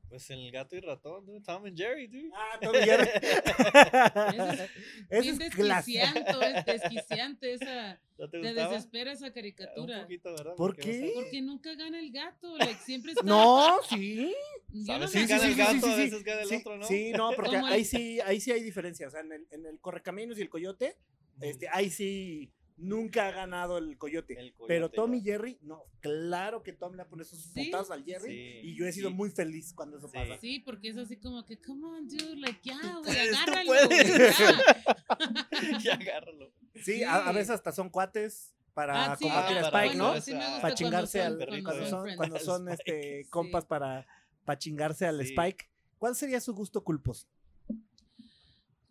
Pues 0.08 0.30
el 0.30 0.50
gato 0.50 0.74
y 0.74 0.80
ratón, 0.80 1.26
dude, 1.26 1.40
Tom 1.42 1.66
and 1.66 1.76
Jerry, 1.76 2.06
dude. 2.06 2.30
Ah, 2.34 2.58
Tom 2.62 2.74
y 2.74 2.78
Jerry. 2.78 3.08
Es 5.10 5.38
clásico. 5.50 5.64
desquiciante, 5.64 6.32
es 6.56 6.64
desquiciante 6.64 7.52
esa. 7.54 8.00
¿No 8.18 8.28
te 8.28 8.40
Te 8.40 8.54
desespera 8.54 9.12
esa 9.12 9.26
Un 9.26 9.32
caricatura. 9.32 10.02
poquito, 10.02 10.30
¿verdad? 10.30 10.54
¿Por 10.56 10.74
Porque 10.74 10.82
qué? 10.82 11.12
Porque 11.14 11.42
nunca 11.42 11.74
gana 11.74 11.98
el 12.00 12.10
gato. 12.10 12.56
Like, 12.56 12.80
siempre 12.84 13.12
está. 13.12 13.22
No, 13.24 13.78
sí. 13.88 14.34
Yo 14.70 14.84
¿Sabes 14.86 15.00
no 15.02 15.08
si 15.08 15.18
me 15.18 15.26
gana 15.26 15.44
el 15.46 15.52
acuerdo. 15.52 15.74
gato, 15.74 15.86
a 15.86 15.96
veces 15.96 16.24
gana 16.24 16.40
el 16.42 16.48
sí, 16.48 16.54
otro, 16.56 16.76
¿no? 16.78 16.84
Sí, 16.86 17.12
no, 17.12 17.30
porque 17.36 17.56
el- 17.56 17.64
ahí 17.66 17.84
sí, 17.84 18.20
ahí 18.20 18.40
sí 18.40 18.50
hay 18.50 18.62
diferencia. 18.62 19.06
O 19.06 19.10
sea, 19.10 19.20
en 19.20 19.32
el, 19.32 19.46
en 19.50 19.66
el 19.66 19.78
Correcaminos 19.78 20.38
y 20.38 20.42
el 20.42 20.48
Coyote, 20.48 20.96
este, 21.40 21.68
ahí 21.70 21.90
sí 21.90 22.50
nunca 22.78 23.28
ha 23.28 23.32
ganado 23.32 23.76
el 23.78 23.98
Coyote. 23.98 24.34
El 24.38 24.52
coyote, 24.54 24.68
pero 24.68 24.90
Tom 24.90 25.14
y. 25.14 25.20
Jerry, 25.20 25.58
no, 25.62 25.82
claro 26.00 26.62
que 26.62 26.72
Tom 26.72 26.94
le 26.94 27.02
ha 27.02 27.08
puesto 27.08 27.36
sus 27.36 27.52
Sí. 27.52 27.70
al 27.72 28.04
Jerry. 28.04 28.60
Sí, 28.62 28.68
y 28.68 28.74
yo 28.76 28.86
he 28.86 28.92
sido 28.92 29.10
sí. 29.10 29.14
muy 29.14 29.30
feliz 29.30 29.72
cuando 29.74 29.98
eso 29.98 30.08
Sí. 30.08 30.14
pasa. 30.16 30.38
Sí, 30.40 30.60
porque 30.60 30.88
es 30.88 30.96
así 30.96 31.16
como 31.18 31.44
que, 31.44 31.60
come 31.60 31.86
on, 31.86 32.08
dude, 32.08 32.36
like, 32.36 32.60
ya, 32.62 32.78
güey, 33.04 33.18
agárralo, 33.18 33.72
ya. 35.82 35.94
agárralo. 35.94 36.52
Sí, 36.84 37.02
a, 37.02 37.28
a 37.28 37.32
veces 37.32 37.50
hasta 37.50 37.72
son 37.72 37.90
cuates 37.90 38.54
para 38.74 39.12
Ah, 39.12 39.16
sí, 39.16 39.24
combatir 39.24 39.58
a 39.58 39.60
ah, 39.60 39.64
Spike, 39.68 39.98
bueno, 39.98 40.14
¿no? 40.14 40.60
Para 40.62 40.74
chingarse 40.74 41.22
al, 41.22 41.36
cuando 41.64 41.86
son- 41.86 42.02
cuando 42.02 42.16
cuando 42.16 42.38
son, 42.38 42.68
este, 42.68 43.22
Sí. 43.24 43.30
compas 43.30 43.64
para, 43.64 44.06
para 44.44 44.58
chingarse 44.58 45.06
al 45.06 45.18
Sí. 45.24 45.32
Spike. 45.34 45.68
¿Cuál 45.98 46.14
sería 46.14 46.40
su 46.40 46.54
gusto 46.54 46.84
culposo? 46.84 47.26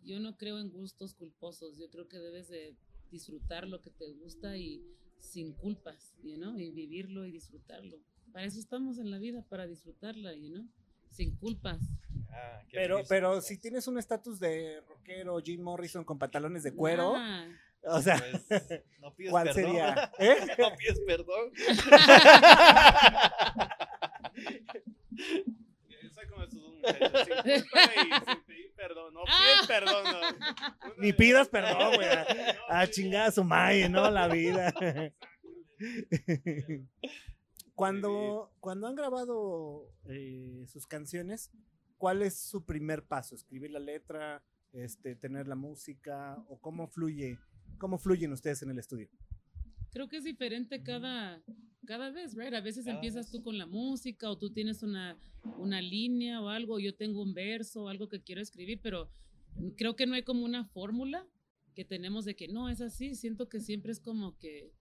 Yo 0.03 0.19
no 0.19 0.37
creo 0.37 0.59
en 0.59 0.69
gustos 0.71 1.13
culposos. 1.13 1.77
Yo 1.77 1.89
creo 1.89 2.07
que 2.07 2.17
debes 2.17 2.47
de 2.49 2.75
disfrutar 3.11 3.67
lo 3.67 3.81
que 3.81 3.89
te 3.89 4.11
gusta 4.13 4.57
y 4.57 4.83
sin 5.19 5.53
culpas, 5.53 6.15
you 6.23 6.35
know? 6.35 6.57
y 6.57 6.71
vivirlo 6.71 7.25
y 7.25 7.31
disfrutarlo. 7.31 7.97
Para 8.31 8.45
eso 8.45 8.59
estamos 8.59 8.99
en 8.99 9.11
la 9.11 9.17
vida, 9.17 9.43
para 9.49 9.67
disfrutarla, 9.67 10.33
you 10.35 10.49
know? 10.49 10.65
sin 11.09 11.35
culpas. 11.35 11.79
Pero 12.71 13.01
pero 13.09 13.41
si 13.41 13.57
tienes 13.57 13.87
un 13.87 13.97
estatus 13.97 14.39
de 14.39 14.81
rockero, 14.87 15.39
Jim 15.39 15.61
Morrison 15.61 16.03
con 16.03 16.19
pantalones 16.19 16.63
de 16.63 16.73
cuero. 16.73 17.13
Ah. 17.15 17.47
O 17.83 18.01
sea, 18.01 18.21
pues, 18.47 18.83
no 18.99 19.15
pides 19.15 19.31
¿cuál 19.31 19.53
sería? 19.53 20.11
¿Eh? 20.19 20.35
No 20.59 20.75
pides 20.75 20.99
perdón. 21.01 21.51
perdón, 28.77 29.13
no 29.13 29.21
ah. 29.27 29.37
pides 29.37 29.67
perdón. 29.67 30.03
No. 30.05 30.93
Ni 30.97 31.11
pidas 31.11 31.49
perdón, 31.49 31.95
güey. 31.95 32.07
A, 32.07 32.79
a 32.79 32.87
chingar 32.87 33.27
a 33.27 33.31
su 33.31 33.43
madre, 33.43 33.89
¿no? 33.89 34.09
La 34.09 34.27
vida. 34.27 34.73
cuando, 37.75 38.51
cuando 38.59 38.87
han 38.87 38.95
grabado 38.95 39.91
eh, 40.05 40.65
sus 40.67 40.87
canciones, 40.87 41.51
¿cuál 41.97 42.21
es 42.21 42.39
su 42.39 42.65
primer 42.65 43.03
paso? 43.03 43.35
¿Escribir 43.35 43.71
la 43.71 43.79
letra? 43.79 44.43
Este, 44.73 45.15
¿Tener 45.15 45.47
la 45.47 45.55
música? 45.55 46.37
¿O 46.47 46.59
cómo 46.59 46.87
fluye? 46.87 47.37
¿Cómo 47.77 47.97
fluyen 47.97 48.31
ustedes 48.31 48.61
en 48.61 48.71
el 48.71 48.79
estudio? 48.79 49.09
Creo 49.91 50.07
que 50.07 50.17
es 50.17 50.23
diferente 50.23 50.83
cada, 50.83 51.41
cada 51.87 52.11
vez, 52.11 52.35
right? 52.35 52.53
A 52.53 52.61
veces 52.61 52.85
Cada 52.85 52.97
empiezas 52.97 53.25
vez. 53.25 53.31
tú 53.31 53.41
con 53.43 53.57
la 53.57 53.65
música 53.65 54.29
o 54.29 54.37
tú 54.37 54.51
tienes 54.51 54.83
una, 54.83 55.17
una 55.57 55.81
línea 55.81 56.41
o 56.41 56.49
algo, 56.49 56.79
yo 56.79 56.93
tengo 56.93 57.23
un 57.23 57.33
verso 57.33 57.83
o 57.85 57.87
algo 57.89 58.07
que 58.07 58.21
quiero 58.21 58.41
escribir, 58.41 58.79
pero 58.83 59.09
creo 59.77 59.95
que 59.95 60.05
no 60.05 60.13
hay 60.13 60.21
como 60.23 60.45
una 60.45 60.65
fórmula 60.65 61.25
que 61.73 61.83
tenemos 61.85 62.25
de 62.25 62.35
que 62.35 62.47
no 62.47 62.69
es 62.69 62.81
así, 62.81 63.15
siento 63.15 63.49
que 63.49 63.59
siempre 63.59 63.91
es 63.91 63.99
como 63.99 64.37
que 64.37 64.71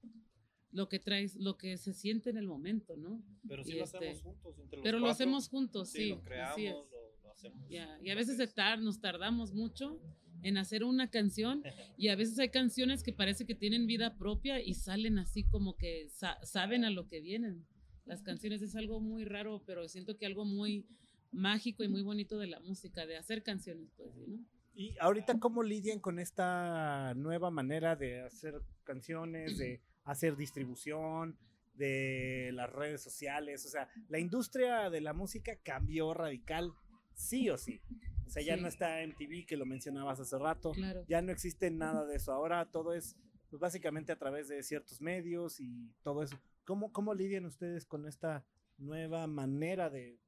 lo 0.73 0.89
que 0.91 0.99
traes, 0.99 1.37
lo 1.37 1.57
que 1.57 1.79
se 1.79 1.95
siente 1.95 2.29
en 2.31 2.37
el 2.37 2.47
momento, 2.47 2.97
¿no? 2.97 3.23
Pero 3.49 3.65
sí 3.65 3.73
Y 3.73 3.79
lo 3.79 3.85
este, 3.85 3.97
hacemos 4.11 4.21
juntos. 4.23 4.59
Entre 4.59 4.77
los 4.79 4.85
Pero 4.85 4.99
lo 4.99 5.05
cuatro. 5.07 5.13
hacemos 5.13 5.49
juntos, 5.49 5.91
sí. 5.91 6.09
lo 6.11 6.23
creamos, 6.23 6.53
así 6.53 6.67
es. 6.67 6.75
lo, 6.75 7.23
lo 7.23 7.31
hacemos. 7.33 7.69
Ya, 7.71 7.99
Y 8.03 8.11
a 8.11 8.15
veces 8.15 8.37
se 8.37 8.47
tar- 8.49 8.81
nos 8.83 9.01
tardamos 9.01 9.55
mucho 9.55 9.99
en 10.43 10.59
hacer 10.59 10.85
una 10.85 11.11
canción 11.11 11.63
y 11.97 12.09
a 12.09 12.17
veces 12.17 12.39
hay 12.39 12.51
canciones 12.51 13.03
que 13.03 13.13
parece 13.13 13.47
que 13.47 13.55
tienen 13.55 13.87
vida 13.87 14.17
propia 14.17 14.61
y 14.61 14.75
salen 14.75 15.19
así 15.19 15.45
como 15.45 15.77
que 15.77 16.09
sa- 16.11 16.39
saben 16.45 16.85
a 16.85 16.91
lo 16.91 17.09
que 17.09 17.21
vienen. 17.21 17.67
Las 18.05 18.23
canciones 18.23 18.63
es 18.63 18.77
algo 18.77 19.01
muy 19.01 19.25
raro, 19.25 19.63
pero 19.67 19.89
siento 19.89 20.17
que 20.17 20.27
algo 20.27 20.45
muy 20.45 20.87
mágico 21.33 21.83
y 21.83 21.89
muy 21.89 22.03
bonito 22.03 22.39
de 22.39 22.47
la 22.47 22.61
música, 22.61 23.05
de 23.07 23.17
hacer 23.17 23.43
canciones, 23.43 23.91
pues, 23.97 24.15
¿sí, 24.15 24.25
¿no? 24.29 24.39
Y 24.75 24.95
ahorita, 25.01 25.39
¿cómo 25.41 25.63
lidian 25.63 26.01
con 26.01 26.19
esta 26.19 27.15
nueva 27.15 27.51
manera 27.51 27.97
de 27.97 28.21
hacer 28.21 28.61
canciones, 28.85 29.57
de 29.59 29.81
hacer 30.05 30.37
distribución, 30.37 31.37
de 31.75 32.51
las 32.53 32.71
redes 32.71 33.01
sociales? 33.03 33.65
O 33.65 33.71
sea, 33.71 33.89
la 34.09 34.19
industria 34.19 34.91
de 34.91 35.01
la 35.01 35.15
música 35.15 35.57
cambió 35.65 36.13
radical, 36.15 36.73
sí 37.15 37.49
o 37.49 37.57
sí. 37.57 37.81
O 38.27 38.31
sea, 38.31 38.43
ya 38.43 38.57
Sí. 38.57 38.63
no 38.63 38.69
está 38.69 39.03
MTV, 39.03 39.47
que 39.47 39.57
lo 39.57 39.67
mencionabas 39.67 40.19
hace 40.21 40.37
rato. 40.39 40.73
Claro. 40.73 41.05
Ya 41.09 41.23
no 41.23 41.31
existe 41.33 41.71
nada 41.71 42.05
de 42.07 42.17
eso. 42.17 42.33
Ahora 42.33 42.65
todo 42.71 42.93
es 42.93 43.17
pues, 43.49 43.61
básicamente 43.61 44.11
a 44.13 44.19
través 44.19 44.49
de 44.49 44.63
ciertos 44.63 45.01
medios 45.01 45.61
y 45.61 45.93
todo 46.03 46.23
eso. 46.23 46.37
¿Cómo, 46.65 46.93
cómo 46.93 47.15
lidian 47.15 47.45
ustedes 47.47 47.87
con 47.87 48.07
esta 48.07 48.45
nueva 48.79 49.27
manera 49.27 49.89
de 49.91 50.19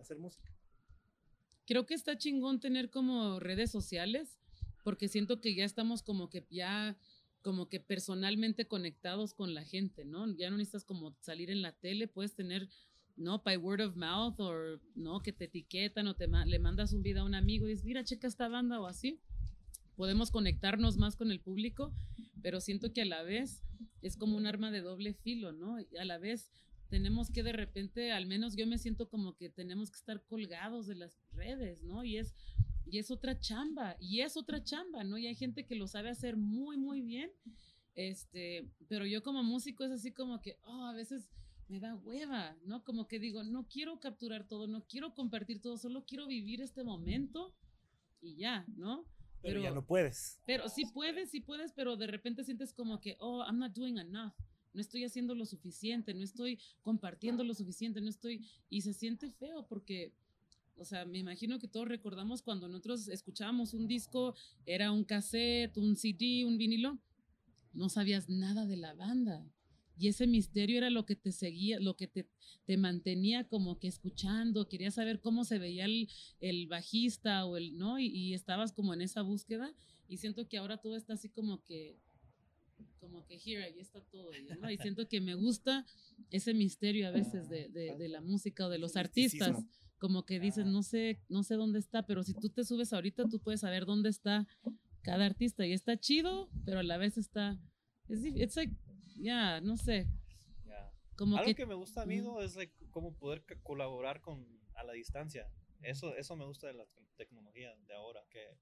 hacer 0.00 0.18
música? 0.18 0.50
creo 1.66 1.86
que 1.86 1.94
está 1.94 2.18
chingón 2.18 2.58
tener 2.58 2.90
como 2.90 3.38
redes 3.38 3.70
sociales, 3.70 4.40
porque 4.82 5.06
siento 5.06 5.40
que 5.40 5.54
ya 5.54 5.64
estamos 5.64 6.02
como 6.02 6.28
que 6.28 6.44
ya 6.50 6.96
como 7.42 7.68
que 7.68 7.78
personalmente 7.78 8.66
conectados 8.66 9.34
con 9.34 9.54
la 9.54 9.64
gente, 9.64 10.04
¿no? 10.04 10.26
Ya 10.34 10.50
no 10.50 10.56
necesitas 10.56 10.84
como 10.84 11.14
salir 11.20 11.48
en 11.48 11.62
la 11.62 11.70
tele, 11.70 12.08
puedes 12.08 12.34
tener, 12.34 12.68
¿no? 13.20 13.42
By 13.42 13.56
word 13.58 13.80
of 13.80 13.96
mouth 13.96 14.40
o, 14.40 14.80
¿no? 14.94 15.20
Que 15.20 15.32
te 15.32 15.44
etiquetan 15.44 16.08
o 16.08 16.14
te 16.14 16.26
le 16.26 16.58
mandas 16.58 16.92
un 16.92 17.02
video 17.02 17.22
a 17.22 17.26
un 17.26 17.34
amigo 17.34 17.66
y 17.66 17.70
dices, 17.70 17.84
mira, 17.84 18.02
checa 18.02 18.26
esta 18.26 18.48
banda 18.48 18.80
o 18.80 18.86
así. 18.86 19.20
Podemos 19.96 20.30
conectarnos 20.30 20.96
más 20.96 21.16
con 21.16 21.30
el 21.30 21.40
público, 21.40 21.92
pero 22.42 22.60
siento 22.60 22.92
que 22.92 23.02
a 23.02 23.04
la 23.04 23.22
vez 23.22 23.62
es 24.00 24.16
como 24.16 24.36
un 24.36 24.46
arma 24.46 24.70
de 24.70 24.80
doble 24.80 25.12
filo, 25.12 25.52
¿no? 25.52 25.78
Y 25.80 25.96
a 25.98 26.04
la 26.04 26.18
vez 26.18 26.50
tenemos 26.88 27.30
que 27.30 27.42
de 27.42 27.52
repente, 27.52 28.10
al 28.10 28.26
menos 28.26 28.56
yo 28.56 28.66
me 28.66 28.78
siento 28.78 29.08
como 29.08 29.36
que 29.36 29.50
tenemos 29.50 29.90
que 29.90 29.98
estar 29.98 30.24
colgados 30.24 30.86
de 30.86 30.94
las 30.94 31.20
redes, 31.32 31.82
¿no? 31.82 32.02
Y 32.02 32.16
es, 32.16 32.34
y 32.86 32.98
es 32.98 33.10
otra 33.10 33.38
chamba, 33.38 33.96
y 34.00 34.20
es 34.20 34.36
otra 34.36 34.64
chamba, 34.64 35.04
¿no? 35.04 35.18
Y 35.18 35.26
hay 35.26 35.34
gente 35.34 35.66
que 35.66 35.76
lo 35.76 35.86
sabe 35.86 36.08
hacer 36.08 36.36
muy, 36.36 36.78
muy 36.78 37.02
bien, 37.02 37.30
este, 37.94 38.66
pero 38.88 39.04
yo 39.04 39.22
como 39.22 39.42
músico 39.42 39.84
es 39.84 39.90
así 39.90 40.10
como 40.12 40.40
que, 40.40 40.56
oh, 40.62 40.84
a 40.84 40.94
veces 40.94 41.28
me 41.70 41.78
da 41.78 41.94
hueva, 41.94 42.56
¿no? 42.64 42.82
Como 42.82 43.06
que 43.06 43.20
digo, 43.20 43.44
no 43.44 43.68
quiero 43.68 44.00
capturar 44.00 44.48
todo, 44.48 44.66
no 44.66 44.84
quiero 44.88 45.14
compartir 45.14 45.62
todo, 45.62 45.78
solo 45.78 46.04
quiero 46.04 46.26
vivir 46.26 46.60
este 46.60 46.82
momento 46.82 47.54
y 48.20 48.34
ya, 48.34 48.66
¿no? 48.76 49.06
Pero, 49.40 49.62
ya 49.62 49.70
no 49.70 49.86
puedes. 49.86 50.40
Pero 50.44 50.68
sí 50.68 50.84
puedes, 50.92 51.30
sí 51.30 51.40
puedes, 51.40 51.72
pero 51.72 51.96
de 51.96 52.08
repente 52.08 52.42
sientes 52.42 52.72
como 52.72 53.00
que, 53.00 53.16
oh, 53.20 53.44
I'm 53.44 53.58
not 53.58 53.72
doing 53.72 53.98
enough. 53.98 54.32
No 54.72 54.80
estoy 54.80 55.04
haciendo 55.04 55.34
lo 55.34 55.46
suficiente, 55.46 56.12
no 56.12 56.24
estoy 56.24 56.58
compartiendo 56.82 57.44
lo 57.44 57.54
suficiente, 57.54 58.00
no 58.00 58.10
estoy... 58.10 58.44
Y 58.68 58.82
se 58.82 58.92
siente 58.92 59.30
feo 59.30 59.66
porque, 59.68 60.12
o 60.76 60.84
sea, 60.84 61.06
me 61.06 61.18
imagino 61.18 61.60
que 61.60 61.68
todos 61.68 61.86
recordamos 61.86 62.42
cuando 62.42 62.68
nosotros 62.68 63.06
escuchábamos 63.08 63.74
un 63.74 63.86
disco, 63.86 64.34
era 64.66 64.90
un 64.90 65.04
cassette, 65.04 65.76
un 65.78 65.94
CD, 65.94 66.44
un 66.44 66.58
vinilo, 66.58 66.98
no 67.72 67.88
sabías 67.88 68.28
nada 68.28 68.66
de 68.66 68.76
la 68.76 68.92
banda. 68.94 69.46
Y 70.00 70.08
ese 70.08 70.26
misterio 70.26 70.78
era 70.78 70.88
lo 70.90 71.04
que 71.04 71.14
te 71.14 71.30
seguía, 71.30 71.78
lo 71.78 71.94
que 71.94 72.06
te, 72.08 72.26
te 72.64 72.76
mantenía 72.76 73.46
como 73.46 73.78
que 73.78 73.88
escuchando, 73.88 74.66
querías 74.68 74.94
saber 74.94 75.20
cómo 75.20 75.44
se 75.44 75.58
veía 75.58 75.84
el, 75.84 76.08
el 76.40 76.66
bajista 76.66 77.44
o 77.44 77.56
el, 77.56 77.76
¿no? 77.76 77.98
Y, 77.98 78.06
y 78.06 78.34
estabas 78.34 78.72
como 78.72 78.94
en 78.94 79.02
esa 79.02 79.22
búsqueda 79.22 79.74
y 80.08 80.16
siento 80.16 80.48
que 80.48 80.56
ahora 80.58 80.78
todo 80.78 80.96
está 80.96 81.12
así 81.12 81.28
como 81.28 81.62
que, 81.64 81.98
como 82.98 83.26
que 83.26 83.34
here, 83.36 83.62
ahí 83.64 83.78
está 83.78 84.00
todo, 84.00 84.30
¿no? 84.60 84.70
Y 84.70 84.76
siento 84.78 85.06
que 85.08 85.20
me 85.20 85.34
gusta 85.34 85.84
ese 86.30 86.54
misterio 86.54 87.08
a 87.08 87.10
veces 87.10 87.48
de, 87.48 87.68
de, 87.68 87.94
de 87.96 88.08
la 88.08 88.20
música 88.20 88.66
o 88.66 88.70
de 88.70 88.78
los 88.78 88.96
artistas, 88.96 89.50
como 89.98 90.24
que 90.24 90.40
dices, 90.40 90.64
no 90.66 90.82
sé, 90.82 91.20
no 91.28 91.42
sé 91.42 91.56
dónde 91.56 91.78
está, 91.78 92.06
pero 92.06 92.22
si 92.22 92.32
tú 92.32 92.48
te 92.48 92.64
subes 92.64 92.92
ahorita, 92.94 93.28
tú 93.28 93.38
puedes 93.38 93.60
saber 93.60 93.84
dónde 93.84 94.08
está 94.08 94.46
cada 95.02 95.26
artista 95.26 95.66
y 95.66 95.72
está 95.72 95.98
chido, 95.98 96.48
pero 96.64 96.78
a 96.78 96.82
la 96.82 96.96
vez 96.96 97.18
está, 97.18 97.58
es, 98.08 98.22
dif- 98.22 98.42
it's 98.42 98.56
like, 98.56 98.74
ya, 99.20 99.60
no 99.60 99.76
sé, 99.76 100.06
Ya. 100.66 100.92
como 101.16 101.36
Algo 101.36 101.46
que, 101.48 101.54
que, 101.54 101.66
me 101.66 101.74
gusta 101.74 102.02
a 102.02 102.06
mí 102.06 102.20
Ujú. 102.20 102.32
¿no? 102.34 102.40
es 102.42 102.56
like, 102.56 102.74
cómo 102.90 103.14
poder 103.16 103.44
colaborar 103.62 104.20
con 104.20 104.46
a 104.74 104.82
la 104.84 104.92
distancia. 104.92 105.48
Eso, 105.82 106.14
eso 106.16 106.36
me 106.36 106.44
gusta 106.44 106.66
de 106.66 106.74
la 106.74 106.86
te- 106.86 107.00
tecnología 107.16 107.74
de 107.86 107.94
ahora, 107.94 108.22
que 108.30 108.56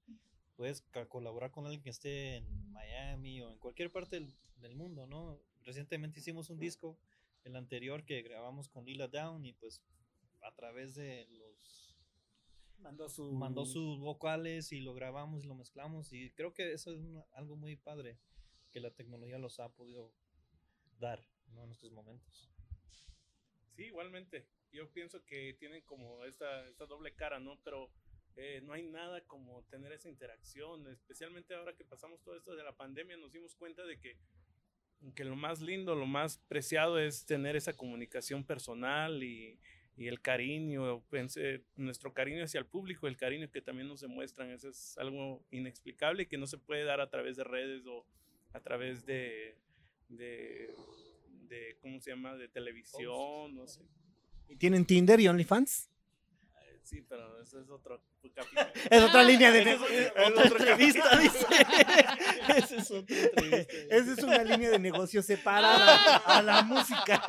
puedes 0.55 0.81
ca- 0.91 1.07
colaborar 1.07 1.51
con 1.51 1.65
alguien 1.65 1.81
que 1.81 1.89
esté 1.89 2.37
en 2.37 2.71
Miami 2.71 3.41
o 3.41 3.51
en 3.51 3.59
cualquier 3.59 3.91
parte 3.91 4.17
del, 4.17 4.33
del 4.57 4.75
mundo, 4.75 5.05
¿no? 5.07 5.39
Recientemente 5.63 6.19
hicimos 6.19 6.49
un 6.49 6.59
disco, 6.59 6.97
el 7.43 7.55
anterior 7.55 8.03
que 8.05 8.21
grabamos 8.21 8.67
con 8.69 8.85
Lila 8.85 9.07
Down 9.07 9.45
y 9.45 9.53
pues 9.53 9.81
a 10.41 10.53
través 10.55 10.95
de 10.95 11.27
los 11.31 11.95
Mandó 12.79 13.09
su. 13.09 13.33
mandó 13.33 13.65
sus 13.65 13.99
vocales 13.99 14.71
y 14.71 14.79
lo 14.79 14.93
grabamos 14.93 15.43
y 15.43 15.47
lo 15.47 15.55
mezclamos 15.55 16.13
y 16.13 16.31
creo 16.31 16.53
que 16.53 16.71
eso 16.73 16.93
es 16.93 16.99
una- 17.01 17.25
algo 17.33 17.57
muy 17.57 17.75
padre 17.75 18.17
que 18.71 18.79
la 18.79 18.91
tecnología 18.91 19.37
los 19.37 19.59
ha 19.59 19.67
podido 19.69 20.13
dar 20.99 21.23
¿no? 21.53 21.63
en 21.63 21.71
estos 21.71 21.91
momentos. 21.91 22.49
Sí, 23.75 23.85
igualmente. 23.85 24.45
Yo 24.71 24.91
pienso 24.91 25.23
que 25.25 25.55
tienen 25.59 25.81
como 25.83 26.23
esta, 26.25 26.67
esta 26.67 26.85
doble 26.85 27.15
cara, 27.15 27.39
¿no? 27.39 27.59
Pero 27.63 27.89
eh, 28.35 28.61
no 28.63 28.73
hay 28.73 28.83
nada 28.83 29.21
como 29.21 29.63
tener 29.63 29.91
esa 29.91 30.09
interacción, 30.09 30.87
especialmente 30.87 31.55
ahora 31.55 31.73
que 31.73 31.83
pasamos 31.83 32.21
todo 32.21 32.37
esto 32.37 32.55
de 32.55 32.63
la 32.63 32.75
pandemia, 32.75 33.17
nos 33.17 33.31
dimos 33.31 33.55
cuenta 33.55 33.83
de 33.85 33.99
que, 33.99 34.17
que 35.15 35.23
lo 35.23 35.35
más 35.35 35.61
lindo, 35.61 35.95
lo 35.95 36.05
más 36.05 36.37
preciado 36.47 36.99
es 36.99 37.25
tener 37.25 37.55
esa 37.55 37.73
comunicación 37.73 38.45
personal 38.45 39.23
y, 39.23 39.59
y 39.97 40.07
el 40.07 40.21
cariño, 40.21 41.03
pensé, 41.09 41.65
nuestro 41.75 42.13
cariño 42.13 42.43
hacia 42.43 42.59
el 42.59 42.65
público, 42.65 43.07
el 43.07 43.17
cariño 43.17 43.51
que 43.51 43.61
también 43.61 43.89
nos 43.89 43.99
demuestran, 43.99 44.51
eso 44.51 44.69
es 44.69 44.97
algo 44.97 45.43
inexplicable 45.51 46.27
que 46.27 46.37
no 46.37 46.47
se 46.47 46.57
puede 46.57 46.85
dar 46.85 47.01
a 47.01 47.09
través 47.09 47.35
de 47.35 47.43
redes 47.43 47.85
o 47.87 48.05
a 48.53 48.61
través 48.61 49.05
de, 49.05 49.57
de, 50.09 50.75
de 51.47 51.77
¿cómo 51.81 51.99
se 52.01 52.11
llama?, 52.11 52.35
de 52.35 52.49
televisión, 52.49 53.55
no 53.55 53.67
sé. 53.67 53.81
¿Y 54.47 54.55
tienen 54.57 54.85
Tinder 54.85 55.19
y 55.19 55.27
OnlyFans? 55.27 55.89
Sí, 56.89 57.05
pero 57.07 57.39
eso 57.39 57.61
es 57.61 57.69
otro 57.69 58.01
capítulo. 58.33 58.61
Es 58.89 59.03
otra 59.03 59.23
línea 59.23 59.51
de 59.51 59.61
es 59.73 59.79
otra 60.27 60.43
entrevista, 60.43 61.17
dice. 61.17 61.45
Esa 62.57 62.75
es 62.77 62.91
otra 62.91 63.15
entrevista. 63.15 63.73
Esa 63.91 64.13
es 64.13 64.23
una 64.23 64.43
línea 64.43 64.71
de 64.71 64.79
negocio 64.79 65.21
separada 65.21 66.17
a 66.17 66.41
la 66.41 66.63
música. 66.63 67.21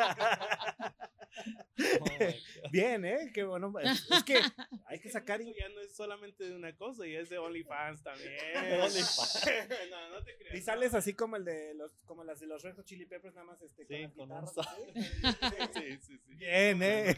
Oh. 2.01 2.05
Bien, 2.72 3.05
¿eh? 3.05 3.30
Qué 3.32 3.45
bueno. 3.45 3.72
Es, 3.80 4.11
es 4.11 4.24
que 4.24 4.38
hay 4.86 5.01
que 5.01 5.09
sacar. 5.11 5.41
Eso 5.41 5.53
ya 5.59 5.68
no 5.68 5.80
es 5.80 5.95
solamente 5.95 6.45
de 6.45 6.55
una 6.55 6.76
cosa, 6.76 7.07
ya 7.07 7.20
es 7.20 7.28
de 7.28 7.38
OnlyFans 7.38 8.03
también. 8.03 8.34
OnlyFans. 8.57 9.47
no, 9.91 10.11
no 10.11 10.24
te 10.24 10.36
creas. 10.36 10.55
Y 10.57 10.61
sales 10.62 10.95
así 10.95 11.14
como 11.14 11.36
el 11.36 11.45
de 11.45 11.74
los, 11.74 11.93
como 12.05 12.24
las 12.24 12.41
de 12.41 12.47
los 12.47 12.62
Red 12.62 12.76
Hot 12.76 12.84
Chili 12.84 13.07
Peppers, 13.07 13.34
nada 13.34 13.47
más 13.47 13.62
este, 13.62 13.86
Sí, 13.86 14.09
con 14.14 14.30
un 14.30 14.47
guitarras, 14.47 15.74
¿sí? 15.74 15.99
Sí, 15.99 15.99
sí, 16.01 16.18
sí. 16.26 16.34
Bien, 16.36 16.82
¿eh? 16.82 17.16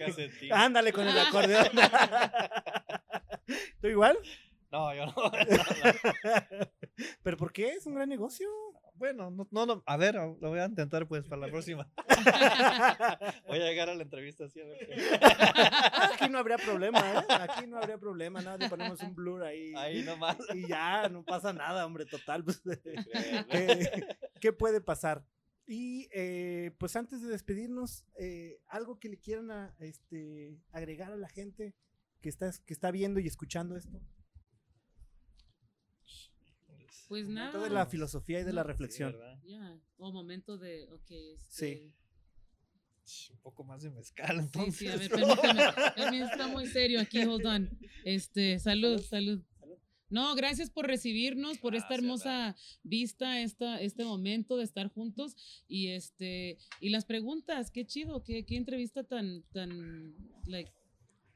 Ándale 0.51 0.93
con 0.93 1.07
el 1.07 1.19
acordeón. 1.19 1.69
¿Tú 3.81 3.89
igual? 3.89 4.19
No, 4.71 4.95
yo 4.95 5.07
no. 5.07 5.15
¿Pero 7.23 7.37
por 7.37 7.53
qué? 7.53 7.73
Es 7.73 7.87
un 7.87 7.95
gran 7.95 8.09
negocio. 8.09 8.49
Bueno, 9.03 9.33
no, 9.33 9.49
no, 9.51 9.67
no, 9.67 9.83
a 9.85 9.97
ver, 9.97 10.15
lo 10.15 10.37
voy 10.51 10.61
a 10.61 10.65
intentar 10.67 11.09
pues 11.09 11.25
para 11.27 11.41
la 11.41 11.49
próxima. 11.49 11.91
voy 13.49 13.59
a 13.59 13.65
llegar 13.65 13.89
a 13.89 13.97
la 13.97 14.05
entrevista 14.05 14.45
así 14.45 14.61
a 14.61 14.65
ver. 14.65 14.79
qué- 14.79 15.19
Aquí 16.15 16.29
no 16.31 16.39
habría 16.39 16.57
problema, 16.57 17.01
¿eh? 17.01 17.25
Aquí 17.41 17.67
no 17.67 17.79
habría 17.79 17.99
problema, 17.99 18.41
nada, 18.43 18.59
le 18.59 18.69
ponemos 18.69 19.03
un 19.03 19.13
blur 19.17 19.43
ahí. 19.43 19.73
Ahí 19.77 20.05
nomás. 20.05 20.37
Y 20.55 20.69
ya, 20.69 21.09
no 21.09 21.25
pasa 21.25 21.53
nada, 21.53 21.85
hombre, 21.85 22.07
total. 22.07 22.45
pues. 22.45 22.63
¿Qué, 23.51 24.07
qué 24.41 24.53
puede 24.53 24.81
pasar? 24.81 25.25
Y 25.67 26.09
eh, 26.13 26.71
pues 26.79 26.95
antes 26.95 27.23
de 27.23 27.29
despedirnos, 27.29 28.05
eh, 28.21 28.61
algo 28.69 29.01
que 29.01 29.09
le 29.09 29.19
quieran 29.19 29.51
a- 29.51 29.75
este, 29.81 30.57
agregar 30.71 31.11
a 31.11 31.17
la 31.17 31.29
gente 31.29 31.75
que 32.21 32.29
está, 32.29 32.53
que 32.65 32.73
está 32.73 32.93
viendo 32.93 33.19
y 33.19 33.27
escuchando 33.27 33.77
esto. 33.77 34.01
Pues 37.13 37.27
Momento 37.29 37.53
nada. 37.59 37.65
de 37.69 37.75
la 37.75 37.85
filosofía 37.85 38.41
y 38.41 38.45
de 38.45 38.55
la 38.55 38.63
No, 38.63 38.69
reflexión. 38.69 39.15
Sí, 39.45 39.55
o 39.99 40.11
momento 40.13 40.57
de, 40.57 40.89
ok, 40.91 41.11
Sí. 41.51 41.93
este, 43.05 43.33
Un 43.35 43.41
poco 43.43 43.65
más 43.65 43.83
de 43.83 43.91
mezcal, 43.91 44.37
Sí, 44.37 44.43
entonces. 44.47 44.77
sí, 44.77 44.89
a 44.89 44.97
ver, 44.97 45.11
permítame. 45.11 45.63
Permítame, 45.95 46.21
está 46.23 46.49
muy 46.49 46.67
serio 46.69 47.01
aquí, 47.03 47.23
hold 47.25 47.45
on. 47.45 47.69
Este, 48.07 48.59
salud, 48.61 48.99
salud. 49.03 49.43
No, 50.09 50.35
gracias 50.35 50.71
por 50.71 50.87
recibirnos, 50.87 51.59
por 51.59 51.75
esta 51.75 51.95
hermosa 51.95 52.57
vista, 52.83 53.41
esta, 53.43 53.79
este 53.83 54.05
momento 54.07 54.57
de 54.57 54.65
estar 54.65 54.89
juntos 54.89 55.37
y 55.69 55.89
este 55.89 56.57
y 56.81 56.89
las 56.89 57.05
preguntas, 57.05 57.71
qué 57.71 57.85
chido, 57.85 58.23
qué, 58.25 58.47
qué 58.47 58.57
entrevista 58.57 59.05
tan 59.05 59.43
tan 59.53 60.15
like 60.47 60.73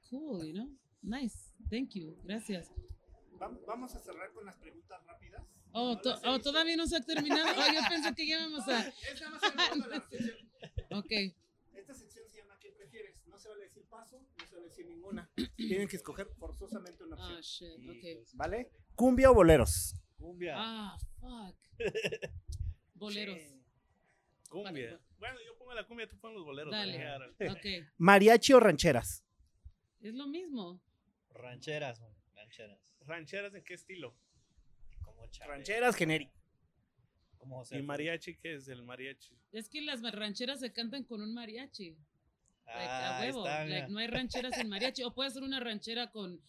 cool, 0.09 0.43
you 0.47 0.55
know? 0.55 0.70
Nice. 1.03 1.53
Thank 1.70 1.91
you. 1.97 2.16
Gracias. 2.24 2.70
Vamos 3.39 3.95
a 3.95 3.99
cerrar 4.01 4.32
con 4.32 4.47
las 4.47 4.57
preguntas 4.57 5.05
rápidas. 5.07 5.43
Oh, 5.72 5.99
to- 6.01 6.18
oh, 6.24 6.39
todavía 6.41 6.76
no 6.76 6.87
se 6.87 6.97
ha 6.97 7.01
terminado. 7.01 7.49
Oh, 7.51 7.72
yo 7.72 7.80
pensé 7.89 8.14
que 8.14 8.26
ya 8.26 8.39
vamos 8.39 8.66
a 8.68 8.80
Es 9.12 9.20
nada 9.20 9.30
más 9.32 9.43
el 9.43 9.57
momento 9.78 9.89
de 9.89 9.97
la 9.97 10.01
sección. 10.09 10.37
Ok. 10.93 11.12
Esta 11.74 11.95
sección 11.95 12.24
se 12.30 12.39
llama 12.39 12.59
¿Qué 12.59 12.70
prefieres? 12.70 13.16
No 13.26 13.39
se 13.39 13.49
vale 13.49 13.64
decir 13.64 13.84
paso, 13.84 14.18
no 14.39 14.47
se 14.47 14.55
vale 14.55 14.68
decir 14.68 14.87
ninguna. 14.87 15.30
Tienen 15.57 15.87
que 15.89 15.97
escoger 15.97 16.28
forzosamente 16.39 17.05
una 17.05 17.16
Ah, 17.18 17.34
opción. 17.37 17.78
shit. 17.80 17.91
Ok. 18.24 18.28
¿Vale? 18.34 18.70
¿Cumbia 18.95 19.30
o 19.30 19.34
boleros? 19.34 19.95
Cumbia. 20.16 20.55
Ah, 20.57 20.97
fuck. 21.20 21.57
Boleros. 22.95 23.39
Cumbia. 24.49 24.99
Bueno, 25.18 25.39
yo 25.45 25.57
pongo 25.59 25.74
la 25.74 25.87
cumbia, 25.87 26.09
tú 26.09 26.18
pones 26.18 26.37
los 26.37 26.45
boleros. 26.47 26.72
Dale. 26.72 27.05
Árale. 27.05 27.34
Ok. 27.51 27.87
¿Mariachi 27.99 28.55
o 28.55 28.61
rancheras? 28.61 29.22
Es 30.01 30.14
lo 30.14 30.26
mismo. 30.26 30.80
Rancheras, 31.34 32.01
man, 32.01 32.14
rancheras. 32.34 32.78
¿Rancheras 33.07 33.55
en 33.55 33.65
qué 33.65 33.75
estilo? 33.75 34.15
Como 35.05 35.27
Chabelo, 35.29 35.55
Rancheras. 35.55 35.97
Como 37.39 37.59
José 37.59 37.79
¿Y 37.79 37.83
mariachi 37.83 38.37
qué 38.37 38.55
es 38.55 38.67
el 38.69 38.83
mariachi? 38.83 39.39
Es 39.53 39.69
que 39.69 39.81
las 39.81 40.03
rancheras 40.03 40.61
se 40.61 40.73
cantan 40.73 41.05
con 41.05 41.23
un 41.23 41.33
mariachi. 41.33 41.91
Like, 41.91 42.89
Ah, 42.89 43.19
a 43.19 43.21
huevo. 43.21 43.47
está, 43.47 43.61
Like, 43.65 43.75
mira. 43.75 43.89
no 43.89 43.99
hay 44.01 44.07
rancheras 44.09 44.55
sin 44.57 44.69
mariachi. 44.69 45.05
O 45.05 45.15
puede 45.15 45.31
ser 45.31 45.43
una 45.45 45.61
ranchera 45.61 46.11
con 46.11 46.41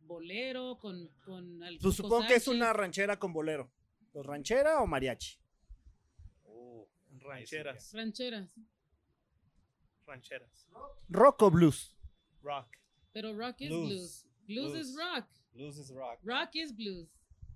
bolero, 0.00 0.78
con. 0.78 1.08
con 1.24 1.60
Pues 1.80 1.94
supongo 1.96 2.26
que 2.26 2.36
es 2.36 2.48
una 2.48 2.72
ranchera 2.72 3.18
con 3.18 3.32
bolero. 3.34 3.70
¿Pues 4.12 4.24
¿Ranchera 4.24 4.80
o 4.80 4.86
mariachi? 4.86 5.36
Uh, 6.44 6.86
Rancheras. 7.20 7.92
Rancheras. 7.92 8.50
Rancheras. 10.06 10.66
¿Rock 11.10 11.42
o 11.42 11.50
blues? 11.50 11.94
Rock. 12.42 12.68
Pero 13.12 13.34
rock 13.36 13.60
is 13.60 13.68
Blues. 13.68 13.88
blues. 13.88 14.26
Blues, 14.46 14.74
is 14.80 14.94
Blues. 14.94 14.96
rock. 14.96 15.28
Blues 15.52 15.78
is 15.78 15.90
rock. 15.92 16.18
Rock 16.22 16.50
is 16.54 16.72
blues. 16.72 17.08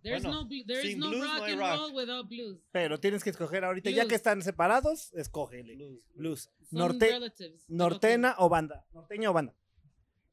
There's 0.03 0.23
Bueno, 0.25 0.43
no, 0.43 0.49
there 0.67 0.85
is 0.85 0.97
no 0.97 1.11
blues 1.11 1.23
rock 1.25 1.39
no 1.39 1.45
and 1.45 1.59
rock. 1.61 1.79
roll 1.79 1.95
without 1.95 2.29
blues. 2.29 2.59
Pero 2.73 2.99
tienes 2.99 3.23
que 3.23 3.31
escoger 3.31 3.65
ahorita, 3.65 3.89
ya 3.91 4.03
Blues. 4.03 4.09
que 4.09 4.15
están 4.17 4.43
separados, 4.43 5.13
escógele. 5.15 5.77
Blues. 5.77 6.01
Blues. 6.15 6.51
Norte, 6.73 7.21
nortena 7.69 8.35
o 8.39 8.49
banda. 8.49 8.85
Norteña 8.93 9.31
o 9.31 9.33
banda. 9.33 9.55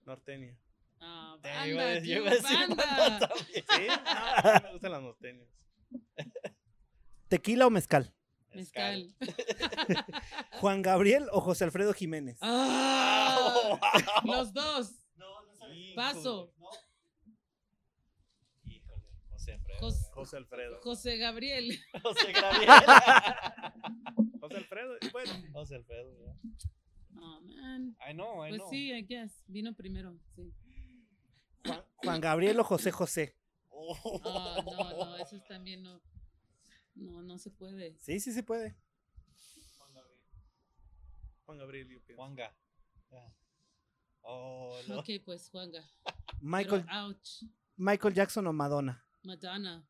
Norteña. 0.06 0.58
Ah, 1.02 1.38
iba 1.68 1.84
banda, 1.84 2.00
yo 2.00 2.00
dude, 2.00 2.10
iba 2.16 2.30
a 2.30 2.34
decir 2.34 2.58
banda. 2.68 2.86
banda 2.98 3.28
también. 3.28 3.66
¿Sí? 3.70 3.88
No, 3.88 3.94
a 3.96 4.54
mí 4.60 4.64
me 4.66 4.72
gustan 4.72 4.92
las 4.92 5.02
norteñas. 5.04 5.48
¿Tequila 7.28 7.68
o 7.68 7.70
mezcal? 7.70 8.12
Mezcal. 8.56 9.14
¿Juan 10.60 10.82
Gabriel 10.82 11.28
o 11.32 11.42
José 11.42 11.66
Alfredo 11.66 11.94
Jiménez? 11.94 12.40
Ah, 12.42 13.80
los 14.26 14.52
dos. 14.52 14.94
Híjole. 15.16 15.94
Paso. 15.96 16.52
Híjole, 18.66 19.04
José 19.80 20.10
José 20.14 20.38
Alfredo. 20.38 20.80
José 20.82 21.18
Gabriel. 21.18 21.80
José 22.04 22.32
Gabriel. 22.34 22.70
José 24.42 24.58
Alfredo. 24.58 24.98
Bueno, 25.12 25.32
José 25.54 25.76
Alfredo, 25.76 26.14
yeah. 26.18 26.36
Oh, 27.22 27.42
man. 27.42 27.96
I 28.10 28.14
know, 28.14 28.46
I 28.46 28.50
Pues 28.50 28.62
know. 28.62 28.70
sí, 28.70 28.92
I 28.94 29.02
guess. 29.04 29.44
Vino 29.48 29.74
primero, 29.74 30.18
sí. 30.36 30.54
Juan, 31.66 31.84
Juan 32.04 32.22
Gabriel 32.22 32.60
o 32.60 32.64
José 32.64 32.92
José. 32.92 33.36
Oh. 33.70 34.22
Ah, 34.26 34.62
no, 34.66 35.06
no, 35.06 35.16
eso 35.18 35.42
también 35.48 35.84
no. 35.84 36.02
No, 36.96 37.22
no 37.22 37.38
se 37.38 37.50
puede. 37.52 37.98
Sí, 38.00 38.20
sí 38.20 38.32
se 38.34 38.44
puede. 38.44 38.76
Juan 41.46 41.58
Gabriel, 41.58 41.88
yo 41.90 42.00
pienso. 42.04 42.22
Juanga. 42.22 42.56
Yeah. 43.10 43.34
Oh, 44.22 44.78
no. 44.88 45.00
Ok, 45.00 45.08
pues 45.26 45.50
Juanga. 45.50 45.84
Michael, 46.42 46.86
Pero, 46.86 47.08
ouch. 47.08 47.44
Michael 47.78 48.14
Jackson 48.14 48.46
o 48.48 48.54
Madonna. 48.54 49.04
Madonna. 49.24 49.86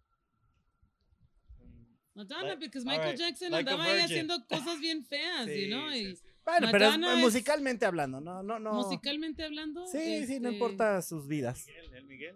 Mm, 1.60 1.86
Madonna, 2.16 2.50
Like- 2.50 2.60
because 2.60 2.86
Michael 2.86 3.12
right, 3.12 3.20
Jackson 3.20 3.52
like 3.52 3.70
andaba 3.70 3.86
ahí 3.86 4.00
haciendo 4.02 4.46
cosas 4.50 4.80
bien 4.80 5.06
feas, 5.06 5.46
sí, 5.46 5.62
you 5.62 5.68
know, 5.68 5.90
sí, 5.92 6.00
y 6.00 6.16
sí. 6.16 6.24
Bueno, 6.46 6.68
pero 6.72 6.90
es- 6.90 7.18
musicalmente 7.20 7.86
hablando, 7.86 8.20
no, 8.20 8.42
no, 8.42 8.60
no. 8.60 8.74
musicalmente 8.74 9.44
hablando. 9.44 9.86
Sí, 9.88 10.26
sí, 10.26 10.40
no 10.40 10.50
este, 10.50 10.54
importa 10.54 11.02
sus 11.02 11.28
vidas. 11.28 11.66
Miguel, 11.68 11.94
el 11.94 12.06
Miguel. 12.06 12.36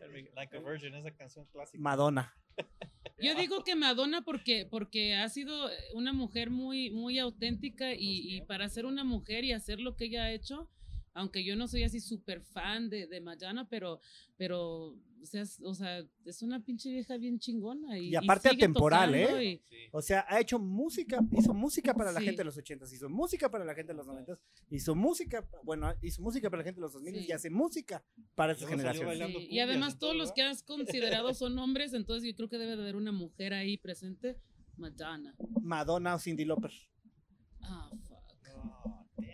El 0.00 0.10
Miguel. 0.12 0.32
Like 0.34 0.56
a 0.56 0.60
Virgin, 0.60 0.94
esa 0.94 1.10
canción 1.12 1.46
clásica. 1.46 1.82
Madonna. 1.82 2.32
Yo 3.18 3.34
digo 3.34 3.64
que 3.64 3.74
Madonna 3.74 4.22
porque, 4.22 4.66
porque 4.70 5.14
ha 5.14 5.28
sido 5.28 5.68
una 5.94 6.12
mujer 6.12 6.50
muy, 6.50 6.90
muy 6.90 7.18
auténtica 7.18 7.94
y, 7.94 8.36
y 8.36 8.42
para 8.42 8.68
ser 8.68 8.86
una 8.86 9.04
mujer 9.04 9.44
y 9.44 9.52
hacer 9.52 9.80
lo 9.80 9.96
que 9.96 10.06
ella 10.06 10.24
ha 10.24 10.32
hecho, 10.32 10.68
aunque 11.12 11.44
yo 11.44 11.56
no 11.56 11.68
soy 11.68 11.84
así 11.84 12.00
súper 12.00 12.42
fan 12.42 12.90
de, 12.90 13.06
de 13.06 13.20
Madonna, 13.20 13.68
pero, 13.68 14.00
pero 14.36 14.94
o, 15.24 15.26
sea, 15.26 15.42
es, 15.42 15.60
o 15.62 15.74
sea, 15.74 16.04
es 16.24 16.42
una 16.42 16.60
pinche 16.62 16.90
vieja 16.90 17.16
bien 17.16 17.38
chingona. 17.38 17.98
Y, 17.98 18.10
Y 18.10 18.16
aparte 18.16 18.48
atemporal, 18.50 19.14
¿eh? 19.14 19.44
y- 19.44 19.58
Sí. 19.68 19.76
O 19.92 20.02
sea, 20.02 20.24
ha 20.28 20.40
hecho 20.40 20.58
música, 20.58 21.20
hizo 21.32 21.54
música 21.54 21.94
para 21.94 22.12
la 22.12 22.20
Sí. 22.20 22.26
gente 22.26 22.38
de 22.40 22.44
los 22.44 22.56
80s, 22.56 22.92
hizo 22.92 23.08
música 23.08 23.50
para 23.50 23.64
la 23.64 23.74
gente 23.74 23.92
de 23.92 23.96
los 23.96 24.06
90s, 24.06 24.38
hizo 24.70 24.94
música, 24.94 25.46
bueno, 25.62 25.92
hizo 26.02 26.22
música 26.22 26.50
para 26.50 26.62
la 26.62 26.64
gente 26.64 26.80
de 26.80 26.82
los 26.82 26.92
2000 26.92 27.14
Sí. 27.16 27.26
y 27.28 27.32
hace 27.32 27.50
música 27.50 28.04
para 28.34 28.54
salió 28.54 28.68
generaciones. 28.68 29.48
y 29.50 29.60
además 29.60 29.98
todos 29.98 30.12
todo, 30.12 30.18
los 30.18 30.32
que 30.32 30.42
has 30.42 30.62
considerado 31.22 31.34
son 31.34 31.58
hombres, 31.58 31.94
entonces 31.94 32.28
yo 32.28 32.36
creo 32.36 32.48
que 32.48 32.58
debe 32.58 32.76
de 32.76 32.82
haber 32.82 32.96
una 32.96 33.12
mujer 33.12 33.54
ahí 33.54 33.76
presente. 33.78 34.36
Madonna. 34.76 35.36
Madonna 35.62 36.16
o 36.16 36.18
Cindy 36.18 36.44
Lauper. 36.44 36.72
Ah, 37.62 37.88
fuck. 38.08 38.18
Oh, 38.56 39.06
damn. 39.16 39.28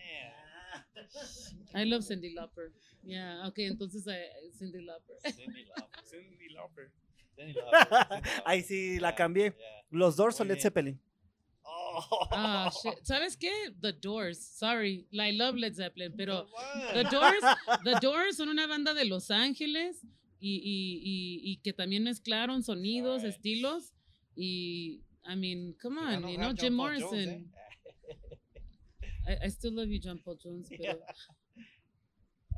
I 1.75 1.89
love 1.89 2.05
Cindy 2.05 2.35
Lauper. 2.35 2.73
Yeah, 3.03 3.47
okay, 3.49 3.67
entonces 3.67 4.07
eh, 4.07 4.31
Cindy 4.59 4.83
Lauper. 4.83 5.17
Cindy 5.33 5.65
Lauper. 5.65 6.05
Cindy 6.05 6.49
Lauper. 6.51 6.91
Cindy 7.37 7.53
Lauper. 7.61 8.23
Ahí 8.45 8.63
sí 8.63 8.99
la 9.01 9.11
Yeah, 9.11 9.17
cambié. 9.17 9.45
yeah. 9.45 9.83
Los 9.91 10.17
Doors 10.17 10.41
o 10.41 10.45
Led. 10.45 10.61
Zeppelin. 10.61 11.01
Oh. 11.65 12.29
Ah, 12.31 12.71
shit. 12.83 12.95
¿Sabes 13.03 13.37
qué? 13.37 13.51
The 13.81 13.93
Doors. 13.93 14.39
Sorry, 14.39 15.07
I 15.13 15.33
love 15.33 15.57
Led 15.57 15.75
Zeppelin, 15.75 16.13
pero 16.17 16.47
The. 16.93 17.05
Doors, 17.05 17.43
The 17.85 17.95
Doors 18.01 18.37
son 18.37 18.49
una 18.49 18.67
banda 18.67 18.93
de 18.95 19.05
Los 19.07 19.31
Ángeles 19.31 20.05
y, 20.39 20.57
y, 20.57 21.01
y, 21.03 21.53
y 21.53 21.57
que 21.63 21.73
también 21.73 22.05
mezclaron 22.05 22.63
sonidos, 22.63 23.25
estilos 23.25 23.93
y 24.37 25.03
I 25.27 25.37
mean, 25.37 25.75
come 25.83 25.99
on, 26.01 26.29
you 26.29 26.37
know, 26.39 26.49
Jim 26.55 26.57
John 26.57 26.77
Paul 26.77 27.01
Jones, 27.01 27.11
Morrison. 27.11 27.29
eh. 27.29 27.45
I, 29.27 29.47
I 29.47 29.51
still 29.51 29.73
love 29.75 29.89
you, 29.89 29.99
John 30.01 30.19
Paul 30.25 30.39
Jones, 30.43 30.69
pero 30.79 30.99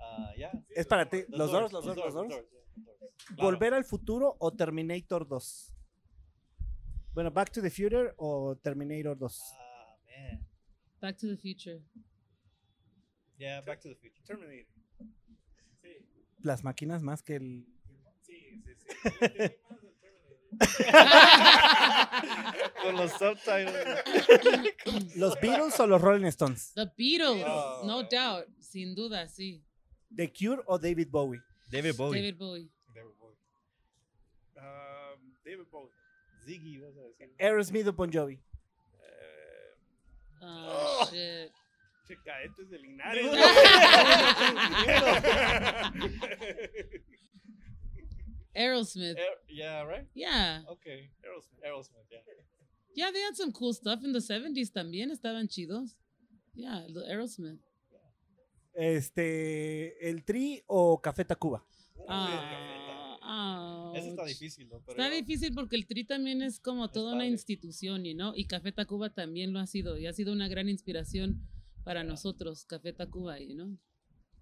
Ah, 0.04 0.32
yeah. 0.36 0.52
Es 0.70 0.86
para 0.86 1.08
ti. 1.08 1.18
Los 1.28 1.38
Los 1.38 1.52
Doors, 1.52 1.70
Doors, 1.72 1.86
los 1.86 1.96
Doors, 1.96 2.14
los 2.14 2.28
Doors. 2.28 2.46
¿Volver 3.36 3.74
al 3.74 3.84
futuro 3.84 4.34
o 4.38 4.52
Terminator 4.52 5.26
2? 5.28 5.74
Bueno, 7.14 7.30
Back 7.30 7.50
to 7.52 7.60
the 7.62 7.70
Future 7.70 8.12
o 8.16 8.56
Terminator 8.56 9.16
2. 9.16 9.40
Ah, 9.58 9.96
man. 10.06 10.46
Back 11.00 11.16
to 11.18 11.28
the 11.28 11.36
Future. 11.36 11.80
Yeah, 13.38 13.60
Back 13.62 13.80
to 13.80 13.88
the 13.88 13.94
Future. 13.96 14.22
Terminator. 14.24 14.72
Sí, 15.82 15.88
Las 16.40 16.62
máquinas 16.64 17.02
más 17.02 17.22
que 17.22 17.36
el... 17.36 17.66
sí, 18.22 18.62
sí. 18.64 18.74
sí. 18.84 18.92
Con 22.82 22.96
los 22.96 23.10
subtitles. 23.12 25.16
¿Los 25.16 25.40
Beatles 25.40 25.78
o 25.80 25.86
los 25.86 26.00
Rolling 26.00 26.26
Stones? 26.26 26.72
The 26.74 26.86
Beatles, 26.96 27.44
Oh. 27.46 27.82
no 27.86 28.02
doubt, 28.04 28.46
sin 28.60 28.94
duda, 28.94 29.28
sí. 29.28 29.64
¿The 30.14 30.28
Cure 30.28 30.62
o 30.66 30.78
David 30.78 31.10
Bowie? 31.10 31.40
David 31.70 31.96
Bowie. 31.96 32.18
David 32.20 32.38
Bowie. 32.38 32.68
David 32.94 33.12
Bowie. 33.18 33.36
Um, 34.58 35.32
David 35.44 35.66
Bowie. 35.70 35.90
Ziggy, 36.46 36.78
vas 36.80 36.96
a 36.96 37.00
decir. 37.08 37.30
Aerosmith 37.38 37.86
o 37.88 37.92
Bon 37.92 38.10
Jovi. 38.10 38.34
Eh, 38.34 38.38
Oh, 40.44 41.06
shit. 41.10 41.52
checa, 42.08 42.42
esto 42.42 42.62
es 42.62 42.70
de 42.70 42.78
Linares. 42.78 43.24
Aerosmith. 48.54 49.16
Aer- 49.18 49.40
yeah, 49.48 49.82
right? 49.82 50.06
Yeah. 50.14 50.60
Okay. 50.70 51.08
Aerosmith. 51.24 51.64
Aerosmith, 51.66 52.06
yeah. 52.10 52.18
Yeah, 52.94 53.10
they 53.10 53.20
had 53.20 53.36
some 53.36 53.52
cool 53.52 53.72
stuff 53.72 54.00
in 54.04 54.12
the 54.12 54.18
70s 54.18 54.70
también. 54.70 55.10
Estaban 55.10 55.48
chidos. 55.48 55.94
Yeah, 56.54 56.82
the 56.92 57.00
Aerosmith. 57.10 57.58
Este, 58.74 60.08
el 60.08 60.24
Tri 60.24 60.62
o 60.66 61.00
Café 61.00 61.24
Tacuba. 61.24 61.64
Ah, 62.08 63.18
ah, 63.22 63.92
Eso 63.94 64.08
está 64.08 64.24
difícil, 64.24 64.68
¿no? 64.68 64.80
Pero 64.80 64.92
Está 64.92 65.08
yo- 65.10 65.14
difícil 65.16 65.54
porque 65.54 65.76
el 65.76 65.86
Tri 65.86 66.04
también 66.04 66.42
es 66.42 66.58
como 66.58 66.90
toda 66.90 67.14
una 67.14 67.26
institución, 67.26 68.04
¿y 68.06 68.14
¿no? 68.14 68.34
Y 68.34 68.46
Café 68.46 68.72
Tacuba 68.72 69.10
también 69.10 69.52
lo 69.52 69.60
ha 69.60 69.66
sido 69.66 69.98
y 69.98 70.06
ha 70.06 70.12
sido 70.12 70.32
una 70.32 70.48
gran 70.48 70.68
inspiración 70.68 71.46
para 71.84 72.02
nosotros, 72.04 72.64
Café 72.64 72.92
Tacuba, 72.92 73.36
¿no? 73.54 73.76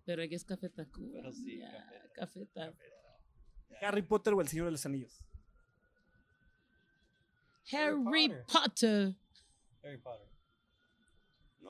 Pero 0.05 0.23
aquí 0.23 0.35
es 0.35 0.45
Café 0.45 0.71
Tacuba. 0.71 1.11
Pero 1.13 1.33
sí, 1.33 1.59
Café 1.61 2.11
Café 2.15 2.47
Tacuba. 2.47 2.79
Harry 3.83 4.03
Potter 4.03 4.33
o 4.35 4.41
El 4.41 4.49
Señor 4.49 4.67
de 4.67 4.73
los 4.73 4.85
Anillos. 4.87 5.25
Harry 7.73 8.03
Potter. 8.29 8.45
Potter. 8.47 9.15
Harry 9.83 9.99
Potter. 9.99 10.30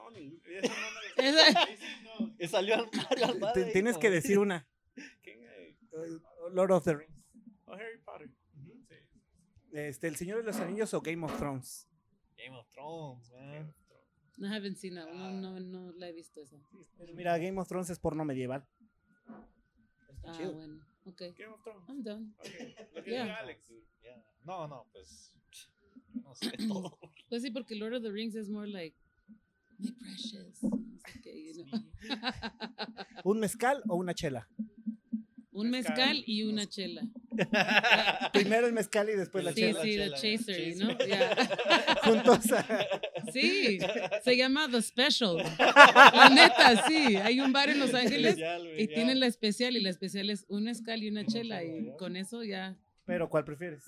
No, 0.02 0.10
ningún- 0.10 0.40
esa 0.46 0.68
no 0.68 0.90
me 1.18 1.28
Esa- 1.28 1.60
Ahí 1.64 1.76
sí, 1.76 1.84
no. 2.04 2.34
Y 2.38 2.48
salió 2.48 2.74
al 2.76 2.88
Mario 2.92 3.24
al 3.26 3.32
Te- 3.34 3.38
padre, 3.40 3.64
tienes 3.72 3.92
hijo. 3.92 4.00
que 4.00 4.10
decir 4.10 4.38
una. 4.38 4.66
Eh, 5.92 6.18
Lord 6.52 6.70
of 6.70 6.84
the 6.84 6.94
Rings. 6.96 7.26
Oh, 7.66 7.72
Harry 7.72 7.98
Potter. 8.04 8.30
Sí. 8.88 8.94
Este, 9.72 10.06
El 10.06 10.14
Señor 10.16 10.38
de 10.38 10.44
los 10.44 10.56
Anillos 10.56 10.94
o 10.94 11.00
Game 11.00 11.24
of 11.26 11.36
Thrones. 11.36 11.88
Game 12.38 12.56
of 12.56 12.66
Thrones, 12.70 13.28
man. 13.32 13.74
No 14.38 14.48
haven't 14.48 14.76
seen 14.76 14.94
that. 14.94 15.08
No, 15.12 15.30
no, 15.32 15.58
no 15.58 15.92
la 15.96 16.08
he 16.08 16.12
visto 16.12 16.40
esa. 16.40 16.56
Pero 16.96 17.12
mira, 17.14 17.36
Game 17.38 17.60
of 17.60 17.66
Thrones 17.68 17.90
es 17.90 17.98
porno 17.98 18.24
medieval. 18.24 18.64
Está 20.14 20.30
Ah, 20.30 20.36
chido. 20.36 20.52
bueno. 20.54 20.80
Ok. 21.06 21.20
Game 21.36 21.52
of 21.52 21.62
Thrones. 21.62 21.88
I'm 21.88 22.02
done. 22.04 22.32
Ok. 22.38 22.46
Lo 22.94 23.02
que 23.04 23.10
Yeah. 23.10 23.22
diga 23.24 23.36
Alex. 23.38 23.68
Yeah. 24.02 24.24
No, 24.44 24.68
no, 24.68 24.86
pues. 24.92 25.34
No 26.14 26.34
sé 26.36 26.50
todo. 26.68 26.98
Pues 27.28 27.42
sí, 27.42 27.50
porque 27.50 27.74
Lord 27.74 27.94
of 27.96 28.02
the 28.02 28.10
Rings 28.10 28.34
es 28.36 28.48
more 28.48 28.68
like 28.68 28.96
my 29.82 29.92
precious. 29.92 30.62
No 30.62 30.70
sé 31.12 31.20
qué. 31.22 31.52
¿Un 33.24 33.40
mezcal 33.40 33.82
o 33.88 33.96
una 33.96 34.14
chela? 34.14 34.48
Un 35.52 35.68
Mezcal. 35.70 35.96
mezcal 35.96 36.22
y 36.26 36.42
una 36.44 36.66
chela. 36.66 37.02
Primero 38.32 38.66
el 38.66 38.72
mezcal 38.72 39.10
y 39.10 39.16
después 39.16 39.44
la 39.44 39.52
Sí, 39.52 39.60
chela. 39.60 39.82
sí, 39.82 39.88
the 39.96 39.96
chela, 39.96 40.16
chaser? 40.16 41.06
Yeah. 41.06 41.96
Juntos. 42.04 42.38
Sí, 43.32 43.78
se 44.24 44.36
llama 44.36 44.68
The 44.70 44.80
Special. 44.80 45.36
La 45.58 46.30
neta, 46.32 46.86
sí. 46.86 47.16
Hay 47.16 47.40
un 47.40 47.52
bar 47.52 47.68
en 47.68 47.78
Los 47.78 47.92
Ángeles 47.92 48.36
y 48.38 48.86
ya. 48.88 48.94
tienen 48.94 49.20
la 49.20 49.26
especial 49.26 49.76
y 49.76 49.80
la 49.82 49.90
especial 49.90 50.30
es 50.30 50.46
un 50.48 50.64
mezcal 50.64 51.02
y 51.02 51.10
una 51.10 51.26
chela 51.26 51.62
y 51.64 51.92
con 51.98 52.16
eso 52.16 52.42
ya 52.42 52.76
Pero 53.04 53.28
¿cuál 53.28 53.44
prefieres? 53.44 53.84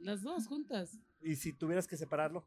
las 0.00 0.22
dos 0.22 0.46
juntas. 0.48 0.98
Y 1.22 1.36
si 1.36 1.52
tuvieras 1.52 1.86
que 1.86 1.96
separarlo. 1.96 2.44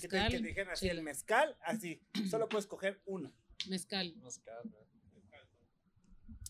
¿Qué 0.00 0.08
te, 0.08 0.16
Mezcal, 0.16 0.30
que 0.32 0.38
te 0.40 0.46
dijeran 0.48 0.72
así, 0.72 0.86
chela. 0.86 0.98
el 1.00 1.04
mezcal, 1.04 1.56
así. 1.62 2.00
Solo 2.30 2.48
puedes 2.48 2.66
coger 2.66 3.00
uno. 3.06 3.32
mezcal. 3.68 4.14
Mezcal. 4.16 4.62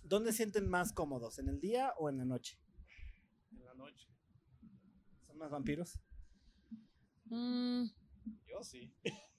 ¿Dónde 0.02 0.32
se 0.32 0.38
sienten 0.38 0.68
más 0.68 0.92
cómodos? 0.92 1.38
¿En 1.38 1.48
el 1.48 1.60
día 1.60 1.92
o 1.98 2.08
en 2.10 2.18
la 2.18 2.24
noche? 2.24 2.58
En 3.52 3.64
la 3.64 3.74
noche. 3.74 4.08
¿Son 5.26 5.38
más 5.38 5.50
vampiros? 5.50 5.98
Mm, 7.26 7.86
Yo 8.46 8.62
sí. 8.62 8.92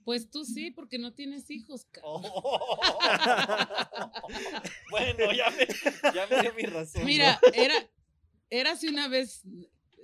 pues 0.03 0.29
tú 0.31 0.43
sí, 0.43 0.71
porque 0.71 0.97
no 0.97 1.13
tienes 1.13 1.49
hijos. 1.51 1.87
Oh. 2.01 2.21
bueno, 4.89 5.31
ya 5.33 5.49
me, 5.51 5.67
ya 6.13 6.27
me 6.27 6.41
dio 6.41 6.53
mi 6.55 6.63
razón. 6.63 7.05
Mira, 7.05 7.39
¿no? 7.41 7.49
era, 7.53 7.75
era 8.49 8.71
así 8.71 8.87
una 8.87 9.07
vez 9.07 9.43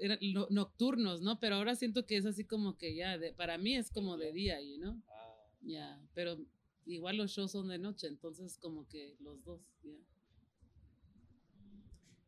era 0.01 0.17
no- 0.21 0.47
nocturnos, 0.49 1.21
¿no? 1.21 1.39
Pero 1.39 1.55
ahora 1.55 1.75
siento 1.75 2.05
que 2.05 2.17
es 2.17 2.25
así 2.25 2.43
como 2.43 2.77
que 2.77 2.95
ya, 2.95 3.17
de- 3.17 3.33
para 3.33 3.57
mí 3.57 3.75
es 3.75 3.89
como 3.91 4.17
de 4.17 4.31
día, 4.33 4.59
you 4.61 4.77
know? 4.77 5.01
Ah, 5.09 5.35
Ya, 5.61 5.99
pero 6.13 6.37
igual 6.85 7.17
los 7.17 7.31
shows 7.31 7.51
son 7.51 7.67
de 7.69 7.77
noche, 7.77 8.07
entonces 8.07 8.57
como 8.57 8.87
que 8.87 9.15
los 9.19 9.43
dos, 9.43 9.61
ya. 9.83 9.93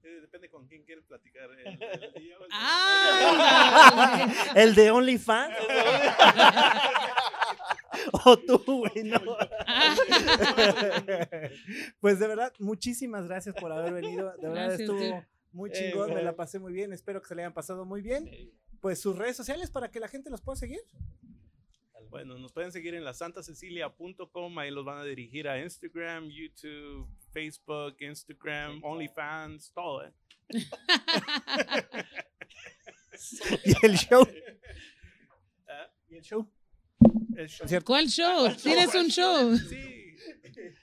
Eh, 0.03 0.19
depende 0.21 0.49
con 0.49 0.67
quién 0.67 0.83
quieres 0.83 1.05
platicar. 1.05 1.49
El, 1.51 1.67
el 1.67 2.13
día 2.23 2.37
o 2.37 2.43
el 2.43 2.49
¡Ah! 2.51 4.33
¿El 4.55 4.75
de 4.75 4.91
OnlyFans? 4.91 5.53
¿O 8.25 8.37
tú, 8.37 8.57
güey? 8.65 9.03
No. 9.05 9.19
Pues 11.99 12.19
de 12.19 12.27
verdad, 12.27 12.53
muchísimas 12.59 13.27
gracias 13.27 13.55
por 13.55 13.71
haber 13.71 13.93
venido. 13.93 14.31
De 14.37 14.47
verdad 14.49 14.67
Gracias, 14.67 14.79
estuvo. 14.81 15.25
Muy 15.53 15.69
Eh, 15.69 15.73
chingón, 15.73 16.09
me 16.09 16.15
la 16.15 16.21
güey. 16.31 16.35
pasé 16.35 16.59
muy 16.59 16.73
bien. 16.73 16.91
Espero 16.93 17.21
que 17.21 17.27
se 17.27 17.35
le 17.35 17.43
hayan 17.43 17.53
pasado 17.53 17.85
muy 17.85 18.01
bien. 18.01 18.29
Pues 18.81 18.99
sus 18.99 19.15
redes 19.17 19.37
sociales 19.37 19.69
para 19.71 19.89
que 19.89 19.99
la 19.99 20.07
gente 20.07 20.29
los 20.29 20.41
pueda 20.41 20.55
seguir. 20.57 20.81
Bueno, 22.09 22.37
nos 22.37 22.51
pueden 22.51 22.71
seguir 22.71 22.93
en 22.93 23.03
la 23.03 23.13
santacecilia.com, 23.15 24.59
ahí 24.59 24.69
los 24.69 24.85
van 24.85 24.99
a 24.99 25.03
dirigir 25.03 25.47
a 25.47 25.59
Instagram, 25.59 26.29
YouTube, 26.29 27.07
Facebook, 27.31 27.95
Instagram, 28.01 28.83
OnlyFans, 28.83 29.71
todo, 29.73 30.05
¿eh? 30.05 30.13
Y 33.65 33.85
el 33.85 33.95
show. 33.97 34.27
Ah, 35.67 35.89
Y 36.09 36.15
el 36.17 36.23
show. 36.23 36.47
el 37.35 37.47
show. 37.49 37.67
¿Cuál 37.83 38.07
show? 38.07 38.53
¿Tienes 38.61 38.93
un 38.93 39.07
show? 39.07 39.55
Sí. 39.57 40.02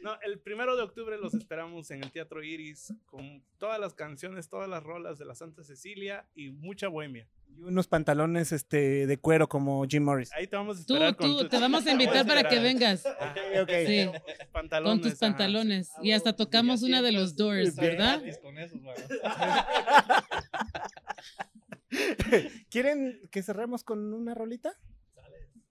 No, 0.03 0.19
el 0.23 0.41
primero 0.41 0.77
de 0.77 0.83
octubre 0.83 1.19
los 1.19 1.35
esperamos 1.35 1.91
en 1.91 2.03
el 2.03 2.11
Teatro 2.11 2.43
Iris 2.43 2.93
con 3.07 3.43
todas 3.59 3.79
las 3.79 3.95
canciones, 3.95 4.49
todas 4.49 4.69
las 4.69 4.83
rolas 4.83 5.19
de 5.19 5.27
la 5.27 5.35
Santa 5.35 5.63
Cecilia 5.63 6.27
y 6.35 6.51
mucha 6.51 6.89
bohemia. 6.89 7.29
Y 7.49 7.63
unos 7.65 7.87
pantalones 7.89 8.53
este, 8.53 9.07
de 9.07 9.19
cuero 9.19 9.49
como 9.49 9.85
Jim 9.87 10.05
Morris. 10.05 10.33
Ahí 10.33 10.47
te 10.47 10.57
vamos 10.57 10.81
a 10.81 10.87
Tú, 10.87 10.95
esperar 10.95 11.17
con 11.17 11.27
tú, 11.31 11.39
tu- 11.43 11.49
te 11.49 11.59
vamos 11.59 11.87
a 11.87 11.93
invitar 11.93 12.27
para 12.27 12.49
que 12.49 12.61
vengas 12.61 13.05
Ok. 13.05 13.71
Sí. 13.87 14.09
pantalones. 14.53 14.93
con 14.93 15.01
tus 15.03 15.13
ajá. 15.13 15.21
pantalones. 15.33 15.91
Y 16.03 16.13
hasta 16.13 16.35
tocamos 16.35 16.83
una 16.83 17.03
de 17.03 17.13
los 17.13 17.37
Doors, 17.37 17.77
Bien. 17.77 17.97
¿verdad? 17.99 18.23
Con 18.41 18.57
esos. 18.59 18.81
¿Quieren 22.71 23.21
que 23.31 23.43
cerremos 23.43 23.85
con 23.85 24.15
una 24.15 24.35
rolita? 24.35 24.73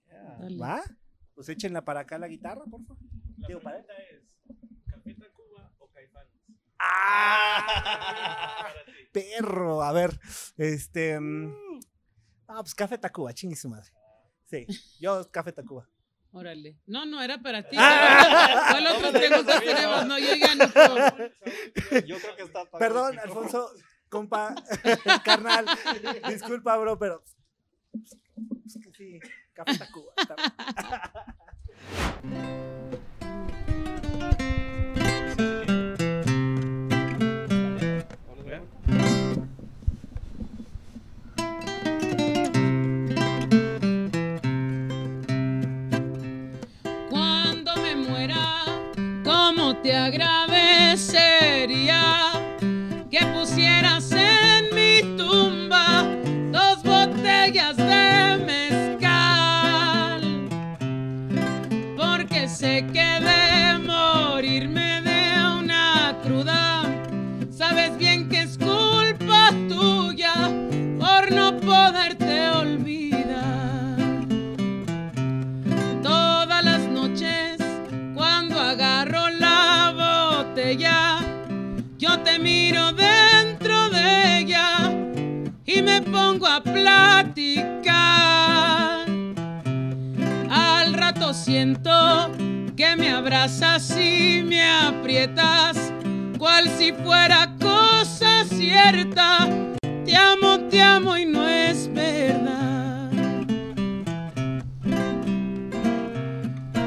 Yeah. 0.06 0.36
Dale. 0.38 0.56
¿Va? 0.58 0.82
Pues 1.34 1.48
échenla 1.48 1.84
para 1.84 2.00
acá 2.00 2.18
la 2.18 2.28
guitarra, 2.28 2.62
por 2.70 2.84
favor. 2.84 2.98
La 3.40 3.48
Digo, 3.48 3.60
para 3.60 3.76
pregunta 3.82 4.02
es, 4.10 4.22
¿Café 4.90 5.14
Tacuba 5.14 5.72
o 5.78 5.88
Caifanes? 5.88 6.32
¡Ah! 6.78 8.58
Para. 8.62 8.80
Perro, 9.12 9.82
a 9.82 9.92
ver, 9.92 10.18
este... 10.56 11.18
mm, 11.18 11.80
Ah, 12.48 12.60
pues 12.62 12.74
Café 12.74 12.98
Tacuba, 12.98 13.32
chingue 13.32 13.56
su 13.56 13.68
madre. 13.68 13.90
Sí, 14.44 14.66
yo 15.00 15.28
Café 15.30 15.52
Tacuba. 15.52 15.88
Órale. 16.32 16.76
No, 16.86 17.04
no, 17.06 17.20
era 17.22 17.38
para 17.42 17.68
ti. 17.68 17.76
Ah. 17.78 18.66
¿Cuál 18.70 18.84
No 18.84 18.96
otras 18.96 19.12
me 19.12 19.18
digas 19.20 19.42
preguntas 19.42 19.56
a 19.56 19.60
mí, 19.60 19.66
no. 19.66 19.74
tenemos? 19.74 20.06
No, 20.06 20.18
yo 20.18 20.34
ya 20.34 20.54
no 20.54 20.68
puedo. 20.68 20.96
Yo 22.06 22.18
creo 22.20 22.36
que 22.36 22.42
está 22.42 22.60
apagado 22.60 22.78
Perdón. 22.78 23.18
Alfonso, 23.18 23.70
compa, 24.08 24.54
carnal, 25.24 25.66
disculpa, 26.28 26.76
bro, 26.76 26.98
pero... 26.98 27.22
pues, 27.92 28.78
que 28.82 28.92
Sí, 28.96 29.20
Café 29.54 29.78
Tacuba. 29.78 30.12
está- 30.16 30.36
te 49.82 49.96
agradecería 49.96 52.32
que 53.10 53.18
pusieras 53.34 54.12
en 54.12 54.74
mi 54.74 55.16
tumba 55.16 56.04
dos 56.52 56.82
botellas 56.82 57.76
de 57.76 58.36
mezcal? 58.44 60.20
Porque 61.96 62.48
sé 62.48 62.84
que 62.92 63.20
pongo 86.10 86.46
a 86.46 86.62
platicar. 86.62 87.90
Al 90.50 90.94
rato 90.94 91.32
siento 91.32 92.30
que 92.76 92.96
me 92.96 93.10
abrazas 93.10 93.96
y 93.96 94.42
me 94.42 94.62
aprietas, 94.62 95.92
cual 96.38 96.68
si 96.78 96.92
fuera 96.92 97.54
cosa 97.60 98.44
cierta. 98.48 99.48
Te 100.04 100.16
amo, 100.16 100.60
te 100.70 100.80
amo 100.82 101.16
y 101.16 101.26
no 101.26 101.48
es 101.48 101.92
verdad. 101.92 103.10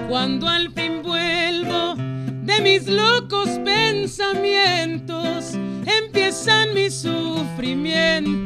Cuando 0.10 0.48
al 0.48 0.72
fin 0.72 1.02
vuelvo 1.04 1.96
de 2.44 2.62
mis 2.62 2.88
locos 2.88 3.50
pensamientos, 3.64 5.54
empiezan 5.86 6.74
mis 6.74 6.94
sufrimientos 6.94 8.43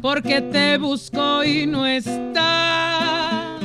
porque 0.00 0.40
te 0.40 0.78
busco 0.78 1.44
y 1.44 1.66
no 1.66 1.86
estás. 1.86 3.60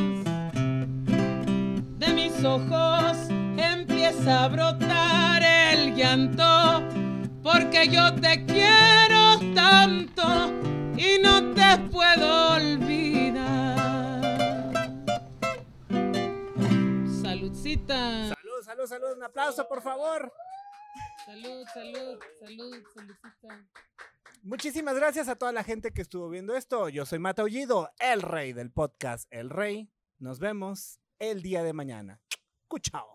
De 2.00 2.08
mis 2.14 2.44
ojos 2.44 3.18
empieza 3.58 4.44
a 4.44 4.48
brotar 4.50 5.42
el 5.44 5.96
llanto, 5.96 6.84
porque 7.42 7.88
yo 7.88 8.14
te 8.16 8.46
quiero 8.46 9.40
tanto 9.54 10.52
y 10.98 11.20
no 11.22 11.54
te 11.54 11.78
puedo 11.90 12.56
olvidar. 12.56 13.82
Saludcita. 17.22 18.30
Salud, 18.36 18.64
salud, 18.64 18.88
salud. 18.88 19.18
Un 19.18 19.24
aplauso, 19.24 19.68
por 19.68 19.82
favor. 19.82 20.34
Salud, 21.26 21.66
salud, 21.74 22.20
salud, 22.40 22.84
saludcita. 22.94 23.66
Muchísimas 24.46 24.96
gracias 24.96 25.28
a 25.28 25.36
toda 25.38 25.52
la 25.52 25.64
gente 25.64 25.92
que 25.92 26.04
estuvo 26.04 26.30
viendo 26.30 26.56
esto. 26.56 26.88
Yo 26.90 27.08
soy 27.08 27.18
Mata 27.18 27.44
Ullido, 27.44 27.90
el 27.98 28.22
rey 28.22 28.54
del 28.54 28.70
podcast 28.70 29.28
El 29.32 29.50
Rey. 29.50 29.90
Nos 30.20 30.38
vemos 30.38 31.00
el 31.18 31.42
día 31.42 31.64
de 31.64 31.74
mañana. 31.74 32.22
Cuchao. 32.68 33.15